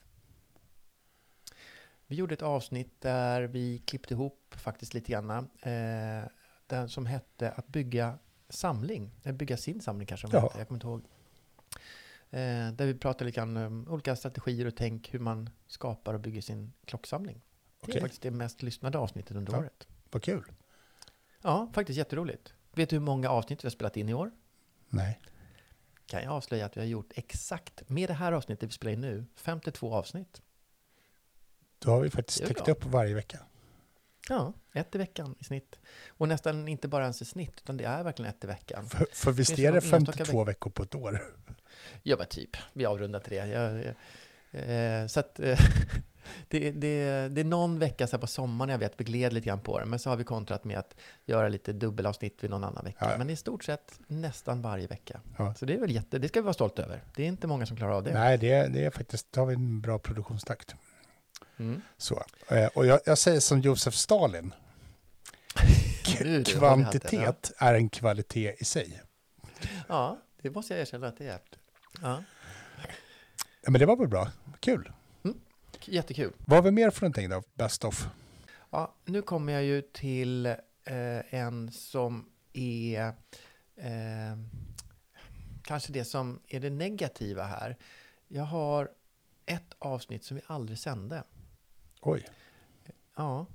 Vi 2.07 2.17
gjorde 2.17 2.35
ett 2.35 2.43
avsnitt 2.43 3.01
där 3.01 3.43
vi 3.43 3.79
klippte 3.79 4.15
ihop 4.15 4.55
faktiskt 4.59 4.95
lite 4.95 5.13
grann. 5.13 5.49
Eh, 5.63 6.29
den 6.67 6.89
som 6.89 7.07
hette 7.07 7.51
Att 7.51 7.67
bygga 7.69 8.19
samling. 8.49 9.11
Eller 9.23 9.33
bygga 9.35 9.57
sin 9.57 9.81
samling 9.81 10.07
kanske. 10.07 10.29
Ja. 10.33 10.53
Jag 10.59 10.69
kommer 10.69 10.77
inte 10.77 10.87
ihåg. 10.87 11.03
Eh, 12.31 12.73
där 12.73 12.87
vi 12.87 12.95
pratade 12.95 13.25
lite 13.25 13.37
grann 13.37 13.57
om 13.57 13.89
olika 13.89 14.17
strategier 14.17 14.67
och 14.67 14.77
tänk 14.77 15.15
hur 15.15 15.19
man 15.19 15.51
skapar 15.67 16.15
och 16.15 16.21
bygger 16.21 16.41
sin 16.41 16.73
klocksamling. 16.85 17.37
Det 17.81 17.85
Okej. 17.85 17.97
är 17.97 18.01
faktiskt 18.01 18.23
det 18.23 18.31
mest 18.31 18.63
lyssnade 18.63 18.99
avsnittet 18.99 19.37
under 19.37 19.53
Ja. 19.53 19.59
året. 19.59 19.87
Vad 20.11 20.23
kul. 20.23 20.45
Ja, 21.43 21.71
faktiskt 21.75 21.97
jätteroligt. 21.97 22.55
Vet 22.73 22.91
du 22.91 22.97
hur 22.97 23.01
många 23.01 23.31
avsnitt 23.31 23.65
vi 23.65 23.67
har 23.67 23.71
spelat 23.71 23.97
in 23.97 24.09
i 24.09 24.15
år? 24.15 24.31
Nej. 24.89 25.21
Kan 26.07 26.23
jag 26.23 26.33
avslöja 26.33 26.67
att 26.67 26.77
vi 26.77 26.81
har 26.81 26.87
gjort 26.89 27.13
exakt, 27.15 27.89
med 27.89 28.09
det 28.11 28.15
här 28.15 28.33
avsnittet 28.33 28.69
vi 28.69 28.73
spelar 28.73 28.93
in 28.93 29.01
nu, 29.01 29.25
52 29.37 29.95
avsnitt. 29.95 30.43
Då 31.79 31.91
har 31.91 32.01
vi 32.01 32.11
faktiskt 32.11 32.41
Det 32.41 32.47
täckt 32.47 32.65
bra. 32.65 32.73
upp 32.75 32.85
varje 32.85 33.15
vecka. 33.15 33.39
Ja, 34.29 34.53
ett 34.73 34.95
i 34.95 34.99
veckan 34.99 35.35
i 35.39 35.45
snitt. 35.45 35.79
Och 36.09 36.29
nästan 36.29 36.69
inte 36.69 36.89
bara 36.89 37.03
ens 37.03 37.23
i 37.23 37.25
snitt, 37.25 37.53
utan 37.63 37.77
det 37.77 37.85
är 37.85 38.05
verkligen 38.05 38.31
ett 38.31 38.45
i 38.45 38.47
veckan. 38.47 38.87
För, 38.87 39.07
för 39.13 39.33
visst 39.33 39.51
är 39.59 39.73
det 39.73 39.81
det 39.81 39.87
någon 39.91 39.95
enstaka 39.95 40.17
52 40.19 40.45
veckor 40.45 40.71
på 40.71 40.83
ett 40.83 40.95
år? 40.95 41.23
Ja, 42.03 42.17
men 42.19 42.27
typ. 42.27 42.57
Vi 42.73 42.87
avrundar 42.87 43.21
till 43.21 43.33
det. 43.33 43.47
Jag, 43.47 43.95
eh, 44.51 45.07
så 45.07 45.21
att 45.21 45.41
eh, 45.41 45.59
det, 46.49 46.71
det, 46.71 47.29
det 47.29 47.41
är 47.41 47.45
någon 47.45 47.79
vecka 47.79 48.07
så 48.07 48.19
på 48.19 48.27
sommaren 48.27 48.71
jag 48.71 48.79
vet 48.79 48.93
vi 49.01 49.05
gled 49.05 49.33
lite 49.33 49.47
grann 49.47 49.61
på 49.61 49.79
det. 49.81 49.85
Men 49.87 49.99
så 49.99 50.11
har 50.11 50.17
vi 50.17 50.25
kontrat 50.25 50.65
med 50.65 50.79
att 50.79 50.95
göra 51.25 51.49
lite 51.49 51.73
dubbelavsnitt 51.73 52.45
vid 52.45 52.51
någon 52.51 52.65
annan 52.65 52.85
vecka. 52.85 53.11
Ja. 53.11 53.19
Men 53.19 53.31
i 53.31 53.37
stort 53.37 53.65
sett 53.65 54.01
nästan 54.07 54.63
varje 54.63 54.87
vecka. 54.87 55.21
Ja. 55.39 55.55
Så 55.55 55.65
det 55.65 55.75
är 55.75 55.79
väl 55.79 55.91
jätte, 55.91 56.19
det 56.19 56.29
ska 56.29 56.41
vi 56.41 56.45
vara 56.45 56.55
stolta 56.55 56.83
över. 56.83 57.03
Det 57.17 57.23
är 57.23 57.27
inte 57.27 57.47
många 57.47 57.67
som 57.67 57.77
klarar 57.77 57.93
av 57.93 58.03
det. 58.03 58.15
Nej, 58.15 58.39
det, 58.39 58.51
är- 58.53 58.69
det 58.69 58.85
är 58.85 58.91
faktiskt, 58.91 59.33
då 59.33 59.41
har 59.41 59.47
vi 59.47 59.55
en 59.55 59.81
bra 59.81 59.99
produktionstakt. 59.99 60.75
Mm. 61.59 61.83
Så. 61.97 62.23
Eh, 62.49 62.67
Och 62.75 62.87
jag, 62.87 63.01
jag 63.07 63.19
säger 63.19 63.41
som 63.41 63.61
Josef 63.61 63.95
Stalin, 63.95 64.55
kvantitet 66.47 67.53
är 67.59 67.75
en 67.75 67.89
kvalitet 67.89 68.55
i 68.59 68.65
sig. 68.65 69.03
Ja, 69.89 70.19
det 70.43 70.51
måste 70.51 70.75
jag 70.75 70.81
erkänna 70.81 71.07
att 71.07 71.19
det 71.19 71.27
är. 71.29 71.41
Ja, 72.03 72.23
Ja, 73.63 73.71
men 73.71 73.79
det 73.81 73.87
var 73.87 73.97
väl 73.97 74.09
bra. 74.09 74.31
Kul. 74.61 74.93
jättekul. 75.85 76.33
Vad 76.39 76.57
har 76.59 76.63
vi 76.63 76.71
mer 76.71 76.91
för 76.91 77.03
någonting 77.03 77.29
då? 77.31 77.43
Best 77.55 77.85
of? 77.85 78.09
Ja, 78.71 78.95
nu 79.05 79.23
kommer 79.23 79.53
jag 79.53 79.63
ju 79.65 79.83
till 79.83 80.47
eh, 80.47 80.55
en 81.35 81.73
som 81.73 82.29
är 82.53 83.07
eh, 83.77 84.37
kanske 85.63 85.93
det 85.93 86.05
som 86.05 86.41
är 86.49 86.61
det 86.61 86.71
negativa 86.71 87.43
här. 87.45 87.77
Jag 88.29 88.43
har 88.45 88.91
ett 89.47 89.75
avsnitt 89.79 90.25
som 90.25 90.37
vi 90.37 90.43
aldrig 90.47 90.79
sände. 90.79 91.23
Oj. 92.01 92.27
Ja. 93.17 93.47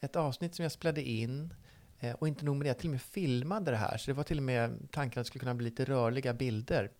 Ett 0.00 0.16
avsnitt 0.16 0.54
som 0.54 0.62
jag 0.62 0.72
spelade 0.72 1.02
in 1.02 1.54
eh, 2.00 2.14
och 2.14 2.28
inte 2.28 2.44
nog 2.44 2.56
med 2.56 2.64
det, 2.64 2.68
jag 2.68 2.78
till 2.78 2.88
och 2.88 2.92
med 2.92 3.02
filmade 3.02 3.70
det 3.70 3.76
här. 3.76 3.98
Så 3.98 4.10
det 4.10 4.14
var 4.14 4.24
till 4.24 4.38
och 4.38 4.42
med 4.42 4.88
tanken 4.92 5.20
att 5.20 5.24
det 5.24 5.28
skulle 5.28 5.40
kunna 5.40 5.54
bli 5.54 5.64
lite 5.64 5.84
rörliga 5.84 6.34
bilder. 6.34 6.90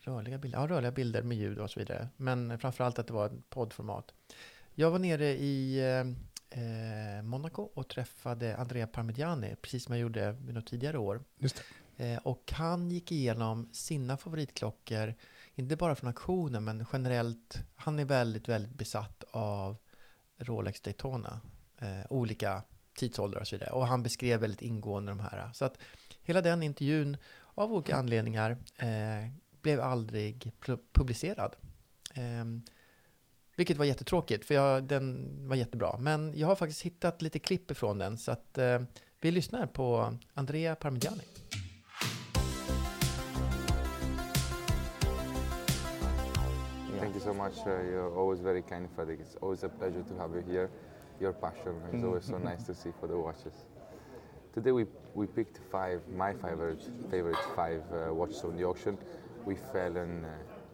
Rörliga 0.00 0.38
bilder, 0.38 0.58
ja 0.58 0.66
rörliga 0.66 0.92
bilder 0.92 1.22
med 1.22 1.36
ljud 1.36 1.58
och 1.58 1.70
så 1.70 1.80
vidare. 1.80 2.08
Men 2.16 2.58
framförallt 2.58 2.98
att 2.98 3.06
det 3.06 3.12
var 3.12 3.26
ett 3.26 3.50
poddformat. 3.50 4.14
Jag 4.74 4.90
var 4.90 4.98
nere 4.98 5.26
i 5.26 5.78
eh, 5.78 6.60
eh, 6.62 7.22
Monaco 7.22 7.62
och 7.62 7.88
träffade 7.88 8.56
Andrea 8.56 8.86
Parmigiani, 8.86 9.56
precis 9.62 9.84
som 9.84 9.94
jag 9.94 10.02
gjorde 10.02 10.32
vid 10.32 10.54
något 10.54 10.66
tidigare 10.66 10.98
år. 10.98 11.24
Just 11.38 11.56
det. 11.56 11.62
Eh, 11.96 12.18
och 12.18 12.52
han 12.54 12.90
gick 12.90 13.12
igenom 13.12 13.68
sina 13.72 14.16
favoritklockor, 14.16 15.14
inte 15.54 15.76
bara 15.76 15.94
från 15.94 16.08
auktionen, 16.08 16.64
men 16.64 16.86
generellt. 16.92 17.58
Han 17.74 17.98
är 17.98 18.04
väldigt, 18.04 18.48
väldigt 18.48 18.74
besatt 18.74 19.24
av 19.30 19.76
Rolex 20.38 20.80
Daytona. 20.80 21.40
Eh, 21.78 22.12
olika 22.12 22.62
tidsåldrar 22.94 23.40
och 23.40 23.48
så 23.48 23.56
vidare. 23.56 23.70
Och 23.70 23.86
han 23.86 24.02
beskrev 24.02 24.40
väldigt 24.40 24.62
ingående 24.62 25.12
de 25.12 25.20
här. 25.20 25.50
Så 25.54 25.64
att 25.64 25.78
hela 26.22 26.40
den 26.40 26.62
intervjun, 26.62 27.16
av 27.54 27.72
olika 27.72 27.96
anledningar, 27.96 28.50
eh, 28.76 29.30
blev 29.62 29.80
aldrig 29.80 30.52
publicerad. 30.92 31.56
Eh, 32.14 32.44
vilket 33.56 33.76
var 33.76 33.84
jättetråkigt, 33.84 34.44
för 34.44 34.54
jag, 34.54 34.84
den 34.84 35.34
var 35.48 35.56
jättebra. 35.56 35.98
Men 35.98 36.38
jag 36.38 36.46
har 36.46 36.56
faktiskt 36.56 36.82
hittat 36.82 37.22
lite 37.22 37.38
klipp 37.38 37.70
ifrån 37.70 37.98
den, 37.98 38.18
så 38.18 38.32
att 38.32 38.58
eh, 38.58 38.82
vi 39.20 39.30
lyssnar 39.30 39.66
på 39.66 40.18
Andrea 40.34 40.74
Parmigiani. 40.76 41.22
Thank 47.04 47.16
you 47.16 47.20
so 47.20 47.34
much. 47.34 47.52
Uh, 47.66 47.82
you're 47.82 48.16
always 48.16 48.40
very 48.40 48.62
kind, 48.62 48.88
Fredrik. 48.96 49.20
It's 49.20 49.36
always 49.42 49.62
a 49.62 49.68
pleasure 49.68 50.02
to 50.08 50.14
have 50.16 50.30
you 50.34 50.40
here. 50.40 50.70
Your 51.20 51.34
passion 51.34 51.74
is 51.92 52.02
always 52.02 52.24
so 52.24 52.38
nice 52.50 52.62
to 52.62 52.74
see 52.74 52.92
for 52.98 53.06
the 53.06 53.18
watches. 53.18 53.52
Today 54.54 54.72
we, 54.72 54.86
we 55.14 55.26
picked 55.26 55.58
five, 55.70 56.00
my 56.16 56.32
favorite, 56.32 56.80
favorite 57.10 57.36
five 57.54 57.82
uh, 57.92 58.14
watches 58.14 58.42
on 58.42 58.56
the 58.56 58.64
auction. 58.64 58.96
We 59.44 59.54
fell 59.54 59.98
on 59.98 60.24
uh, 60.24 60.28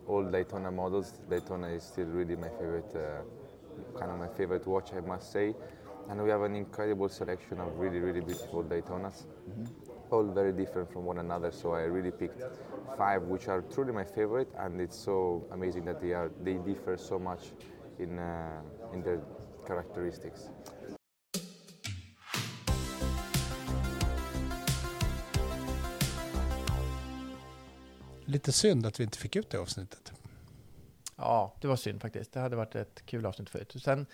all 0.07 0.22
Daytona 0.22 0.70
models. 0.70 1.14
Daytona 1.28 1.66
is 1.66 1.83
still 1.83 2.07
really 2.07 2.37
my 2.37 2.51
favorite, 2.61 2.95
uh, 2.95 3.99
kind 3.99 4.12
of 4.12 4.18
my 4.20 4.28
favorite 4.28 4.64
watch, 4.68 4.93
I 4.97 5.01
must 5.01 5.33
say. 5.33 5.53
And 6.09 6.22
we 6.22 6.31
have 6.31 6.43
an 6.43 6.55
incredible 6.55 7.09
selection 7.09 7.59
of 7.59 7.76
really, 7.76 7.99
really 7.99 8.20
beautiful 8.20 8.62
Daytonas 8.62 9.24
all 10.12 10.24
very 10.34 10.52
different 10.52 10.92
from 10.92 11.06
one 11.06 11.18
another. 11.18 11.50
So 11.52 11.74
I 11.74 11.82
really 11.82 12.11
picked 12.11 12.42
five, 12.96 13.22
which 13.22 13.48
are 13.48 13.62
truly 13.74 13.92
my 13.92 14.04
favorite, 14.04 14.48
and 14.58 14.80
it's 14.80 14.96
so 14.96 15.46
amazing 15.52 15.84
that 15.84 16.00
they 16.00 16.14
are 16.14 16.30
they 16.44 16.54
differ 16.54 16.96
so 16.96 17.18
much 17.18 17.52
in 17.98 18.18
uh, 18.18 18.94
in 18.94 19.02
their 19.02 19.20
characteristics. 19.66 20.50
Lite 28.24 28.52
synd 28.52 28.86
att 28.86 29.00
vi 29.00 29.04
inte 29.04 29.18
fick 29.18 29.36
ut 29.36 29.50
det 29.50 29.58
avsnittet. 29.58 30.12
Ja, 31.16 31.54
det 31.61 31.68
var 31.68 31.76
synd 31.76 32.02
faktiskt. 32.02 32.32
Det 32.32 32.40
hade 32.40 32.56
varit 32.56 32.74
ett 32.74 33.06
kul 33.06 33.26
avsnitt 33.26 33.50
förut. 33.50 33.76
Sen, 33.84 34.06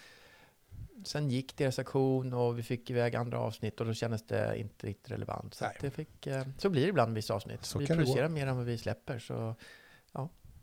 sen 1.04 1.30
gick 1.30 1.56
deras 1.56 1.78
aktion 1.78 2.32
och 2.32 2.58
vi 2.58 2.62
fick 2.62 2.90
iväg 2.90 3.16
andra 3.16 3.38
avsnitt 3.38 3.80
och 3.80 3.86
då 3.86 3.94
kändes 3.94 4.26
det 4.26 4.58
inte 4.58 4.86
riktigt 4.86 5.10
relevant. 5.10 5.54
Så, 5.54 5.64
det 5.80 5.90
fick, 5.90 6.26
eh, 6.26 6.46
så 6.58 6.70
blir 6.70 6.82
det 6.82 6.88
ibland 6.88 7.14
vissa 7.14 7.34
avsnitt. 7.34 7.64
Så 7.64 7.78
vi 7.78 7.86
producerar 7.86 8.28
mer 8.28 8.46
än 8.46 8.56
vad 8.56 8.66
vi 8.66 8.78
släpper. 8.78 9.18
Så, 9.18 9.54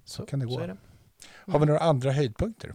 Så, 0.05 0.25
kan 0.25 0.39
det 0.39 0.45
gå. 0.45 0.51
Så 0.53 0.59
det. 0.67 0.77
Har 1.51 1.59
vi 1.59 1.65
några 1.65 1.79
andra 1.79 2.11
höjdpunkter? 2.11 2.73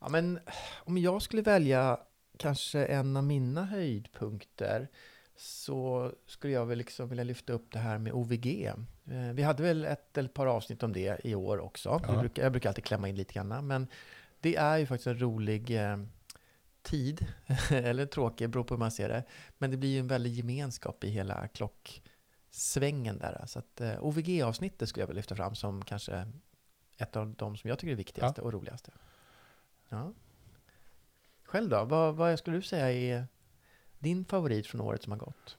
Ja, 0.00 0.08
men 0.08 0.40
om 0.84 0.98
jag 0.98 1.22
skulle 1.22 1.42
välja 1.42 2.00
kanske 2.36 2.84
en 2.84 3.16
av 3.16 3.24
mina 3.24 3.64
höjdpunkter 3.64 4.88
så 5.36 6.12
skulle 6.26 6.52
jag 6.52 6.66
väl 6.66 6.78
liksom 6.78 7.08
vilja 7.08 7.24
lyfta 7.24 7.52
upp 7.52 7.72
det 7.72 7.78
här 7.78 7.98
med 7.98 8.12
OVG. 8.12 8.66
Eh, 8.66 9.32
Vi 9.34 9.42
hade 9.42 9.62
väl 9.62 9.84
ett 9.84 10.18
eller 10.18 10.28
ett 10.28 10.34
par 10.34 10.46
avsnitt 10.46 10.82
om 10.82 10.92
det 10.92 11.20
i 11.24 11.34
år 11.34 11.58
också. 11.58 11.88
Ja. 11.88 12.12
Jag, 12.12 12.20
brukar, 12.20 12.42
jag 12.42 12.52
brukar 12.52 12.70
alltid 12.70 12.84
klämma 12.84 13.08
in 13.08 13.16
lite 13.16 13.34
grann. 13.34 13.66
Men 13.66 13.86
det 14.40 14.56
är 14.56 14.78
ju 14.78 14.86
faktiskt 14.86 15.06
en 15.06 15.20
rolig 15.20 15.70
eh, 15.70 15.96
tid, 16.82 17.26
eller 17.70 18.06
tråkig, 18.06 18.50
beror 18.50 18.64
på 18.64 18.74
hur 18.74 18.78
man 18.78 18.90
ser 18.90 19.08
det. 19.08 19.24
Men 19.58 19.70
det 19.70 19.76
blir 19.76 19.90
ju 19.90 19.98
en 19.98 20.08
väldig 20.08 20.32
gemenskap 20.32 21.04
i 21.04 21.08
hela 21.08 21.48
klocksvängen 21.48 23.18
där. 23.18 23.44
Så 23.46 23.58
att 23.58 23.80
eh, 23.80 24.04
OVG-avsnittet 24.04 24.88
skulle 24.88 25.02
jag 25.02 25.06
vilja 25.06 25.18
lyfta 25.18 25.36
fram 25.36 25.54
som 25.54 25.84
kanske 25.84 26.32
ett 26.96 27.16
av 27.16 27.34
de 27.34 27.56
som 27.56 27.68
jag 27.68 27.78
tycker 27.78 27.92
är 27.92 27.96
viktigaste 27.96 28.40
och 28.40 28.52
roligaste. 28.52 28.90
Ja. 29.88 30.12
Själv 31.44 31.68
då? 31.68 31.84
Vad, 31.84 32.16
vad 32.16 32.38
skulle 32.38 32.56
du 32.56 32.62
säga 32.62 32.92
är 32.92 33.26
din 33.98 34.24
favorit 34.24 34.66
från 34.66 34.80
året 34.80 35.02
som 35.02 35.12
har 35.12 35.18
gått? 35.18 35.58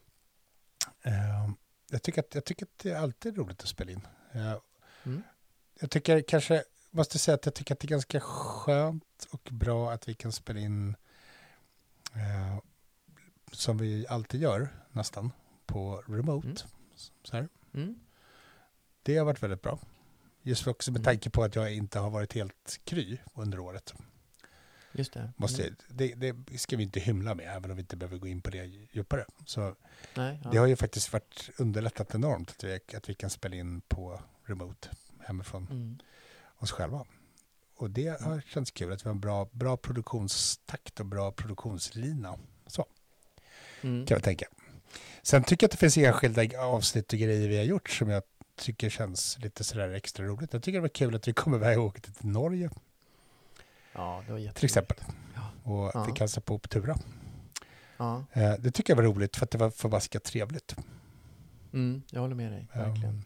Eh, 1.01 1.49
jag, 1.89 2.01
tycker 2.01 2.21
att, 2.21 2.35
jag 2.35 2.45
tycker 2.45 2.65
att 2.65 2.77
det 2.77 2.91
är 2.91 2.97
alltid 2.97 3.37
roligt 3.37 3.61
att 3.61 3.67
spela 3.67 3.91
in. 3.91 4.07
Eh, 4.31 4.57
Mm. 5.03 5.23
Jag 5.79 5.91
tycker 5.91 6.21
kanske, 6.21 6.63
måste 6.91 7.19
säga 7.19 7.35
att 7.35 7.45
jag 7.45 7.55
tycker 7.55 7.73
att 7.75 7.79
det 7.79 7.85
är 7.85 7.89
ganska 7.89 8.19
skönt 8.19 9.27
och 9.31 9.49
bra 9.51 9.91
att 9.91 10.07
vi 10.07 10.13
kan 10.13 10.31
spela 10.31 10.59
in 10.59 10.95
eh, 12.15 12.57
som 13.51 13.77
vi 13.77 14.07
alltid 14.07 14.41
gör 14.41 14.69
nästan 14.91 15.31
på 15.65 16.03
remote. 16.07 16.47
Mm. 16.47 16.57
Så 17.23 17.35
här. 17.37 17.47
Mm. 17.73 17.99
Det 19.03 19.17
har 19.17 19.25
varit 19.25 19.43
väldigt 19.43 19.61
bra. 19.61 19.79
Just 20.41 20.63
för 20.63 20.71
också 20.71 20.91
med 20.91 20.97
Mm. 20.99 21.05
tanke 21.05 21.29
på 21.29 21.43
att 21.43 21.55
jag 21.55 21.73
inte 21.73 21.99
har 21.99 22.09
varit 22.09 22.33
helt 22.33 22.79
kry 22.83 23.17
under 23.33 23.59
året. 23.59 23.93
Just 24.93 25.13
det. 25.13 25.33
Måste, 25.37 25.63
Mm. 25.63 25.75
det, 25.89 26.31
det 26.31 26.57
ska 26.57 26.77
vi 26.77 26.83
inte 26.83 26.99
hymla 26.99 27.35
med, 27.35 27.57
även 27.57 27.71
om 27.71 27.77
vi 27.77 27.81
inte 27.81 27.95
behöver 27.97 28.17
gå 28.17 28.27
in 28.27 28.41
på 28.41 28.49
det 28.49 28.65
djupare. 28.65 29.25
Så 29.45 29.75
Nej, 30.15 30.39
ja. 30.43 30.49
det 30.51 30.57
har 30.57 30.67
ju 30.67 30.75
faktiskt 30.75 31.13
varit 31.13 31.49
underlättat 31.57 32.15
enormt 32.15 32.49
att 32.49 32.63
vi, 32.63 32.79
att 32.97 33.09
vi 33.09 33.13
kan 33.13 33.29
spela 33.29 33.55
in 33.55 33.81
på 33.81 34.21
remote 34.43 34.89
hemifrån 35.19 35.67
Mm. 35.71 35.99
Oss 36.61 36.71
själva. 36.71 37.05
och 37.75 37.89
det 37.89 38.21
har 38.21 38.41
känts 38.47 38.71
kul 38.71 38.91
att 38.93 39.05
vi 39.05 39.09
har 39.09 39.11
en 39.15 39.19
bra, 39.19 39.49
bra 39.51 39.77
produktionstakt 39.77 40.99
och 40.99 41.05
bra 41.05 41.31
produktionslina. 41.31 42.37
Så 42.67 42.85
Mm. 43.81 44.05
kan 44.05 44.15
jag 44.15 44.23
tänka. 44.23 44.45
Sen 45.21 45.43
tycker 45.43 45.63
jag 45.63 45.67
att 45.67 45.71
det 45.71 45.77
finns 45.77 45.97
enskilda 45.97 46.59
avsnitt 46.61 47.13
och 47.13 47.19
grejer 47.19 47.49
vi 47.49 47.57
har 47.57 47.63
gjort 47.63 47.89
som 47.89 48.09
jag 48.09 48.23
tycker 48.55 48.89
känns 48.89 49.37
lite 49.39 49.63
sådär 49.63 49.89
extra 49.89 50.25
roligt. 50.25 50.53
Jag 50.53 50.63
tycker 50.63 50.77
det 50.77 50.81
var 50.81 50.87
kul 50.89 51.15
att 51.15 51.27
vi 51.27 51.33
kom 51.33 51.55
iväg 51.55 51.79
och 51.79 51.85
åkte 51.85 52.11
till 52.13 52.25
Norge 52.29 52.69
Ja, 53.93 54.23
det 54.27 54.31
var 54.31 54.39
jätteroligt. 54.39 54.55
till 54.55 54.65
exempel. 54.65 54.97
Ja. 55.35 55.71
Och 55.71 55.91
Ja. 55.93 56.05
fick 56.05 56.19
hälsa 56.19 56.41
på 56.41 56.55
Optura. 56.55 56.97
Ja, 57.97 58.23
Eh, 58.31 58.53
Det 58.59 58.71
tycker 58.71 58.91
jag 58.93 58.97
var 58.97 59.03
roligt 59.03 59.35
för 59.37 59.45
att 59.45 59.51
det 59.51 59.57
var 59.57 59.69
förbaskat 59.69 60.23
trevligt. 60.23 60.75
mm, 61.73 62.01
jag 62.11 62.21
håller 62.21 62.35
med 62.35 62.51
dig, 62.51 62.67
verkligen. 62.73 63.23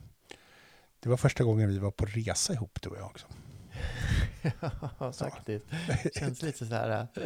Det 1.05 1.09
var 1.09 1.17
första 1.17 1.43
gången 1.43 1.69
vi 1.69 1.77
var 1.79 1.91
på 1.91 2.05
resa 2.05 2.53
ihop 2.53 2.81
du 2.81 2.89
och 2.89 2.97
jag 2.97 3.05
också. 3.05 3.27
Ja, 4.99 5.11
faktiskt. 5.13 5.65
Känns 6.15 6.41
lite 6.41 6.65
så 6.65 6.73
här 6.75 7.07
äh, 7.15 7.21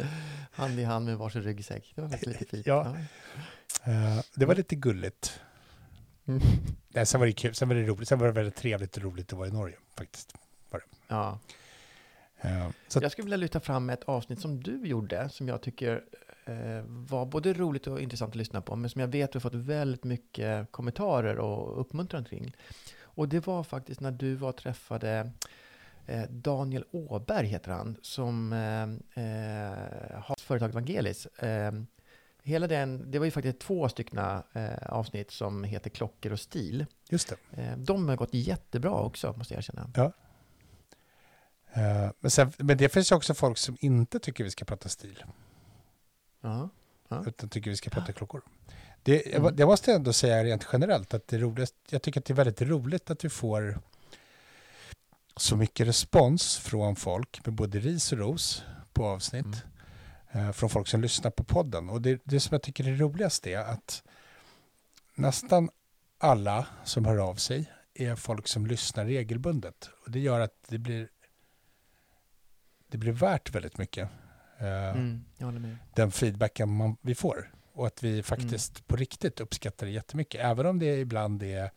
hand 0.52 0.78
i 0.80 0.84
hand 0.84 1.06
med 1.06 1.18
varsin 1.18 1.42
ryggsäck. 1.42 1.92
Det 1.94 2.00
var 2.02 2.08
faktiskt 2.08 2.40
lite 2.40 2.50
fint. 2.50 2.66
Ja. 2.66 2.96
Eh, 3.84 4.20
Det 4.34 4.44
var 4.46 4.54
lite 4.54 4.76
gulligt. 4.76 5.40
Mm. 6.26 6.40
Nej, 6.88 7.06
sen 7.06 7.20
var 7.20 7.26
det 7.26 7.32
kul. 7.32 7.54
Sen 7.54 7.68
var 7.68 7.74
det 7.74 7.82
roligt. 7.86 8.08
Sen 8.08 8.18
var 8.18 8.26
det 8.26 8.32
väldigt 8.32 8.56
trevligt 8.56 8.96
och 8.96 9.02
roligt 9.02 9.32
att 9.32 9.38
vara 9.38 9.48
i 9.48 9.52
Norge 9.52 9.76
faktiskt. 9.98 10.34
ja. 11.08 11.38
Eh, 12.40 12.68
Så 12.88 12.98
Jag 13.02 13.12
skulle 13.12 13.24
vilja 13.24 13.36
lyfta 13.36 13.60
fram 13.60 13.90
ett 13.90 14.04
avsnitt 14.04 14.40
som 14.40 14.62
du 14.62 14.86
gjorde, 14.86 15.28
som 15.28 15.48
jag 15.48 15.62
tycker 15.62 16.04
eh, 16.44 16.82
var 16.86 17.26
både 17.26 17.52
roligt 17.52 17.86
och 17.86 18.00
intressant 18.00 18.30
att 18.30 18.36
lyssna 18.36 18.60
på, 18.60 18.76
men 18.76 18.90
som 18.90 19.00
jag 19.00 19.08
vet 19.08 19.34
har 19.34 19.40
fått 19.40 19.54
väldigt 19.54 20.04
mycket 20.04 20.72
kommentarer 20.72 21.38
och 21.38 21.80
uppmuntran 21.80 22.24
kring. 22.24 22.56
Och 23.20 23.28
det 23.28 23.46
var 23.46 23.62
faktiskt 23.62 24.00
när 24.00 24.10
du 24.10 24.34
var 24.34 24.48
och 24.48 24.56
träffade 24.56 25.30
eh, 26.06 26.22
Daniel 26.30 26.84
Åberg, 26.90 27.46
heter 27.46 27.72
han, 27.72 27.96
som 28.02 28.52
eh, 28.52 28.82
eh, 29.24 30.20
har 30.20 30.40
företaget 30.40 30.74
Evangelis. 30.74 31.26
Eh, 31.26 31.72
hela 32.42 32.66
den, 32.66 33.10
det 33.10 33.18
var 33.18 33.24
ju 33.24 33.30
faktiskt 33.30 33.58
två 33.58 33.88
stycken 33.88 34.18
avsnitt 34.82 35.30
som 35.30 35.64
heter 35.64 35.90
Klockor 35.90 36.32
och 36.32 36.40
stil. 36.40 36.86
just 37.08 37.28
det. 37.50 37.74
De 37.76 38.08
har 38.08 38.16
gått 38.16 38.34
jättebra 38.34 38.90
också, 38.90 39.34
måste 39.36 39.54
jag 39.54 39.58
erkänna. 39.58 39.90
Eh, 41.72 42.10
Men, 42.20 42.30
sen, 42.30 42.52
men 42.58 42.76
det 42.76 42.88
finns 42.88 43.12
ju 43.12 43.16
också 43.16 43.34
folk 43.34 43.58
som 43.58 43.76
inte 43.80 44.18
tycker 44.20 44.44
vi 44.44 44.50
ska 44.50 44.64
prata 44.64 44.88
stil. 44.88 45.24
Ja. 46.40 46.68
Ja. 47.08 47.24
utan 47.26 47.48
tycker 47.48 47.70
vi 47.70 47.76
ska 47.76 47.90
prata 47.90 48.12
klockor. 48.12 48.42
Det, 49.02 49.26
jag, 49.26 49.40
Mm. 49.40 49.54
jag 49.58 49.66
måste 49.66 49.92
ändå 49.92 50.12
säga 50.12 50.44
rent 50.44 50.66
generellt 50.72 51.14
att 51.14 51.28
det 51.28 51.36
är 51.36 51.40
roligast, 51.40 51.74
jag 51.90 52.02
tycker 52.02 52.20
att 52.20 52.24
det 52.26 52.32
är 52.32 52.34
väldigt 52.36 52.62
roligt 52.62 53.10
att 53.10 53.24
vi 53.24 53.28
får 53.28 53.78
så 55.36 55.56
mycket 55.56 55.86
respons 55.86 56.56
från 56.58 56.96
folk 56.96 57.46
med 57.46 57.54
både 57.54 57.78
ris 57.78 58.12
och 58.12 58.18
ros 58.18 58.64
på 58.92 59.06
avsnitt. 59.06 59.64
Mm. 60.32 60.46
eh, 60.46 60.52
från 60.52 60.70
folk 60.70 60.88
som 60.88 61.00
lyssnar 61.00 61.30
på 61.30 61.44
podden. 61.44 61.88
Och 61.90 62.02
det, 62.02 62.20
det 62.24 62.40
som 62.40 62.54
jag 62.54 62.62
tycker 62.62 62.88
är 62.88 62.96
roligast 62.96 63.46
är 63.46 63.58
att 63.58 64.02
nästan 65.14 65.70
alla 66.18 66.66
som 66.84 67.04
hör 67.04 67.16
av 67.18 67.34
sig 67.34 67.72
är 67.94 68.16
folk 68.16 68.48
som 68.48 68.66
lyssnar 68.66 69.04
regelbundet. 69.04 69.90
Och 70.04 70.10
det 70.10 70.18
gör 70.20 70.40
att 70.40 70.54
det 70.68 70.78
blir, 70.78 71.08
det 72.88 72.98
blir 72.98 73.12
värt 73.12 73.54
väldigt 73.54 73.78
mycket. 73.78 74.08
eh, 74.58 74.90
Mm, 74.90 75.24
jag 75.38 75.76
den 75.94 76.12
feedbacken 76.12 76.76
man, 76.76 76.96
vi 77.00 77.14
får. 77.14 77.50
Och 77.80 77.86
att 77.86 78.02
vi 78.02 78.22
faktiskt 78.22 78.86
på 78.86 78.96
riktigt 78.96 79.40
uppskattar 79.40 79.86
det 79.86 79.92
jättemycket. 79.92 80.40
Även 80.40 80.66
om 80.66 80.78
det 80.78 81.00
ibland 81.00 81.42
är 81.42 81.70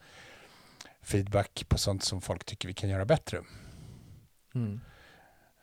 feedback 1.02 1.66
på 1.70 1.78
sånt 1.78 2.04
som 2.04 2.22
folk 2.22 2.46
tycker 2.46 2.68
vi 2.68 2.74
kan 2.74 2.90
göra 2.90 3.06
bättre. 3.06 3.42
Mm. 4.56 4.80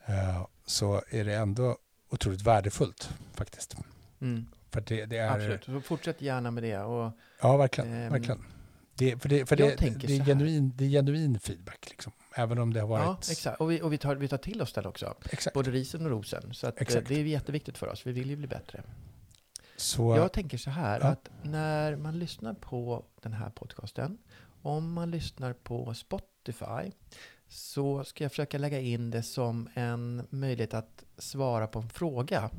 eh, 0.07 0.47
så 0.67 1.03
är 1.11 1.25
det 1.25 1.35
ändå 1.35 1.79
otroligt 2.11 2.43
värdefullt 2.43 3.11
faktiskt. 3.35 3.77
Mm. 4.21 4.47
För 4.71 4.81
det, 4.81 5.07
det 5.07 5.17
är... 5.17 5.31
Absolut, 5.31 5.65
så 5.65 5.81
fortsätt 5.81 6.23
gärna 6.23 6.51
med 6.51 6.63
det. 6.63 6.79
Och, 6.79 7.13
Ja, 7.41 7.57
verkligen. 7.57 7.93
Ehm, 7.93 8.13
verkligen. 8.13 8.45
Det, 8.95 9.23
för 9.23 9.29
det, 9.29 9.47
för 9.47 9.57
det, 9.57 9.77
det, 9.77 10.17
är 10.17 10.25
genuin, 10.25 10.73
det 10.77 10.85
är 10.85 10.89
genuin 10.89 11.41
feedback. 11.41 11.91
Liksom. 11.91 12.13
Även 12.35 12.59
om 12.59 12.73
det 12.73 12.81
har 12.81 12.99
ja, 12.99 13.07
varit... 13.07 13.31
exakt. 13.31 13.61
Och, 13.61 13.71
vi, 13.71 13.83
och 13.83 13.93
vi, 13.93 13.99
tar, 13.99 14.17
vi 14.17 14.29
tar 14.29 14.39
till 14.39 14.63
oss 14.63 14.73
den 14.73 14.87
också. 14.87 15.15
Exakt. 15.31 15.55
Både 15.55 15.71
risen 15.71 16.05
och 16.05 16.11
rosen. 16.11 16.55
Så 16.55 16.67
eh, 16.67 16.73
det 16.79 17.11
är 17.11 17.25
jätteviktigt 17.25 17.79
för 17.79 17.87
oss. 17.87 18.07
Vi 18.07 18.13
vill 18.13 18.31
ju 18.31 18.37
bli 18.37 18.47
bättre. 18.47 18.83
Så, 19.81 20.17
Jag 20.17 20.33
tänker 20.33 20.59
så 20.59 20.71
här 20.71 21.01
Ja. 21.01 21.07
att 21.07 21.31
när 21.43 21.97
man 21.97 22.19
lyssnar 22.19 22.55
på 22.55 23.05
den 23.23 23.33
här 23.33 23.51
podcasten, 23.51 24.19
om 24.63 24.93
man 24.93 25.11
lyssnar 25.11 25.53
på 25.53 25.95
Spotify, 25.95 26.93
så 27.49 28.05
ska 28.05 28.25
jag 28.25 28.31
försöka 28.33 28.59
lägga 28.59 28.81
in 28.81 29.11
det 29.11 29.23
som 29.23 29.69
en 29.75 30.27
möjlighet 30.31 30.75
att 30.75 31.05
svara 31.19 31.67
på 31.67 31.79
en 31.79 31.89
fråga. 31.89 32.51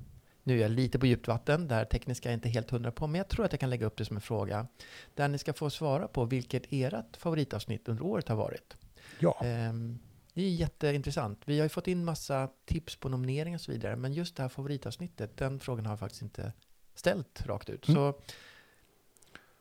Nu 0.44 0.58
är 0.58 0.62
jag 0.62 0.72
lite 0.72 1.00
på 1.00 1.06
djupt 1.06 1.28
vatten, 1.28 1.68
det 1.68 1.76
här 1.76 1.86
tekniska 1.86 2.30
är 2.30 2.34
jag 2.34 2.38
inte 2.38 2.50
helt 2.50 2.72
hundra 2.72 2.92
på, 2.92 3.08
men 3.08 3.18
jag 3.18 3.28
tror 3.30 3.46
att 3.46 3.54
jag 3.54 3.60
kan 3.60 3.70
lägga 3.70 3.86
upp 3.86 3.98
det 3.98 4.06
som 4.06 4.16
en 4.18 4.22
fråga. 4.22 4.68
Där 5.16 5.28
ni 5.28 5.38
ska 5.38 5.54
få 5.54 5.70
svara 5.70 6.08
på 6.08 6.26
vilket 6.26 6.64
ert 6.70 7.18
favoritavsnitt 7.18 7.88
under 7.88 8.04
året 8.04 8.28
har 8.28 8.36
varit. 8.36 8.78
ja, 9.20 9.40
Ehm, 9.44 10.00
Det 10.34 10.42
är 10.42 10.50
jätteintressant. 10.50 11.40
Vi 11.46 11.60
har 11.60 11.66
ju 11.66 11.70
fått 11.70 11.88
in 11.88 12.06
massa 12.06 12.50
tips 12.66 12.96
på 12.96 13.10
nomineringar 13.10 13.58
och 13.58 13.62
så 13.62 13.72
vidare, 13.72 13.96
men 13.96 14.14
just 14.14 14.36
det 14.36 14.42
här 14.44 14.50
favoritavsnittet, 14.50 15.38
den 15.38 15.60
frågan 15.60 15.86
har 15.86 15.92
jag 15.92 16.00
faktiskt 16.00 16.22
inte 16.22 16.54
ställt 17.02 17.46
rakt 17.46 17.70
ut. 17.70 17.88
Mm. 17.88 17.96
Så 17.96 18.20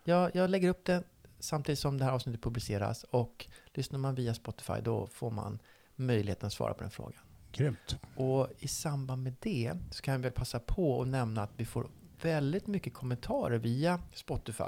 jag, 0.05 0.31
jag 0.35 0.51
lägger 0.51 0.69
upp 0.69 0.85
det 0.85 1.03
samtidigt 1.39 1.79
som 1.79 1.99
det 1.99 2.05
här 2.05 2.13
avsnittet 2.13 2.43
publiceras 2.43 3.05
och 3.05 3.47
lyssnar 3.75 3.99
man 3.99 4.15
via 4.15 4.35
Spotify 4.35 4.81
då 4.83 5.07
får 5.07 5.31
man 5.31 5.59
möjligheten 5.97 6.47
att 6.47 6.53
svara 6.53 6.75
på 6.75 6.81
den 6.83 6.91
frågan. 6.91 7.23
grymt. 7.53 7.97
Och 8.17 8.49
i 8.59 8.69
samband 8.69 9.23
med 9.23 9.35
det 9.41 9.73
så 9.91 10.03
kan 10.03 10.13
jag 10.15 10.19
väl 10.21 10.33
passa 10.33 10.59
på 10.61 11.03
att 11.03 11.09
nämna 11.09 11.43
att 11.43 11.51
vi 11.57 11.65
får 11.65 11.89
väldigt 12.23 12.67
mycket 12.67 12.95
kommentarer 12.95 13.59
via 13.59 14.01
Spotify. 14.15 14.63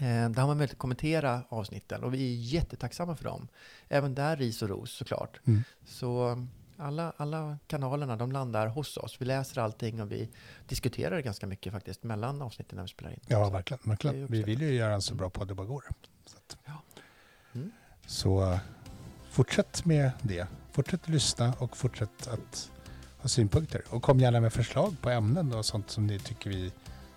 Eh, 0.00 0.30
Där 0.30 0.40
har 0.40 0.46
man 0.46 0.56
möjlighet 0.56 0.72
att 0.72 0.78
kommentera 0.78 1.42
avsnitten 1.48 2.04
och 2.04 2.14
vi 2.14 2.32
är 2.32 2.40
jättetacksamma 2.54 3.16
för 3.16 3.24
dem. 3.24 3.48
Även 3.88 4.14
där 4.14 4.36
ris 4.36 4.62
och 4.62 4.68
ros 4.68 4.92
såklart. 4.92 5.40
Mm. 5.46 5.62
Så 5.86 6.36
alla, 6.78 7.12
alla 7.16 7.58
kanalerna 7.66 8.16
de 8.16 8.32
landar 8.32 8.66
hos 8.66 8.96
oss. 8.96 9.16
Vi 9.20 9.24
läser 9.24 9.60
allting 9.60 10.02
och 10.02 10.12
vi 10.12 10.28
diskuterar 10.68 11.20
ganska 11.20 11.46
mycket 11.46 11.72
faktiskt 11.72 12.02
mellan 12.02 12.42
avsnitten 12.42 12.76
när 12.76 12.82
vi 12.82 12.88
spelar 12.88 13.10
in. 13.10 13.20
Ja, 13.26 13.50
verkligen. 13.50 13.80
verkligen. 13.84 14.26
Vi 14.26 14.42
vill 14.42 14.62
ju 14.62 14.72
göra 14.74 14.94
en 14.94 15.02
så 15.02 15.14
bra 15.14 15.30
podd 15.30 15.48
det 15.48 15.54
bara 15.54 15.66
går. 15.66 15.84
Så, 16.26 16.36
Ja. 16.64 16.82
Mm. 17.54 17.70
så 18.06 18.52
eh, 18.52 18.58
fortsätt 19.30 19.84
med 19.84 20.10
det. 20.22 20.46
Fortsätt 20.72 21.08
lyssna 21.08 21.54
och 21.58 21.76
fortsätt 21.76 22.28
att 22.28 22.70
ha 23.18 23.28
synpunkter. 23.28 23.82
Och 23.90 24.02
kom 24.02 24.20
gärna 24.20 24.40
med 24.40 24.52
förslag 24.52 24.96
på 25.00 25.10
ämnen 25.10 25.52
och 25.54 25.64
sånt 25.66 25.90
som 25.90 26.06
ni 26.06 26.18
tycker 26.18 26.50
vi 26.50 26.72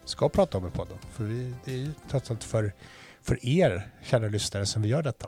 ska 0.06 0.30
prata 0.30 0.58
om 0.58 0.68
i 0.68 0.72
podden. 0.72 0.98
För 1.12 1.24
vi, 1.24 1.56
det 1.66 1.72
är 1.74 1.78
ju 1.78 1.92
trots 2.10 2.32
allt 2.32 2.44
för, 2.44 2.74
för 3.22 3.46
er, 3.46 3.92
kära 4.04 4.28
lyssnare, 4.28 4.66
som 4.66 4.82
vi 4.82 4.88
gör 4.90 5.04
detta. 5.04 5.28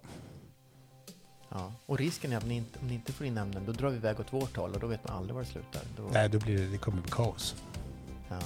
Ja. 1.53 1.71
Och 1.85 1.97
risken 1.97 2.33
är 2.33 2.37
att 2.37 2.43
om 2.43 2.49
ni, 2.49 2.55
inte, 2.55 2.79
om 2.79 2.87
ni 2.87 2.93
inte 2.93 3.11
får 3.13 3.25
in 3.27 3.37
ämnen, 3.37 3.65
då 3.65 3.71
drar 3.71 3.89
vi 3.89 3.95
iväg 3.95 4.19
åt 4.19 4.33
vårt 4.33 4.57
håll 4.57 4.73
och 4.73 4.79
då 4.79 4.87
vet 4.87 5.07
man 5.07 5.17
aldrig 5.17 5.35
var 5.35 5.41
det 5.41 5.47
slutar. 5.47 5.81
Då, 5.97 6.03
Nej, 6.13 6.29
då 6.29 6.39
blir 6.39 6.57
det, 6.57 6.67
det 6.67 6.77
kommer 6.77 7.01
bli 7.01 7.11
kaos. 7.11 7.55
ja. 8.29 8.39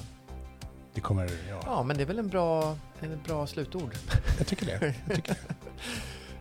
Det 0.94 1.02
kommer, 1.02 1.32
ja, 1.50 1.62
ja, 1.66 1.84
men 1.84 1.98
det 1.98 2.04
är 2.04 2.08
väl 2.08 2.20
en 2.20 2.28
bra, 2.28 2.78
en 3.00 3.20
bra 3.26 3.48
slutord 3.48 3.92
jag 4.38 4.48
tycker 4.48 4.66
det. 4.66 4.94
Jag 5.08 5.16
tycker 5.16 5.36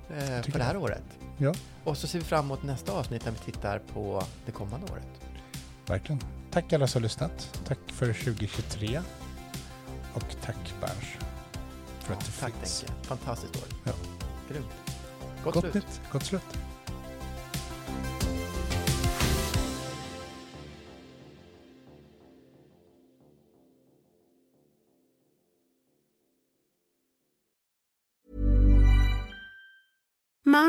det. 0.09 0.15
eh, 0.15 0.41
Tycker 0.43 0.53
för 0.53 0.59
det 0.59 0.65
här 0.65 0.75
jag. 0.75 0.83
året. 0.83 1.03
Ja, 1.39 1.55
Och 1.85 1.99
så 1.99 2.07
ser 2.07 2.19
vi 2.19 2.25
fram 2.25 2.45
emot 2.45 2.63
nästa 2.63 2.93
avsnitt 2.93 3.25
när 3.25 3.33
vi 3.33 3.39
tittar 3.39 3.79
på 3.79 4.23
det 4.47 4.53
kommande 4.53 4.93
året. 4.93 5.07
verkligen. 5.87 6.21
Tack 6.51 6.73
alla 6.73 6.87
som 6.87 7.01
har 7.01 7.03
lyssnat. 7.03 7.61
Tack 7.67 7.79
för 7.87 8.07
2023. 8.13 9.03
Och 10.15 10.25
tack 10.43 10.75
Berns 10.81 11.27
för 12.01 12.15
att 12.15 12.25
du 12.25 12.33
Tack 12.41 12.53
finns. 12.55 12.81
Denke. 12.87 13.03
Fantastiskt 13.09 13.57
år. 13.57 13.65
Ja. 13.85 13.93
Grymt. 14.51 14.67
Gott, 15.43 15.53
gott 15.53 15.71
slutt. 15.71 16.01
Gott 16.11 16.23
slutt. 16.25 16.76